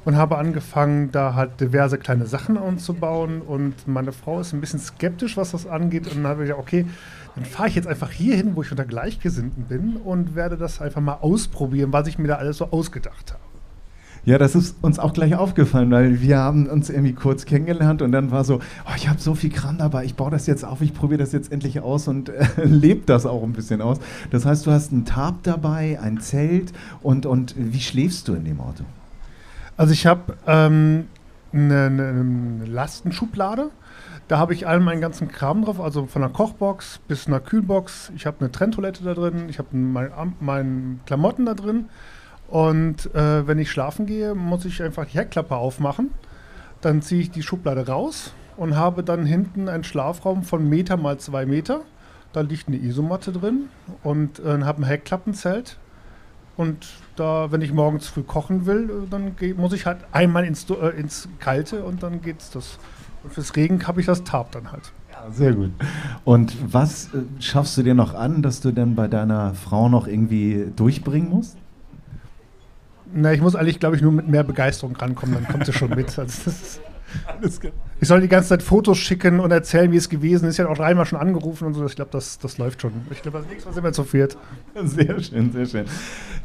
Und 0.04 0.16
habe 0.16 0.38
angefangen, 0.38 1.12
da 1.12 1.34
halt 1.34 1.60
diverse 1.60 1.98
kleine 1.98 2.26
Sachen 2.26 2.58
anzubauen. 2.58 3.42
Und 3.42 3.88
meine 3.88 4.12
Frau 4.12 4.40
ist 4.40 4.54
ein 4.54 4.62
bisschen 4.62 4.80
skeptisch, 4.80 5.38
was 5.38 5.52
das 5.52 5.66
angeht. 5.66 6.08
Und 6.08 6.24
dann 6.24 6.28
habe 6.28 6.44
ich 6.44 6.50
gesagt, 6.50 6.62
okay, 6.62 6.86
dann 7.36 7.46
fahre 7.46 7.70
ich 7.70 7.76
jetzt 7.76 7.88
einfach 7.88 8.12
hier 8.12 8.36
hin, 8.36 8.56
wo 8.56 8.64
ich 8.64 8.72
unter 8.72 8.86
Gleichgesinnten 8.86 9.66
bin 9.66 9.96
und 9.98 10.36
werde 10.36 10.58
das 10.58 10.82
einfach 10.82 11.02
mal 11.02 11.20
ausprobieren, 11.22 11.94
was 11.94 12.08
ich 12.08 12.18
mir 12.18 12.28
da 12.28 12.36
alles 12.36 12.58
so 12.58 12.72
ausgedacht 12.72 13.32
habe. 13.32 13.47
Ja, 14.28 14.38
das 14.38 14.56
ist 14.56 14.76
uns 14.82 15.00
auch 15.00 15.14
gleich 15.14 15.36
aufgefallen, 15.36 15.90
weil 15.90 16.20
wir 16.20 16.38
haben 16.38 16.68
uns 16.68 16.90
irgendwie 16.90 17.14
kurz 17.14 17.46
kennengelernt 17.46 18.02
und 18.02 18.12
dann 18.12 18.30
war 18.30 18.44
so, 18.44 18.56
oh, 18.56 18.92
ich 18.98 19.08
habe 19.08 19.22
so 19.22 19.36
viel 19.36 19.50
Kram 19.50 19.78
dabei, 19.78 20.04
ich 20.04 20.16
baue 20.16 20.30
das 20.30 20.48
jetzt 20.48 20.66
auf, 20.66 20.82
ich 20.82 20.94
probiere 20.94 21.20
das 21.20 21.32
jetzt 21.32 21.50
endlich 21.50 21.80
aus 21.80 22.10
und 22.10 22.28
äh, 22.28 22.46
lebe 22.66 23.04
das 23.06 23.26
auch 23.26 23.42
ein 23.42 23.54
bisschen 23.54 23.82
aus. 23.82 24.00
Das 24.30 24.46
heißt, 24.46 24.66
du 24.66 24.72
hast 24.72 24.92
einen 24.92 25.06
Tarp 25.06 25.44
dabei, 25.44 25.98
ein 26.02 26.20
Zelt 26.20 26.74
und, 27.02 27.26
und 27.26 27.56
wie 27.58 27.80
schläfst 27.80 28.28
du 28.28 28.34
in 28.34 28.44
dem 28.44 28.60
Auto? 28.60 28.84
Also 29.78 29.94
ich 29.94 30.06
habe 30.06 30.36
ähm, 30.46 31.06
eine, 31.54 31.86
eine 31.86 32.66
Lastenschublade. 32.66 33.70
Da 34.28 34.40
habe 34.40 34.54
ich 34.54 34.68
all 34.68 34.82
meinen 34.82 35.00
ganzen 35.00 35.30
Kram 35.30 35.64
drauf, 35.64 35.80
also 35.80 36.06
von 36.06 36.22
einer 36.22 36.34
Kochbox 36.34 37.00
bis 37.08 37.28
einer 37.28 37.40
Kühlbox. 37.40 38.12
Ich 38.14 38.26
habe 38.26 38.42
eine 38.42 38.52
Trenntoilette 38.52 39.06
da 39.06 39.14
drin, 39.14 39.48
ich 39.48 39.58
habe 39.58 39.70
meine 39.78 40.12
mein 40.42 41.00
Klamotten 41.06 41.46
da 41.46 41.54
drin. 41.54 41.86
Und 42.48 43.14
äh, 43.14 43.46
wenn 43.46 43.60
ich 43.60 43.70
schlafen 43.70 44.06
gehe, 44.06 44.34
muss 44.34 44.66
ich 44.66 44.82
einfach 44.82 45.06
die 45.06 45.18
Heckklappe 45.18 45.56
aufmachen. 45.56 46.12
Dann 46.82 47.02
ziehe 47.02 47.22
ich 47.22 47.32
die 47.32 47.44
Schublade 47.44 47.88
raus 47.88 48.34
und 48.56 48.76
habe 48.76 49.04
dann 49.04 49.26
hinten 49.26 49.68
einen 49.68 49.84
Schlafraum 49.84 50.44
von 50.44 50.68
Meter 50.68 50.98
mal 50.98 51.18
zwei 51.18 51.46
Meter. 51.46 51.82
Da 52.34 52.42
liegt 52.42 52.68
eine 52.68 52.78
Isomatte 52.78 53.32
drin 53.32 53.66
und 54.04 54.40
äh, 54.40 54.62
habe 54.64 54.82
ein 54.82 54.86
Heckklappenzelt. 54.86 55.78
Und 56.56 56.88
da, 57.16 57.52
wenn 57.52 57.62
ich 57.62 57.72
morgens 57.72 58.08
früh 58.08 58.24
kochen 58.24 58.66
will, 58.66 58.90
äh, 58.90 59.10
dann 59.10 59.36
muss 59.58 59.74
ich 59.74 59.86
halt 59.86 60.00
einmal 60.12 60.46
ins, 60.46 60.70
äh, 60.70 61.00
ins 61.00 61.28
Kalte 61.40 61.84
und 61.84 62.04
dann 62.04 62.22
geht's 62.22 62.50
das. 62.50 62.80
Und 63.24 63.34
fürs 63.34 63.56
Regen 63.56 63.86
habe 63.88 64.00
ich 64.00 64.08
das 64.08 64.24
Tarp 64.24 64.52
dann 64.52 64.72
halt. 64.72 64.92
Ja, 65.12 65.32
sehr 65.32 65.54
gut. 65.54 65.72
Und 66.26 66.56
was 66.74 67.14
äh, 67.14 67.20
schaffst 67.40 67.78
du 67.78 67.84
dir 67.84 67.94
noch 67.94 68.14
an, 68.14 68.42
dass 68.42 68.62
du 68.62 68.72
dann 68.72 68.96
bei 68.96 69.08
deiner 69.08 69.54
Frau 69.54 69.90
noch 69.90 70.08
irgendwie 70.08 70.72
durchbringen 70.76 71.30
musst? 71.30 71.58
Na, 73.14 73.34
ich 73.34 73.42
muss 73.42 73.56
eigentlich, 73.56 73.80
glaube 73.80 73.96
ich, 73.96 74.02
nur 74.02 74.12
mit 74.12 74.28
mehr 74.28 74.44
Begeisterung 74.44 74.96
rankommen, 74.96 75.36
dann 75.36 75.48
kommt 75.48 75.66
sie 75.66 75.74
schon 75.74 75.90
mit. 75.90 76.18
Also 76.20 76.42
das 76.46 76.48
ist, 76.48 76.82
ich 78.00 78.08
soll 78.08 78.22
die 78.22 78.28
ganze 78.28 78.50
Zeit 78.50 78.64
Fotos 78.64 78.98
schicken 78.98 79.40
und 79.40 79.52
erzählen, 79.52 79.92
wie 79.92 79.98
es 79.98 80.10
gewesen 80.10 80.48
ist. 80.48 80.56
Ich 80.56 80.60
habe 80.60 80.70
auch 80.70 80.78
dreimal 80.78 81.06
schon 81.06 81.20
angerufen 81.20 81.66
und 81.66 81.74
so. 81.74 81.86
Ich 81.86 81.96
glaube, 81.96 82.12
das, 82.12 82.38
das 82.40 82.58
läuft 82.58 82.82
schon. 82.82 82.92
Ich 83.12 83.22
glaube, 83.22 83.40
das 83.40 83.48
nächste 83.48 83.70
Mal 83.70 83.74
sind 83.74 83.84
wir 83.84 83.94
zu 83.94 84.04
viert. 84.04 84.38
Sehr 84.84 85.20
schön, 85.22 85.52
sehr 85.52 85.66
schön. 85.66 85.86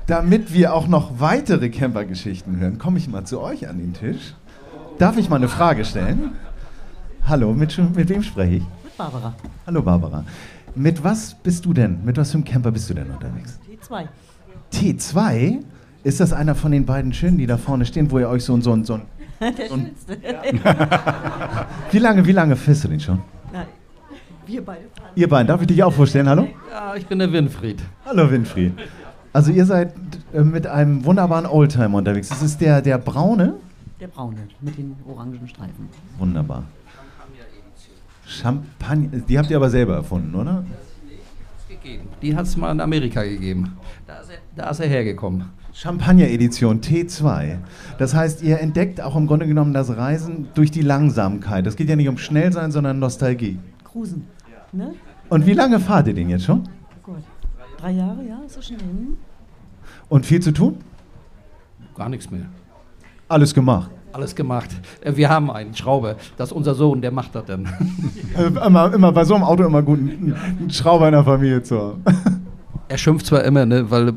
Damit 0.07 0.53
wir 0.53 0.75
auch 0.75 0.87
noch 0.87 1.21
weitere 1.21 1.69
Campergeschichten 1.69 2.59
hören, 2.59 2.79
komme 2.79 2.99
ich 2.99 3.09
mal 3.09 3.25
zu 3.25 3.41
euch 3.41 3.69
an 3.69 3.79
den 3.79 3.93
Tisch. 3.93 4.35
Darf 4.99 5.17
ich 5.17 5.29
mal 5.29 5.37
eine 5.37 5.49
Frage 5.49 5.85
stellen? 5.85 6.33
Hallo, 7.27 7.53
mit, 7.53 7.77
mit 7.97 8.09
wem 8.09 8.23
spreche 8.23 8.57
ich? 8.57 8.63
Mit 8.85 8.97
Barbara. 8.97 9.35
Hallo 9.67 9.83
Barbara. 9.83 10.25
Mit 10.75 11.03
was 11.05 11.35
bist 11.35 11.65
du 11.65 11.73
denn? 11.73 12.05
Mit 12.05 12.17
was 12.17 12.31
für 12.31 12.39
einem 12.39 12.45
Camper 12.45 12.71
bist 12.71 12.89
du 12.89 12.95
denn 12.95 13.11
unterwegs? 13.11 13.59
T2. 13.69 14.07
T2? 14.73 15.63
Ist 16.05 16.21
das 16.21 16.33
einer 16.33 16.55
von 16.55 16.73
den 16.73 16.85
beiden 16.85 17.13
schönen, 17.13 17.39
die 17.39 17.47
da 17.47 17.57
vorne 17.57 17.87
stehen, 17.87 18.11
wo 18.11 18.19
ihr 18.19 18.29
euch 18.29 18.45
so 18.45 18.55
ein 18.55 18.63
so 18.63 18.73
ein 18.73 18.85
so 18.85 18.95
ein 18.95 19.03
Der 19.41 19.71
Und- 19.71 19.87
schönste. 20.07 20.19
Wie 21.91 21.99
lange, 21.99 22.25
wie 22.27 22.33
lange 22.33 22.57
fährst 22.57 22.85
du 22.85 22.89
den 22.89 23.01
schon? 23.01 23.21
Nein, 23.53 23.67
wir 24.47 24.65
beide 24.65 24.83
fahren. 24.97 25.11
Ihr 25.15 25.29
beiden, 25.29 25.47
darf 25.49 25.61
ich 25.61 25.67
dich 25.67 25.83
auch 25.83 25.93
vorstellen? 25.93 26.29
Hallo? 26.29 26.49
Ja, 26.71 26.95
ich 26.97 27.07
bin 27.07 27.19
der 27.19 27.31
Winfried. 27.33 27.83
Hallo 28.05 28.31
Winfried. 28.31 28.73
Also 29.33 29.51
ihr 29.53 29.65
seid 29.67 29.95
äh, 30.33 30.41
mit 30.43 30.67
einem 30.67 31.05
wunderbaren 31.05 31.47
Oldtimer 31.47 31.99
unterwegs. 31.99 32.29
Das 32.29 32.43
ist 32.43 32.61
der, 32.61 32.81
der 32.83 32.99
braune? 32.99 33.55
Der 34.01 34.09
braune 34.09 34.37
mit 34.61 34.77
den 34.79 34.95
orangen 35.09 35.47
Streifen. 35.49 35.89
Wunderbar. 36.19 36.65
Champagner, 38.27 39.19
die 39.29 39.39
habt 39.39 39.51
ihr 39.51 39.57
aber 39.57 39.71
selber 39.71 39.95
erfunden, 39.97 40.35
oder? 40.35 40.65
Gegeben. 41.69 42.09
Die 42.23 42.35
hat 42.37 42.47
es 42.47 42.57
mal 42.57 42.71
in 42.73 42.81
Amerika 42.81 43.23
gegeben. 43.23 43.77
Da 44.07 44.19
ist 44.21 44.31
er, 44.31 44.39
da 44.57 44.71
ist 44.71 44.81
er 44.81 44.89
hergekommen. 44.89 45.45
Champagner-Edition 45.75 46.81
T2. 46.81 47.59
Das 47.99 48.15
heißt, 48.15 48.43
ihr 48.43 48.61
entdeckt 48.61 49.01
auch 49.01 49.17
im 49.17 49.27
Grunde 49.27 49.47
genommen 49.47 49.73
das 49.73 49.97
Reisen 49.97 50.49
durch 50.55 50.71
die 50.71 50.83
Langsamkeit. 50.83 51.67
Das 51.67 51.77
geht 51.77 51.89
ja 51.89 51.97
nicht 51.97 52.09
um 52.09 52.19
Schnellsein, 52.19 52.71
sondern 52.73 52.99
Nostalgie. 52.99 53.59
Cruisen. 53.85 54.27
Ne? 54.73 54.95
Und 55.29 55.47
wie 55.47 55.55
lange 55.55 55.81
fahrt 55.81 56.09
ihr 56.09 56.15
den 56.15 56.29
jetzt 56.29 56.45
schon? 56.45 56.61
Oh 56.61 57.13
Gott. 57.13 57.23
Drei 57.79 57.93
Jahre, 57.93 58.23
ja, 58.25 58.41
ist 58.45 58.55
so 58.55 58.63
schnell. 58.63 58.79
Und 60.09 60.27
viel 60.27 60.41
zu 60.41 60.53
tun? 60.53 60.77
Gar 61.97 62.09
nichts 62.11 62.31
mehr. 62.31 62.47
Alles 63.29 63.55
gemacht. 63.55 63.91
Alles 64.13 64.35
gemacht. 64.35 64.71
Äh, 65.01 65.17
Wir 65.17 65.31
haben 65.31 65.51
einen 65.51 65.75
Schrauber. 65.75 66.17
Das 66.37 66.51
ist 66.51 66.53
unser 66.53 66.75
Sohn, 66.75 67.01
der 67.01 67.11
macht 67.11 67.35
das 67.35 67.47
dann. 67.47 67.69
Äh, 68.35 68.47
immer, 68.67 68.95
immer 68.95 69.13
bei 69.13 69.27
so 69.27 69.35
einem 69.35 69.45
Auto 69.45 69.63
immer 69.63 69.83
gut, 69.83 69.99
einen 69.99 70.35
einen 70.35 70.71
Schrauber 70.71 71.07
in 71.07 71.13
der 71.13 71.23
Familie 71.23 71.63
zu 71.63 71.79
haben. 71.79 72.03
Er 72.93 72.99
schimpft 72.99 73.25
zwar 73.25 73.43
immer, 73.45 73.65
ne, 73.65 73.91
weil 73.91 74.13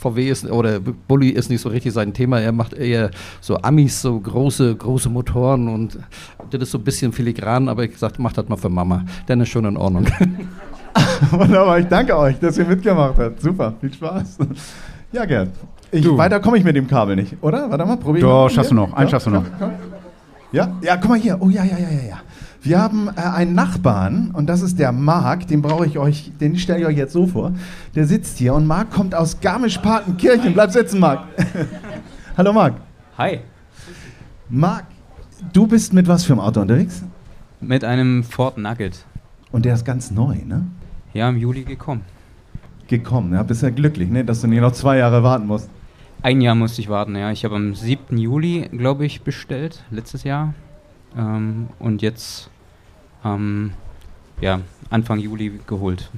VW 0.00 0.30
ist 0.30 0.48
oder 0.48 0.78
Bulli 0.78 1.30
ist 1.30 1.50
nicht 1.50 1.62
so 1.62 1.68
richtig 1.68 1.92
sein 1.92 2.12
Thema. 2.12 2.38
Er 2.38 2.52
macht 2.52 2.74
eher 2.74 3.10
so 3.40 3.56
Amis, 3.56 4.02
so 4.02 4.20
große, 4.20 4.76
große 4.76 5.08
Motoren 5.08 5.66
und 5.66 5.98
das 6.48 6.62
ist 6.62 6.70
so 6.70 6.78
ein 6.78 6.84
bisschen 6.84 7.12
filigran, 7.12 7.68
aber 7.68 7.82
ich 7.82 7.90
gesagt, 7.90 8.20
mach 8.20 8.32
das 8.32 8.48
mal 8.48 8.54
für 8.54 8.68
Mama. 8.68 9.04
Dann 9.26 9.40
ist 9.40 9.48
schon 9.48 9.64
in 9.64 9.76
Ordnung. 9.76 10.06
Wunderbar, 11.32 11.80
ich 11.80 11.86
danke 11.86 12.16
euch, 12.16 12.38
dass 12.38 12.56
ihr 12.56 12.66
mitgemacht 12.66 13.18
habt. 13.18 13.42
Super, 13.42 13.74
viel 13.80 13.92
Spaß. 13.92 14.38
Ja, 15.10 15.24
Gerd. 15.24 15.48
Ich, 15.90 16.06
weiter 16.16 16.38
komme 16.38 16.58
ich 16.58 16.62
mit 16.62 16.76
dem 16.76 16.86
Kabel 16.86 17.16
nicht, 17.16 17.34
oder? 17.40 17.68
Warte 17.68 17.84
mal, 17.84 17.96
probier 17.96 18.20
Doch, 18.22 18.44
mal. 18.44 18.50
schaffst 18.50 18.70
du 18.70 18.76
noch. 18.76 18.92
Einen 18.92 19.10
schaffst 19.10 19.26
du 19.26 19.30
noch. 19.32 19.42
Komm, 19.58 19.70
komm. 19.70 20.00
Ja? 20.52 20.72
Ja, 20.82 20.96
guck 20.98 21.10
mal 21.10 21.18
hier. 21.18 21.36
Oh 21.40 21.48
ja, 21.48 21.64
ja, 21.64 21.78
ja, 21.78 21.90
ja, 21.90 22.08
ja. 22.10 22.16
Wir 22.62 22.78
haben 22.78 23.08
äh, 23.08 23.20
einen 23.20 23.54
Nachbarn 23.54 24.32
und 24.32 24.46
das 24.46 24.60
ist 24.60 24.78
der 24.78 24.92
Marc, 24.92 25.46
den 25.46 25.62
brauche 25.62 25.86
ich 25.86 25.98
euch, 25.98 26.30
den 26.40 26.58
stelle 26.58 26.80
ich 26.80 26.86
euch 26.86 26.96
jetzt 26.96 27.14
so 27.14 27.26
vor. 27.26 27.52
Der 27.94 28.06
sitzt 28.06 28.36
hier 28.36 28.54
und 28.54 28.66
Marc 28.66 28.90
kommt 28.90 29.14
aus 29.14 29.40
Garmisch-Partenkirchen. 29.40 30.52
Bleib 30.52 30.70
sitzen, 30.70 31.00
Marc. 31.00 31.24
Hallo, 32.36 32.52
Marc. 32.52 32.74
Hi. 33.16 33.40
Marc, 34.50 34.84
du 35.52 35.66
bist 35.66 35.94
mit 35.94 36.06
was 36.06 36.24
für 36.24 36.34
einem 36.34 36.40
Auto 36.40 36.60
unterwegs? 36.60 37.02
Mit 37.60 37.82
einem 37.82 38.24
Ford 38.24 38.58
Nugget. 38.58 39.06
Und 39.52 39.64
der 39.64 39.74
ist 39.74 39.84
ganz 39.86 40.10
neu, 40.10 40.36
ne? 40.44 40.66
Ja, 41.14 41.28
im 41.30 41.38
Juli 41.38 41.64
gekommen. 41.64 42.02
Gekommen. 42.88 43.32
Ja, 43.32 43.42
bist 43.42 43.62
ja 43.62 43.70
glücklich, 43.70 44.10
ne? 44.10 44.24
Dass 44.24 44.42
du 44.42 44.48
nicht 44.48 44.60
noch 44.60 44.72
zwei 44.72 44.98
Jahre 44.98 45.22
warten 45.22 45.46
musst. 45.46 45.70
Ein 46.22 46.42
Jahr 46.42 46.54
musste 46.54 46.82
ich 46.82 46.90
warten, 46.90 47.16
ja. 47.16 47.30
Ich 47.30 47.44
habe 47.46 47.56
am 47.56 47.74
7. 47.74 48.18
Juli, 48.18 48.68
glaube 48.70 49.06
ich, 49.06 49.22
bestellt, 49.22 49.82
letztes 49.90 50.24
Jahr. 50.24 50.52
Ähm, 51.16 51.68
und 51.78 52.02
jetzt 52.02 52.50
ähm, 53.24 53.72
ja, 54.40 54.60
Anfang 54.90 55.18
Juli 55.18 55.60
geholt. 55.66 56.10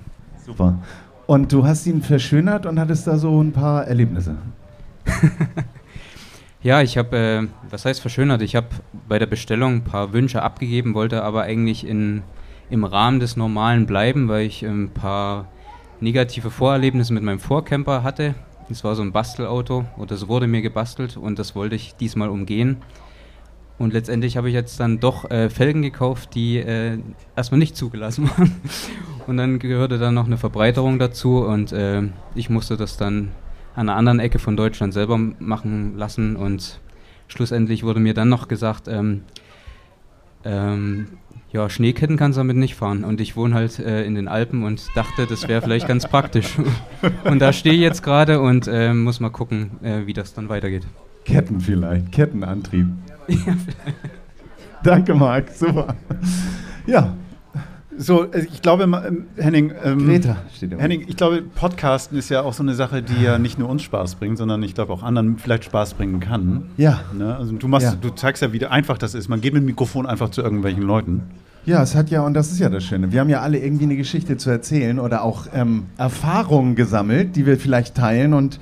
Super. 0.44 0.78
Und 1.26 1.52
du 1.52 1.64
hast 1.64 1.86
ihn 1.86 2.02
verschönert 2.02 2.66
und 2.66 2.78
hattest 2.78 3.06
da 3.06 3.16
so 3.16 3.42
ein 3.42 3.52
paar 3.52 3.86
Erlebnisse. 3.86 4.36
Ja, 6.64 6.80
ich 6.80 6.96
habe, 6.96 7.16
äh, 7.16 7.48
was 7.70 7.84
heißt 7.84 8.00
verschönert? 8.00 8.40
Ich 8.40 8.54
habe 8.54 8.68
bei 9.08 9.18
der 9.18 9.26
Bestellung 9.26 9.74
ein 9.74 9.84
paar 9.84 10.12
Wünsche 10.12 10.42
abgegeben, 10.42 10.94
wollte 10.94 11.24
aber 11.24 11.42
eigentlich 11.42 11.84
in, 11.84 12.22
im 12.70 12.84
Rahmen 12.84 13.18
des 13.18 13.36
Normalen 13.36 13.84
bleiben, 13.84 14.28
weil 14.28 14.46
ich 14.46 14.64
ein 14.64 14.90
paar 14.90 15.48
negative 15.98 16.52
Vorerlebnisse 16.52 17.12
mit 17.12 17.24
meinem 17.24 17.40
Vorcamper 17.40 18.04
hatte. 18.04 18.36
Das 18.68 18.84
war 18.84 18.94
so 18.94 19.02
ein 19.02 19.10
Bastelauto 19.10 19.86
oder 19.98 20.14
es 20.14 20.28
wurde 20.28 20.46
mir 20.46 20.62
gebastelt 20.62 21.16
und 21.16 21.40
das 21.40 21.56
wollte 21.56 21.74
ich 21.74 21.96
diesmal 21.96 22.28
umgehen. 22.28 22.76
Und 23.82 23.92
letztendlich 23.92 24.36
habe 24.36 24.48
ich 24.48 24.54
jetzt 24.54 24.78
dann 24.78 25.00
doch 25.00 25.28
äh, 25.28 25.50
Felgen 25.50 25.82
gekauft, 25.82 26.36
die 26.36 26.58
äh, 26.58 26.98
erstmal 27.34 27.58
nicht 27.58 27.76
zugelassen 27.76 28.30
waren. 28.38 28.52
Und 29.26 29.38
dann 29.38 29.58
gehörte 29.58 29.98
dann 29.98 30.14
noch 30.14 30.26
eine 30.26 30.36
Verbreiterung 30.36 31.00
dazu 31.00 31.44
und 31.44 31.72
äh, 31.72 32.02
ich 32.36 32.48
musste 32.48 32.76
das 32.76 32.96
dann 32.96 33.32
an 33.74 33.88
einer 33.88 33.96
anderen 33.96 34.20
Ecke 34.20 34.38
von 34.38 34.56
Deutschland 34.56 34.94
selber 34.94 35.18
machen 35.18 35.96
lassen. 35.96 36.36
Und 36.36 36.80
schlussendlich 37.26 37.82
wurde 37.82 37.98
mir 37.98 38.14
dann 38.14 38.28
noch 38.28 38.46
gesagt, 38.46 38.86
ähm, 38.86 39.22
ähm, 40.44 41.08
ja, 41.50 41.68
Schneeketten 41.68 42.16
kannst 42.16 42.36
du 42.36 42.40
damit 42.40 42.58
nicht 42.58 42.76
fahren. 42.76 43.02
Und 43.02 43.20
ich 43.20 43.34
wohne 43.34 43.56
halt 43.56 43.80
äh, 43.80 44.04
in 44.04 44.14
den 44.14 44.28
Alpen 44.28 44.62
und 44.62 44.86
dachte, 44.94 45.26
das 45.26 45.48
wäre 45.48 45.60
vielleicht 45.60 45.88
ganz 45.88 46.06
praktisch. 46.06 46.56
und 47.24 47.40
da 47.40 47.52
stehe 47.52 47.74
ich 47.74 47.80
jetzt 47.80 48.04
gerade 48.04 48.40
und 48.40 48.68
äh, 48.68 48.94
muss 48.94 49.18
mal 49.18 49.30
gucken, 49.30 49.72
äh, 49.82 50.06
wie 50.06 50.12
das 50.12 50.34
dann 50.34 50.48
weitergeht. 50.48 50.86
Ketten 51.24 51.60
vielleicht, 51.60 52.12
Kettenantrieb. 52.12 52.86
Danke, 54.82 55.14
Marc, 55.14 55.50
super. 55.50 55.94
Ja. 56.86 57.14
So, 57.96 58.24
äh, 58.32 58.46
ich 58.50 58.62
glaube, 58.62 58.84
ähm, 58.84 59.26
Henning, 59.36 59.72
ähm. 59.84 60.08
Henning, 60.78 61.04
ich 61.06 61.16
glaube, 61.16 61.42
Podcasten 61.42 62.18
ist 62.18 62.30
ja 62.30 62.42
auch 62.42 62.54
so 62.54 62.62
eine 62.62 62.74
Sache, 62.74 63.02
die 63.02 63.22
ja 63.22 63.38
nicht 63.38 63.58
nur 63.58 63.68
uns 63.68 63.82
Spaß 63.82 64.14
bringt, 64.16 64.38
sondern 64.38 64.62
ich 64.62 64.74
glaube 64.74 64.92
auch 64.92 65.02
anderen 65.02 65.38
vielleicht 65.38 65.64
Spaß 65.64 65.94
bringen 65.94 66.18
kann. 66.18 66.70
Ja. 66.76 67.00
Ne? 67.12 67.36
Also 67.36 67.52
du 67.52 67.68
machst, 67.68 67.86
Ja. 67.86 67.94
du 68.00 68.10
zeigst 68.10 68.42
ja, 68.42 68.52
wie 68.52 68.64
einfach 68.66 68.96
das 68.98 69.14
ist. 69.14 69.28
Man 69.28 69.40
geht 69.40 69.52
mit 69.52 69.62
dem 69.62 69.66
Mikrofon 69.66 70.06
einfach 70.06 70.30
zu 70.30 70.42
irgendwelchen 70.42 70.82
Leuten. 70.82 71.22
Ja, 71.64 71.80
es 71.82 71.94
hat 71.94 72.10
ja, 72.10 72.22
und 72.22 72.34
das 72.34 72.50
ist 72.50 72.58
ja 72.58 72.68
das 72.68 72.82
Schöne, 72.82 73.12
wir 73.12 73.20
haben 73.20 73.28
ja 73.28 73.40
alle 73.40 73.58
irgendwie 73.58 73.84
eine 73.84 73.96
Geschichte 73.96 74.36
zu 74.36 74.50
erzählen 74.50 74.98
oder 74.98 75.22
auch 75.22 75.46
ähm, 75.54 75.84
Erfahrungen 75.96 76.74
gesammelt, 76.74 77.36
die 77.36 77.46
wir 77.46 77.56
vielleicht 77.56 77.94
teilen 77.94 78.32
und 78.34 78.58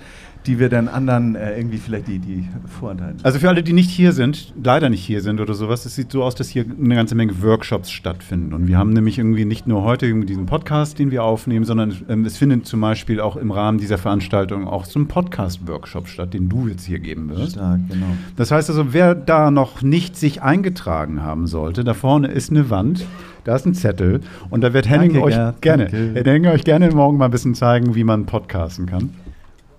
die 0.47 0.59
wir 0.59 0.71
dann 0.71 0.89
anderen 0.89 1.35
äh, 1.35 1.57
irgendwie 1.57 1.79
vielleicht 1.79 2.09
die, 2.09 2.19
die 2.19 2.49
vorenthalten. 2.67 3.21
Also 3.23 3.39
für 3.39 3.49
alle, 3.49 3.63
die 3.63 3.75
nicht 3.75 3.91
hier 3.91 4.13
sind, 4.13 4.55
leider 4.63 4.89
nicht 4.89 5.05
hier 5.05 5.21
sind 5.21 5.41
oder 5.41 5.53
sowas, 5.55 5.85
es 5.85 5.95
sieht 5.95 6.11
so 6.13 6.23
aus, 6.23 6.35
dass 6.35 6.49
hier 6.49 6.65
eine 6.65 6.95
ganze 6.95 7.15
Menge 7.15 7.43
Workshops 7.43 7.91
stattfinden. 7.91 8.55
Und 8.55 8.67
wir 8.67 8.79
haben 8.79 8.91
nämlich 8.91 9.19
irgendwie 9.19 9.45
nicht 9.45 9.67
nur 9.67 9.83
heute 9.83 10.13
diesen 10.25 10.47
Podcast, 10.47 10.99
den 10.99 11.11
wir 11.11 11.25
aufnehmen, 11.25 11.65
sondern 11.65 11.95
ähm, 12.09 12.25
es 12.25 12.39
findet 12.39 12.67
zum 12.67 12.81
Beispiel 12.81 13.21
auch 13.21 13.37
im 13.37 13.51
Rahmen 13.51 13.79
dieser 13.79 13.99
Veranstaltung 13.99 14.67
auch 14.67 14.87
so 14.87 14.99
ein 14.99 15.09
Podcast-Workshop 15.09 16.09
statt, 16.09 16.33
den 16.33 16.49
du 16.49 16.69
jetzt 16.69 16.85
hier 16.85 17.01
geben 17.01 17.29
wirst. 17.29 17.53
Stark, 17.53 17.81
genau. 17.89 18.07
Das 18.37 18.51
heißt 18.51 18.71
also, 18.71 18.95
wer 18.95 19.15
da 19.15 19.51
noch 19.51 19.83
nicht 19.83 20.17
sich 20.17 20.41
eingetragen 20.41 21.23
haben 21.23 21.47
sollte, 21.47 21.85
da 21.85 21.93
vorne 21.93 22.29
ist 22.29 22.51
eine 22.51 22.71
Wand, 22.71 23.05
da 23.45 23.57
ist 23.57 23.67
ein 23.67 23.75
Zettel 23.75 24.21
und 24.49 24.63
da 24.63 24.73
wird 24.73 24.89
Henning 24.89 25.13
Danke, 25.13 25.27
euch 25.27 25.35
Gerd, 25.35 25.61
gerne, 25.61 25.87
Henning 25.89 26.47
euch 26.47 26.65
gerne 26.65 26.91
morgen 26.91 27.19
mal 27.19 27.27
ein 27.27 27.31
bisschen 27.31 27.55
zeigen, 27.55 27.95
wie 27.95 28.05
man 28.05 28.25
podcasten 28.25 28.87
kann. 28.87 29.11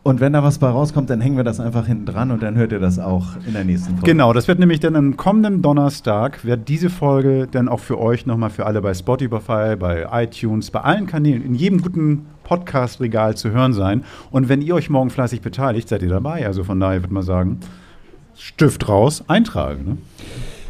Und 0.03 0.19
wenn 0.19 0.33
da 0.33 0.41
was 0.41 0.57
bei 0.57 0.67
rauskommt, 0.67 1.11
dann 1.11 1.21
hängen 1.21 1.37
wir 1.37 1.43
das 1.43 1.59
einfach 1.59 1.85
hinten 1.85 2.07
dran 2.07 2.31
und 2.31 2.41
dann 2.41 2.55
hört 2.55 2.71
ihr 2.71 2.79
das 2.79 2.97
auch 2.97 3.35
in 3.45 3.53
der 3.53 3.63
nächsten 3.63 3.91
Folge. 3.91 4.11
Genau, 4.11 4.33
das 4.33 4.47
wird 4.47 4.57
nämlich 4.57 4.79
dann 4.79 4.95
am 4.95 5.15
kommenden 5.15 5.61
Donnerstag, 5.61 6.43
wird 6.43 6.67
diese 6.69 6.89
Folge 6.89 7.47
dann 7.49 7.69
auch 7.69 7.79
für 7.79 7.99
euch 7.99 8.25
nochmal 8.25 8.49
für 8.49 8.65
alle 8.65 8.81
bei 8.81 8.95
Spotify, 8.95 9.75
bei 9.77 10.07
iTunes, 10.11 10.71
bei 10.71 10.81
allen 10.81 11.05
Kanälen, 11.05 11.45
in 11.45 11.53
jedem 11.53 11.83
guten 11.83 12.25
Podcast-Regal 12.43 13.37
zu 13.37 13.51
hören 13.51 13.73
sein. 13.73 14.03
Und 14.31 14.49
wenn 14.49 14.63
ihr 14.63 14.73
euch 14.73 14.89
morgen 14.89 15.11
fleißig 15.11 15.41
beteiligt, 15.41 15.87
seid 15.87 16.01
ihr 16.01 16.09
dabei. 16.09 16.47
Also 16.47 16.63
von 16.63 16.79
daher 16.79 17.03
würde 17.03 17.13
man 17.13 17.23
sagen, 17.23 17.59
Stift 18.35 18.89
raus, 18.89 19.23
eintragen. 19.27 19.85
Ne? 19.85 19.97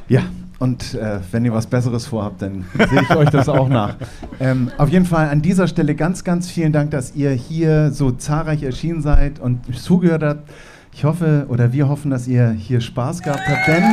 Ja, 0.09 0.23
und 0.61 0.93
äh, 0.93 1.19
wenn 1.31 1.43
ihr 1.43 1.53
was 1.53 1.65
Besseres 1.67 2.05
vorhabt, 2.05 2.41
dann 2.41 2.65
sehe 2.77 3.01
ich 3.01 3.15
euch 3.15 3.29
das 3.29 3.49
auch 3.49 3.67
nach. 3.67 3.95
Ähm, 4.39 4.71
auf 4.77 4.89
jeden 4.89 5.05
Fall 5.05 5.27
an 5.29 5.41
dieser 5.41 5.67
Stelle 5.67 5.95
ganz, 5.95 6.23
ganz 6.23 6.49
vielen 6.49 6.71
Dank, 6.71 6.91
dass 6.91 7.15
ihr 7.15 7.31
hier 7.31 7.91
so 7.91 8.11
zahlreich 8.11 8.63
erschienen 8.63 9.01
seid 9.01 9.39
und 9.39 9.75
zugehört 9.75 10.23
habt. 10.23 10.49
Ich 10.93 11.03
hoffe 11.03 11.45
oder 11.49 11.73
wir 11.73 11.89
hoffen, 11.89 12.11
dass 12.11 12.27
ihr 12.27 12.51
hier 12.51 12.79
Spaß 12.79 13.21
gehabt 13.23 13.41
habt, 13.47 13.67
denn 13.67 13.83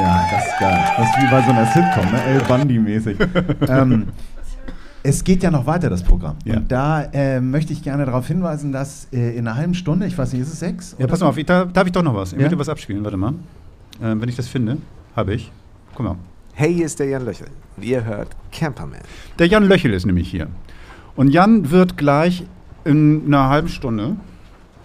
ja, 0.00 0.24
das 0.30 0.46
ist 0.46 0.58
geil. 0.60 0.78
Das 0.96 1.06
ist 1.08 1.16
wie 1.22 1.30
bei 1.30 1.42
so 1.42 1.50
einer 1.50 1.66
Sitcom, 1.66 2.12
ne? 2.12 2.22
El 2.24 2.40
Bundy-mäßig. 2.40 3.16
ähm, 3.68 4.08
es 5.02 5.22
geht 5.24 5.42
ja 5.42 5.50
noch 5.50 5.66
weiter, 5.66 5.88
das 5.88 6.02
Programm. 6.02 6.36
Ja. 6.44 6.56
Und 6.56 6.70
da 6.72 7.02
äh, 7.12 7.40
möchte 7.40 7.72
ich 7.72 7.82
gerne 7.82 8.04
darauf 8.04 8.26
hinweisen, 8.26 8.72
dass 8.72 9.06
äh, 9.12 9.36
in 9.36 9.46
einer 9.46 9.56
halben 9.56 9.74
Stunde, 9.74 10.06
ich 10.06 10.18
weiß 10.18 10.32
nicht, 10.32 10.42
ist 10.42 10.52
es 10.52 10.58
sechs? 10.60 10.96
Ja, 10.98 11.06
pass 11.06 11.20
mal 11.20 11.28
auf, 11.28 11.38
ich, 11.38 11.46
da, 11.46 11.64
darf 11.64 11.86
ich 11.86 11.92
doch 11.92 12.02
noch 12.02 12.14
was? 12.14 12.32
Ich 12.32 12.38
Ja? 12.38 12.42
möchte 12.42 12.58
was 12.58 12.68
abspielen, 12.68 13.04
warte 13.04 13.16
mal. 13.16 13.34
Ähm, 14.02 14.20
wenn 14.20 14.28
ich 14.28 14.36
das 14.36 14.48
finde, 14.48 14.78
habe 15.16 15.34
ich. 15.34 15.50
Guck 15.94 16.06
mal. 16.06 16.16
Hey, 16.52 16.72
hier 16.72 16.86
ist 16.86 17.00
der 17.00 17.08
Jan 17.08 17.24
Löchel 17.24 17.48
und 17.76 17.84
ihr 17.84 18.04
hört 18.04 18.28
Camperman. 18.52 19.00
Der 19.38 19.46
Jan 19.46 19.64
Löchel 19.64 19.92
ist 19.92 20.06
nämlich 20.06 20.30
hier. 20.30 20.48
Und 21.16 21.30
Jan 21.30 21.70
wird 21.70 21.96
gleich 21.96 22.44
in 22.84 23.24
einer 23.26 23.48
halben 23.48 23.68
Stunde 23.68 24.16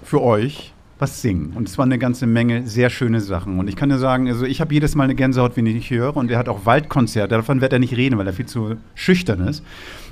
für 0.03 0.21
euch 0.21 0.73
was 1.01 1.21
singen. 1.21 1.53
Und 1.55 1.67
es 1.67 1.77
war 1.79 1.85
eine 1.85 1.97
ganze 1.97 2.27
Menge 2.27 2.67
sehr 2.67 2.91
schöne 2.91 3.21
Sachen. 3.21 3.57
Und 3.57 3.67
ich 3.67 3.75
kann 3.75 3.89
dir 3.89 3.97
sagen, 3.97 4.27
also 4.27 4.45
ich 4.45 4.61
habe 4.61 4.71
jedes 4.71 4.93
Mal 4.93 5.05
eine 5.05 5.15
Gänsehaut, 5.15 5.57
wenn 5.57 5.65
ich 5.65 5.91
ihn 5.91 5.97
höre. 5.97 6.15
Und 6.15 6.29
er 6.29 6.37
hat 6.37 6.47
auch 6.47 6.65
Waldkonzerte. 6.65 7.35
Davon 7.35 7.59
wird 7.59 7.73
er 7.73 7.79
nicht 7.79 7.97
reden, 7.97 8.19
weil 8.19 8.27
er 8.27 8.33
viel 8.33 8.45
zu 8.45 8.75
schüchtern 8.93 9.47
ist. 9.47 9.63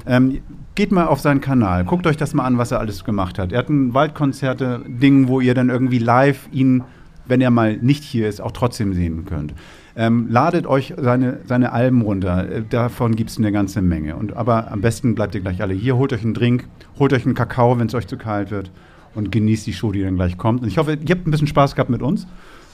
Ähm, 0.07 0.39
geht 0.73 0.91
mal 0.91 1.05
auf 1.05 1.19
seinen 1.19 1.41
Kanal. 1.41 1.85
Guckt 1.85 2.07
euch 2.07 2.17
das 2.17 2.33
mal 2.33 2.43
an, 2.43 2.57
was 2.57 2.71
er 2.71 2.79
alles 2.79 3.03
gemacht 3.03 3.37
hat. 3.37 3.51
Er 3.51 3.59
hat 3.59 3.69
ein 3.69 3.93
Waldkonzerte-Ding, 3.93 5.27
wo 5.27 5.39
ihr 5.41 5.53
dann 5.53 5.69
irgendwie 5.69 5.99
live 5.99 6.49
ihn, 6.51 6.83
wenn 7.27 7.39
er 7.39 7.51
mal 7.51 7.77
nicht 7.77 8.03
hier 8.03 8.27
ist, 8.27 8.41
auch 8.41 8.51
trotzdem 8.51 8.93
sehen 8.93 9.25
könnt. 9.25 9.53
Ähm, 9.95 10.27
ladet 10.29 10.67
euch 10.67 10.93
seine, 10.97 11.39
seine 11.45 11.71
Alben 11.73 12.01
runter. 12.01 12.49
Äh, 12.49 12.63
Davon 12.69 13.15
gibt 13.15 13.29
es 13.31 13.37
eine 13.37 13.51
ganze 13.51 13.81
Menge. 13.81 14.15
Und, 14.15 14.35
aber 14.37 14.71
am 14.71 14.81
besten 14.81 15.15
bleibt 15.15 15.35
ihr 15.35 15.41
gleich 15.41 15.61
alle 15.61 15.73
hier. 15.73 15.97
Holt 15.97 16.13
euch 16.13 16.23
einen 16.23 16.33
Drink, 16.33 16.65
holt 16.99 17.11
euch 17.13 17.25
einen 17.25 17.35
Kakao, 17.35 17.77
wenn 17.79 17.87
es 17.87 17.93
euch 17.95 18.07
zu 18.07 18.17
kalt 18.17 18.51
wird. 18.51 18.71
Und 19.15 19.31
genießt 19.31 19.65
die 19.65 19.73
Show, 19.73 19.91
die 19.91 20.03
dann 20.03 20.15
gleich 20.15 20.37
kommt. 20.37 20.61
Und 20.61 20.67
ich 20.67 20.77
hoffe, 20.77 20.93
ihr 20.93 21.15
habt 21.15 21.27
ein 21.27 21.31
bisschen 21.31 21.47
Spaß 21.47 21.75
gehabt 21.75 21.89
mit 21.89 22.01
uns. 22.01 22.27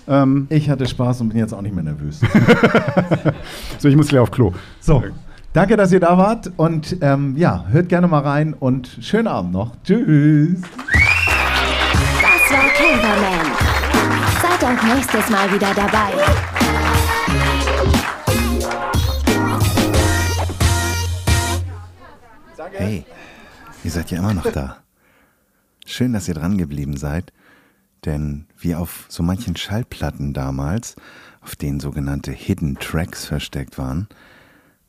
Ähm, 0.08 0.46
Ich 0.50 0.70
hatte 0.70 0.86
Spaß 0.86 1.22
und 1.22 1.30
bin 1.30 1.38
jetzt 1.40 1.54
auch 1.54 1.62
nicht 1.62 1.74
mehr 1.74 1.84
nervös. 1.84 2.20
so, 3.80 3.88
ich 3.88 3.96
muss 3.96 4.10
gleich 4.10 4.22
auf 4.22 4.32
Klo. 4.32 4.54
So, 4.80 5.04
danke, 5.54 5.78
dass 5.78 5.92
ihr 5.94 6.00
da 6.02 6.18
wart 6.18 6.52
und 6.58 6.98
ähm, 7.02 7.36
ja, 7.38 7.66
hört 7.72 7.90
gerne 7.90 8.08
mal 8.08 8.20
rein 8.20 8.54
und 8.54 8.98
schönen 9.02 9.28
Abend 9.28 9.54
noch. 9.54 9.72
Tschüss. 9.84 10.62
Das 12.22 12.52
war 12.52 12.68
Camperman. 12.76 13.46
Seid 14.42 14.64
auch 14.64 14.96
nächstes 14.96 15.30
Mal 15.30 15.52
wieder 15.52 15.70
dabei. 15.76 16.65
Hey, 22.78 23.06
ihr 23.86 23.92
seid 23.92 24.12
ja 24.12 24.20
immer 24.20 24.34
noch 24.34 24.52
da. 24.52 24.84
Schön, 25.86 26.12
dass 26.12 26.28
ihr 26.28 26.34
dran 26.34 26.58
geblieben 26.58 26.98
seid, 26.98 27.32
denn 28.04 28.48
wie 28.60 28.76
auf 28.76 29.06
so 29.08 29.24
manchen 29.24 29.56
Schallplatten 29.56 30.34
damals, 30.34 30.98
auf 31.40 31.56
denen 31.56 31.80
sogenannte 31.80 32.34
Hidden 32.34 32.78
Tracks 32.80 33.26
versteckt 33.26 33.78
waren, 33.78 34.10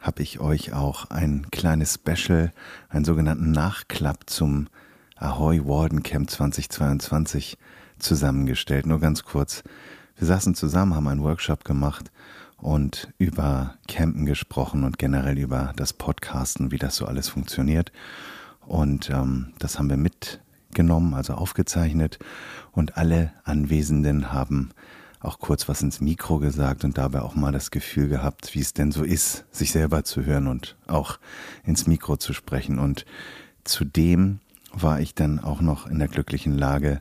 habe 0.00 0.22
ich 0.22 0.40
euch 0.40 0.72
auch 0.72 1.10
ein 1.10 1.46
kleines 1.52 1.94
Special, 1.94 2.52
einen 2.88 3.04
sogenannten 3.04 3.52
Nachklapp 3.52 4.28
zum 4.28 4.66
Ahoy 5.14 5.64
Warden 5.64 6.02
Camp 6.02 6.28
2022 6.28 7.56
zusammengestellt. 8.00 8.86
Nur 8.86 8.98
ganz 8.98 9.22
kurz. 9.22 9.62
Wir 10.16 10.26
saßen 10.26 10.56
zusammen, 10.56 10.96
haben 10.96 11.06
einen 11.06 11.22
Workshop 11.22 11.64
gemacht 11.64 12.10
und 12.56 13.12
über 13.18 13.74
Campen 13.88 14.26
gesprochen 14.26 14.84
und 14.84 14.98
generell 14.98 15.38
über 15.38 15.72
das 15.76 15.92
Podcasten, 15.92 16.70
wie 16.70 16.78
das 16.78 16.96
so 16.96 17.06
alles 17.06 17.28
funktioniert. 17.28 17.92
Und 18.66 19.10
ähm, 19.10 19.52
das 19.58 19.78
haben 19.78 19.90
wir 19.90 19.96
mitgenommen, 19.96 21.14
also 21.14 21.34
aufgezeichnet. 21.34 22.18
Und 22.72 22.96
alle 22.96 23.32
Anwesenden 23.44 24.32
haben 24.32 24.70
auch 25.20 25.38
kurz 25.38 25.68
was 25.68 25.82
ins 25.82 26.00
Mikro 26.00 26.38
gesagt 26.38 26.84
und 26.84 26.98
dabei 26.98 27.22
auch 27.22 27.34
mal 27.34 27.52
das 27.52 27.70
Gefühl 27.70 28.08
gehabt, 28.08 28.54
wie 28.54 28.60
es 28.60 28.74
denn 28.74 28.92
so 28.92 29.02
ist, 29.02 29.44
sich 29.50 29.72
selber 29.72 30.04
zu 30.04 30.24
hören 30.24 30.46
und 30.46 30.76
auch 30.86 31.18
ins 31.64 31.86
Mikro 31.86 32.16
zu 32.16 32.32
sprechen. 32.32 32.78
Und 32.78 33.04
zudem 33.64 34.40
war 34.82 35.00
ich 35.00 35.14
dann 35.14 35.40
auch 35.40 35.60
noch 35.60 35.86
in 35.86 35.98
der 35.98 36.08
glücklichen 36.08 36.56
Lage, 36.56 37.00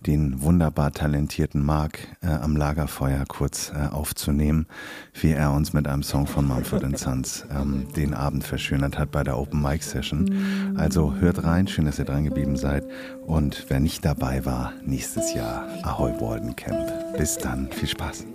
den 0.00 0.40
wunderbar 0.42 0.92
talentierten 0.92 1.64
Mark 1.64 1.98
äh, 2.22 2.28
am 2.28 2.56
Lagerfeuer 2.56 3.24
kurz 3.26 3.72
äh, 3.74 3.88
aufzunehmen, 3.88 4.66
wie 5.14 5.32
er 5.32 5.52
uns 5.52 5.72
mit 5.72 5.88
einem 5.88 6.02
Song 6.02 6.26
von 6.26 6.46
Mumford 6.46 6.98
Sons 6.98 7.44
ähm, 7.50 7.88
den 7.94 8.14
Abend 8.14 8.44
verschönert 8.44 8.98
hat 8.98 9.10
bei 9.10 9.24
der 9.24 9.38
Open 9.38 9.60
Mic 9.60 9.82
Session. 9.82 10.74
Also 10.76 11.14
hört 11.16 11.44
rein, 11.44 11.66
schön, 11.66 11.86
dass 11.86 11.98
ihr 11.98 12.04
dran 12.04 12.24
geblieben 12.24 12.56
seid. 12.56 12.84
Und 13.26 13.66
wer 13.68 13.80
nicht 13.80 14.04
dabei 14.04 14.44
war, 14.44 14.72
nächstes 14.84 15.34
Jahr 15.34 15.66
Ahoy 15.82 16.12
Walden 16.20 16.54
Camp. 16.54 17.16
Bis 17.18 17.36
dann, 17.38 17.70
viel 17.72 17.88
Spaß. 17.88 18.24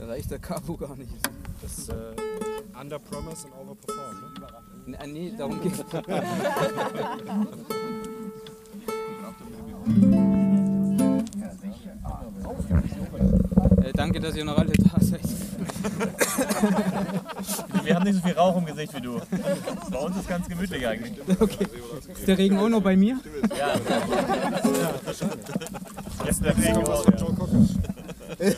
Da 0.00 0.06
reicht 0.06 0.30
der 0.30 0.38
Capo 0.38 0.78
gar 0.78 0.96
nicht. 0.96 1.12
Das 1.60 1.90
äh, 1.90 1.92
Under 2.80 2.98
Promise 2.98 3.44
and 3.44 3.52
Over 3.60 3.74
Perform, 3.74 4.32
ne? 4.40 4.46
Nee, 4.86 4.96
nee 5.12 5.32
darum 5.36 5.60
geht's. 5.60 5.80
äh, 13.84 13.92
danke, 13.92 14.18
dass 14.18 14.34
ihr 14.34 14.46
noch 14.46 14.56
alle 14.56 14.72
da 14.72 14.98
seid. 14.98 15.20
Wir 17.84 17.96
haben 17.96 18.04
nicht 18.04 18.14
so 18.14 18.22
viel 18.22 18.32
Rauch 18.32 18.56
im 18.56 18.64
Gesicht 18.64 18.94
wie 18.94 19.02
du. 19.02 19.20
Bei 19.90 19.98
uns 19.98 20.16
ist 20.16 20.28
ganz 20.28 20.48
gemütlich 20.48 20.86
eigentlich. 20.86 21.12
Okay. 21.38 21.66
Ist 22.14 22.28
der 22.28 22.38
Regen 22.38 22.56
auch 22.56 22.70
noch 22.70 22.80
bei 22.80 22.96
mir? 22.96 23.20
Ja. 23.58 23.74
Jetzt 26.24 26.42
der 26.42 26.56
Regen 26.56 26.86
auch. 26.86 27.04
Ja. 28.38 28.52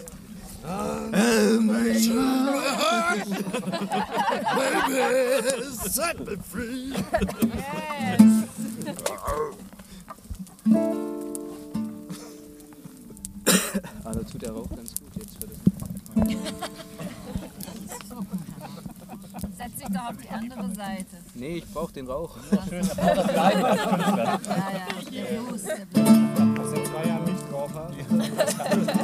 Ah, 14.04 14.12
da 14.12 14.22
tut 14.22 14.42
der 14.42 14.52
Rauch 14.52 14.68
ganz 14.70 14.94
gut 14.94 15.16
jetzt 15.16 15.36
für 15.36 15.46
das. 15.48 15.58
Setz 19.56 19.76
dich 19.76 19.88
doch 19.88 20.08
auf 20.08 20.16
die 20.22 20.28
andere 20.28 20.74
Seite. 20.74 21.06
Nee, 21.34 21.56
ich 21.56 21.66
brauch 21.66 21.90
den 21.90 22.06
Rauch. 22.06 22.36
Schön, 22.68 22.78
das 22.86 22.96
braucht 22.96 23.16
das 23.18 23.26
Bleiben. 23.26 23.60
Ja, 23.60 23.76
ja, 23.76 24.38
der 25.10 25.24
Blues, 25.36 25.62
der 25.62 25.84
Blues. 25.86 26.08
Was 26.56 26.72
in 26.78 26.84
zwei 26.86 27.04
Jahren 27.06 27.24
nicht 27.24 27.42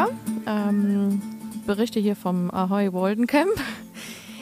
Sarah, 0.00 0.08
ähm, 0.46 1.20
berichte 1.66 2.00
hier 2.00 2.16
vom 2.16 2.50
Ahoy 2.50 2.92
Walden 2.92 3.26
Camp. 3.26 3.52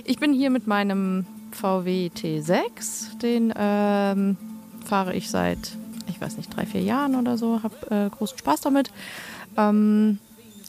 Ich 0.04 0.18
bin 0.18 0.32
hier 0.32 0.50
mit 0.50 0.66
meinem 0.66 1.26
VW 1.50 2.11
T6, 2.14 3.18
den 3.18 3.52
ähm, 3.56 4.36
fahre 4.84 5.14
ich 5.14 5.30
seit, 5.30 5.76
ich 6.06 6.20
weiß 6.20 6.36
nicht, 6.36 6.54
drei, 6.54 6.64
vier 6.64 6.82
Jahren 6.82 7.16
oder 7.16 7.36
so, 7.36 7.61
habe 7.62 7.74
äh, 7.90 8.09
großen 8.11 8.38
Spaß 8.38 8.61
damit. 8.61 8.90
Ähm, 9.56 10.18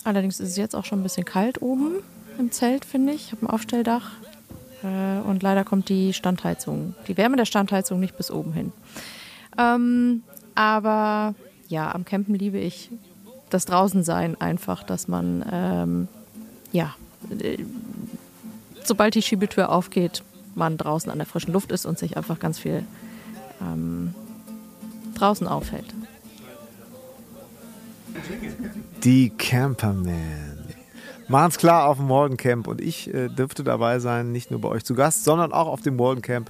allerdings 0.04 0.40
ist 0.40 0.50
es 0.50 0.58
jetzt 0.58 0.76
auch 0.76 0.86
schon 0.86 1.02
ein 1.02 1.04
bisschen 1.04 1.26
kalt 1.26 1.62
oben 1.62 1.98
im 2.40 2.52
Zelt, 2.52 2.84
finde 2.84 3.14
ich. 3.14 3.28
Ich 3.28 3.32
habe 3.34 3.46
ein 3.46 3.50
Aufstelldach 3.50 4.12
äh, 4.84 5.20
und 5.28 5.44
leider 5.44 5.64
kommt 5.64 5.90
die 5.90 6.14
Standheizung, 6.14 6.96
die 7.08 7.18
Wärme 7.18 7.38
der 7.38 7.46
Standheizung 7.46 8.00
nicht 8.00 8.18
bis 8.18 8.32
oben 8.32 8.54
hin. 8.54 8.72
Ähm, 9.58 10.24
aber 10.56 11.36
ja, 11.68 11.94
am 11.94 12.06
Campen 12.06 12.34
liebe 12.34 12.58
ich 12.58 12.90
das 13.50 13.66
Draußensein 13.66 14.40
einfach, 14.40 14.84
dass 14.84 15.08
man, 15.08 15.46
ähm, 15.52 16.08
ja, 16.72 16.96
sobald 18.84 19.16
die 19.16 19.22
Schiebetür 19.22 19.70
aufgeht, 19.70 20.24
man 20.56 20.78
draußen 20.78 21.12
an 21.12 21.18
der 21.18 21.28
frischen 21.28 21.54
Luft 21.54 21.72
ist 21.72 21.86
und 21.86 21.98
sich 21.98 22.18
einfach 22.18 22.40
ganz 22.40 22.60
viel 22.60 22.84
ähm, 23.62 24.14
draußen 25.16 25.48
aufhält. 25.48 25.94
Die 29.04 29.30
Camperman. 29.30 30.60
Machen's 31.28 31.58
klar 31.58 31.88
auf 31.88 31.98
dem 31.98 32.10
Walden 32.10 32.38
Camp 32.38 32.68
und 32.68 32.82
ich 32.82 33.14
äh, 33.14 33.30
dürfte 33.30 33.64
dabei 33.64 34.00
sein, 34.00 34.32
nicht 34.32 34.50
nur 34.50 34.62
bei 34.62 34.70
euch 34.70 34.84
zu 34.84 34.96
Gast, 34.96 35.24
sondern 35.24 35.54
auch 35.54 35.68
auf 35.68 35.82
dem 35.82 36.00
Walden 36.00 36.24
Camp 36.24 36.50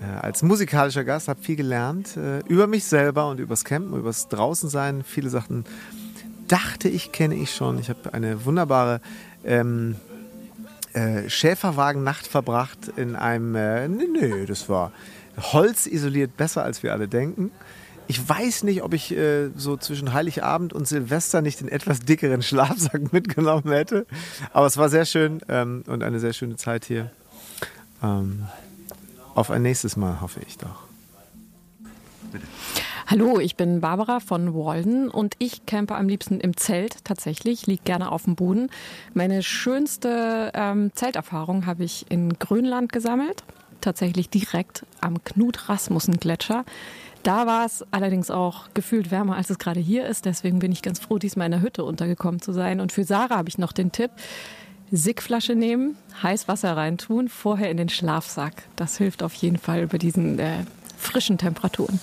äh, 0.00 0.04
als 0.04 0.42
musikalischer 0.42 1.04
Gast. 1.04 1.26
Habe 1.26 1.42
viel 1.42 1.56
gelernt 1.56 2.16
äh, 2.16 2.38
über 2.46 2.68
mich 2.68 2.84
selber 2.84 3.28
und 3.28 3.40
übers 3.40 3.64
Campen, 3.64 3.98
übers 3.98 4.28
Draußensein. 4.28 5.02
Viele 5.02 5.30
Sachen 5.30 5.64
dachte 6.48 6.88
ich 6.88 7.12
kenne 7.12 7.34
ich 7.34 7.54
schon. 7.54 7.78
Ich 7.78 7.88
habe 7.88 8.12
eine 8.12 8.44
wunderbare 8.44 9.00
ähm, 9.44 9.96
äh, 10.92 11.28
Schäferwagen-Nacht 11.28 12.26
verbracht 12.26 12.90
in 12.96 13.14
einem, 13.14 13.54
äh, 13.54 13.88
nee, 13.88 14.08
nee, 14.10 14.46
das 14.46 14.68
war 14.68 14.92
holzisoliert 15.38 16.36
besser, 16.36 16.64
als 16.64 16.82
wir 16.82 16.92
alle 16.92 17.08
denken. 17.08 17.52
Ich 18.06 18.26
weiß 18.26 18.64
nicht, 18.64 18.82
ob 18.82 18.94
ich 18.94 19.14
äh, 19.14 19.50
so 19.54 19.76
zwischen 19.76 20.14
Heiligabend 20.14 20.72
und 20.72 20.88
Silvester 20.88 21.42
nicht 21.42 21.60
den 21.60 21.68
etwas 21.68 22.00
dickeren 22.00 22.42
Schlafsack 22.42 23.12
mitgenommen 23.12 23.70
hätte. 23.70 24.06
Aber 24.52 24.66
es 24.66 24.78
war 24.78 24.88
sehr 24.88 25.04
schön 25.04 25.40
ähm, 25.48 25.84
und 25.86 26.02
eine 26.02 26.18
sehr 26.18 26.32
schöne 26.32 26.56
Zeit 26.56 26.86
hier. 26.86 27.12
Ähm, 28.02 28.46
auf 29.34 29.50
ein 29.50 29.62
nächstes 29.62 29.96
Mal 29.96 30.20
hoffe 30.20 30.40
ich 30.46 30.56
doch. 30.56 30.87
Hallo, 33.10 33.40
ich 33.40 33.56
bin 33.56 33.80
Barbara 33.80 34.20
von 34.20 34.52
Walden 34.52 35.08
und 35.08 35.34
ich 35.38 35.64
campe 35.64 35.94
am 35.94 36.10
liebsten 36.10 36.40
im 36.40 36.58
Zelt 36.58 37.06
tatsächlich, 37.06 37.66
liege 37.66 37.82
gerne 37.82 38.12
auf 38.12 38.24
dem 38.24 38.34
Boden. 38.34 38.68
Meine 39.14 39.42
schönste 39.42 40.52
ähm, 40.52 40.90
Zelterfahrung 40.94 41.64
habe 41.64 41.84
ich 41.84 42.04
in 42.10 42.38
Grönland 42.38 42.92
gesammelt, 42.92 43.44
tatsächlich 43.80 44.28
direkt 44.28 44.84
am 45.00 45.24
Knut-Rasmussen-Gletscher. 45.24 46.66
Da 47.22 47.46
war 47.46 47.64
es 47.64 47.82
allerdings 47.92 48.30
auch 48.30 48.68
gefühlt 48.74 49.10
wärmer, 49.10 49.36
als 49.36 49.48
es 49.48 49.58
gerade 49.58 49.80
hier 49.80 50.06
ist. 50.06 50.26
Deswegen 50.26 50.58
bin 50.58 50.70
ich 50.70 50.82
ganz 50.82 51.00
froh, 51.00 51.16
diesmal 51.16 51.46
in 51.46 51.52
der 51.52 51.62
Hütte 51.62 51.84
untergekommen 51.84 52.42
zu 52.42 52.52
sein. 52.52 52.78
Und 52.78 52.92
für 52.92 53.04
Sarah 53.04 53.38
habe 53.38 53.48
ich 53.48 53.56
noch 53.56 53.72
den 53.72 53.90
Tipp, 53.90 54.10
Sickflasche 54.90 55.54
nehmen, 55.54 55.96
heiß 56.22 56.46
Wasser 56.46 56.76
reintun, 56.76 57.30
vorher 57.30 57.70
in 57.70 57.78
den 57.78 57.88
Schlafsack. 57.88 58.64
Das 58.76 58.98
hilft 58.98 59.22
auf 59.22 59.32
jeden 59.32 59.56
Fall 59.56 59.86
bei 59.86 59.96
diesen 59.96 60.38
äh, 60.38 60.66
frischen 60.98 61.38
Temperaturen. 61.38 62.00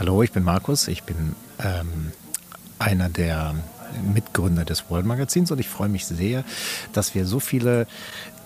Hallo, 0.00 0.22
ich 0.22 0.32
bin 0.32 0.44
Markus. 0.44 0.88
Ich 0.88 1.02
bin 1.02 1.36
ähm, 1.62 2.12
einer 2.78 3.10
der 3.10 3.54
Mitgründer 4.14 4.64
des 4.64 4.88
World 4.88 5.04
Magazins 5.04 5.50
und 5.50 5.60
ich 5.60 5.68
freue 5.68 5.90
mich 5.90 6.06
sehr, 6.06 6.42
dass 6.94 7.14
wir 7.14 7.26
so 7.26 7.38
viele 7.38 7.86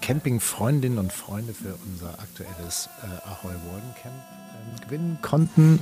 Camping-Freundinnen 0.01 0.99
und 0.99 1.13
Freunde 1.13 1.55
für 1.55 1.77
unser 1.87 2.09
aktuelles 2.19 2.89
äh, 3.05 3.29
Ahoy 3.29 3.55
Walden 3.71 3.95
Camp 4.03 4.15
ähm, 4.17 4.85
gewinnen 4.85 5.19
konnten 5.23 5.79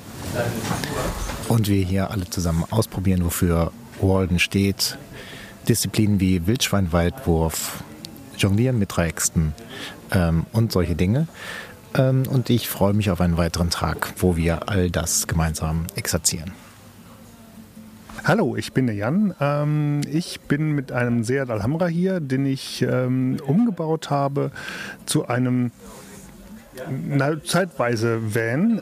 und 1.49 1.69
wir 1.69 1.83
hier 1.83 2.11
alle 2.11 2.29
zusammen 2.29 2.67
ausprobieren, 2.69 3.25
wofür 3.25 3.73
Walden 3.99 4.41
steht. 4.41 4.99
Disziplinen 5.71 6.21
wie 6.21 6.47
Wildschweinweitwurf, 6.47 7.83
Jonglieren 8.37 8.79
mit 8.79 8.95
Dreiecksten 8.95 9.55
ähm, 10.11 10.45
und 10.53 10.71
solche 10.71 10.97
Dinge. 10.97 11.29
Ähm, 11.95 12.25
und 12.29 12.49
ich 12.51 12.69
freue 12.69 12.95
mich 12.95 13.11
auf 13.11 13.21
einen 13.21 13.37
weiteren 13.37 13.71
Tag, 13.71 14.15
wo 14.19 14.37
wir 14.37 14.69
all 14.69 14.91
das 14.91 15.27
gemeinsam 15.27 15.87
exerzieren. 15.95 16.53
Hallo, 18.25 18.57
ich 18.57 18.73
bin 18.73 18.87
der 18.87 18.95
Jan. 18.95 19.35
Ähm, 19.41 20.01
ich 20.09 20.41
bin 20.41 20.73
mit 20.73 20.93
einem 20.93 21.25
Seat 21.25 21.51
Alhambra 21.51 21.89
hier, 21.89 22.21
den 22.21 22.47
ich 22.47 22.83
ähm, 22.83 23.39
umgebaut 23.45 24.11
habe 24.11 24.53
zu 25.07 25.27
einem 25.27 25.73
na, 26.89 27.43
zeitweise 27.45 28.35
Van, 28.35 28.81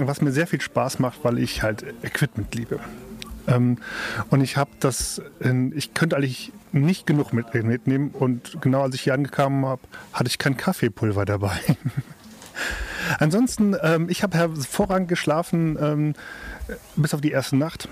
was 0.00 0.20
mir 0.20 0.30
sehr 0.30 0.46
viel 0.46 0.60
Spaß 0.60 1.00
macht, 1.00 1.24
weil 1.24 1.38
ich 1.38 1.62
halt 1.62 1.84
Equipment 2.02 2.54
liebe. 2.54 2.78
Und 3.48 4.40
ich 4.40 4.56
habe 4.56 4.70
das, 4.78 5.20
ich 5.74 5.92
könnte 5.92 6.16
eigentlich 6.16 6.52
nicht 6.70 7.08
genug 7.08 7.32
mit, 7.32 7.52
mitnehmen. 7.52 8.10
Und 8.10 8.58
genau 8.60 8.82
als 8.82 8.94
ich 8.94 9.02
hier 9.02 9.14
angekommen 9.14 9.66
habe, 9.66 9.82
hatte 10.12 10.28
ich 10.28 10.38
kein 10.38 10.56
Kaffeepulver 10.56 11.24
dabei. 11.24 11.58
Ansonsten, 13.18 13.76
ähm, 13.82 14.08
ich 14.08 14.22
habe 14.22 14.36
hervorragend 14.36 15.08
geschlafen, 15.08 15.78
ähm, 15.80 16.14
bis 16.96 17.14
auf 17.14 17.20
die 17.20 17.30
erste 17.30 17.56
Nacht. 17.56 17.88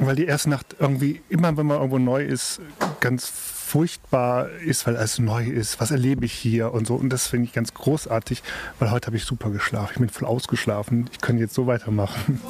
Weil 0.00 0.16
die 0.16 0.26
erste 0.26 0.50
Nacht 0.50 0.76
irgendwie, 0.80 1.22
immer 1.28 1.56
wenn 1.56 1.66
man 1.66 1.76
irgendwo 1.76 1.98
neu 1.98 2.24
ist, 2.24 2.60
ganz 3.00 3.26
furchtbar 3.68 4.48
ist, 4.64 4.86
weil 4.86 4.96
alles 4.96 5.18
neu 5.18 5.44
ist. 5.44 5.80
Was 5.80 5.90
erlebe 5.90 6.24
ich 6.24 6.32
hier 6.32 6.72
und 6.72 6.86
so. 6.86 6.94
Und 6.94 7.10
das 7.10 7.26
finde 7.26 7.44
ich 7.44 7.52
ganz 7.52 7.74
großartig, 7.74 8.42
weil 8.78 8.90
heute 8.90 9.06
habe 9.06 9.16
ich 9.16 9.24
super 9.24 9.50
geschlafen. 9.50 9.90
Ich 9.92 9.98
bin 9.98 10.08
voll 10.08 10.26
ausgeschlafen. 10.26 11.08
Ich 11.12 11.20
kann 11.20 11.38
jetzt 11.38 11.54
so 11.54 11.66
weitermachen. 11.66 12.40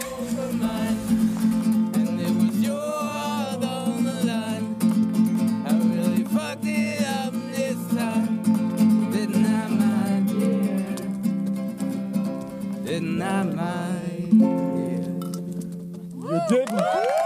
Didn't 16.48 17.17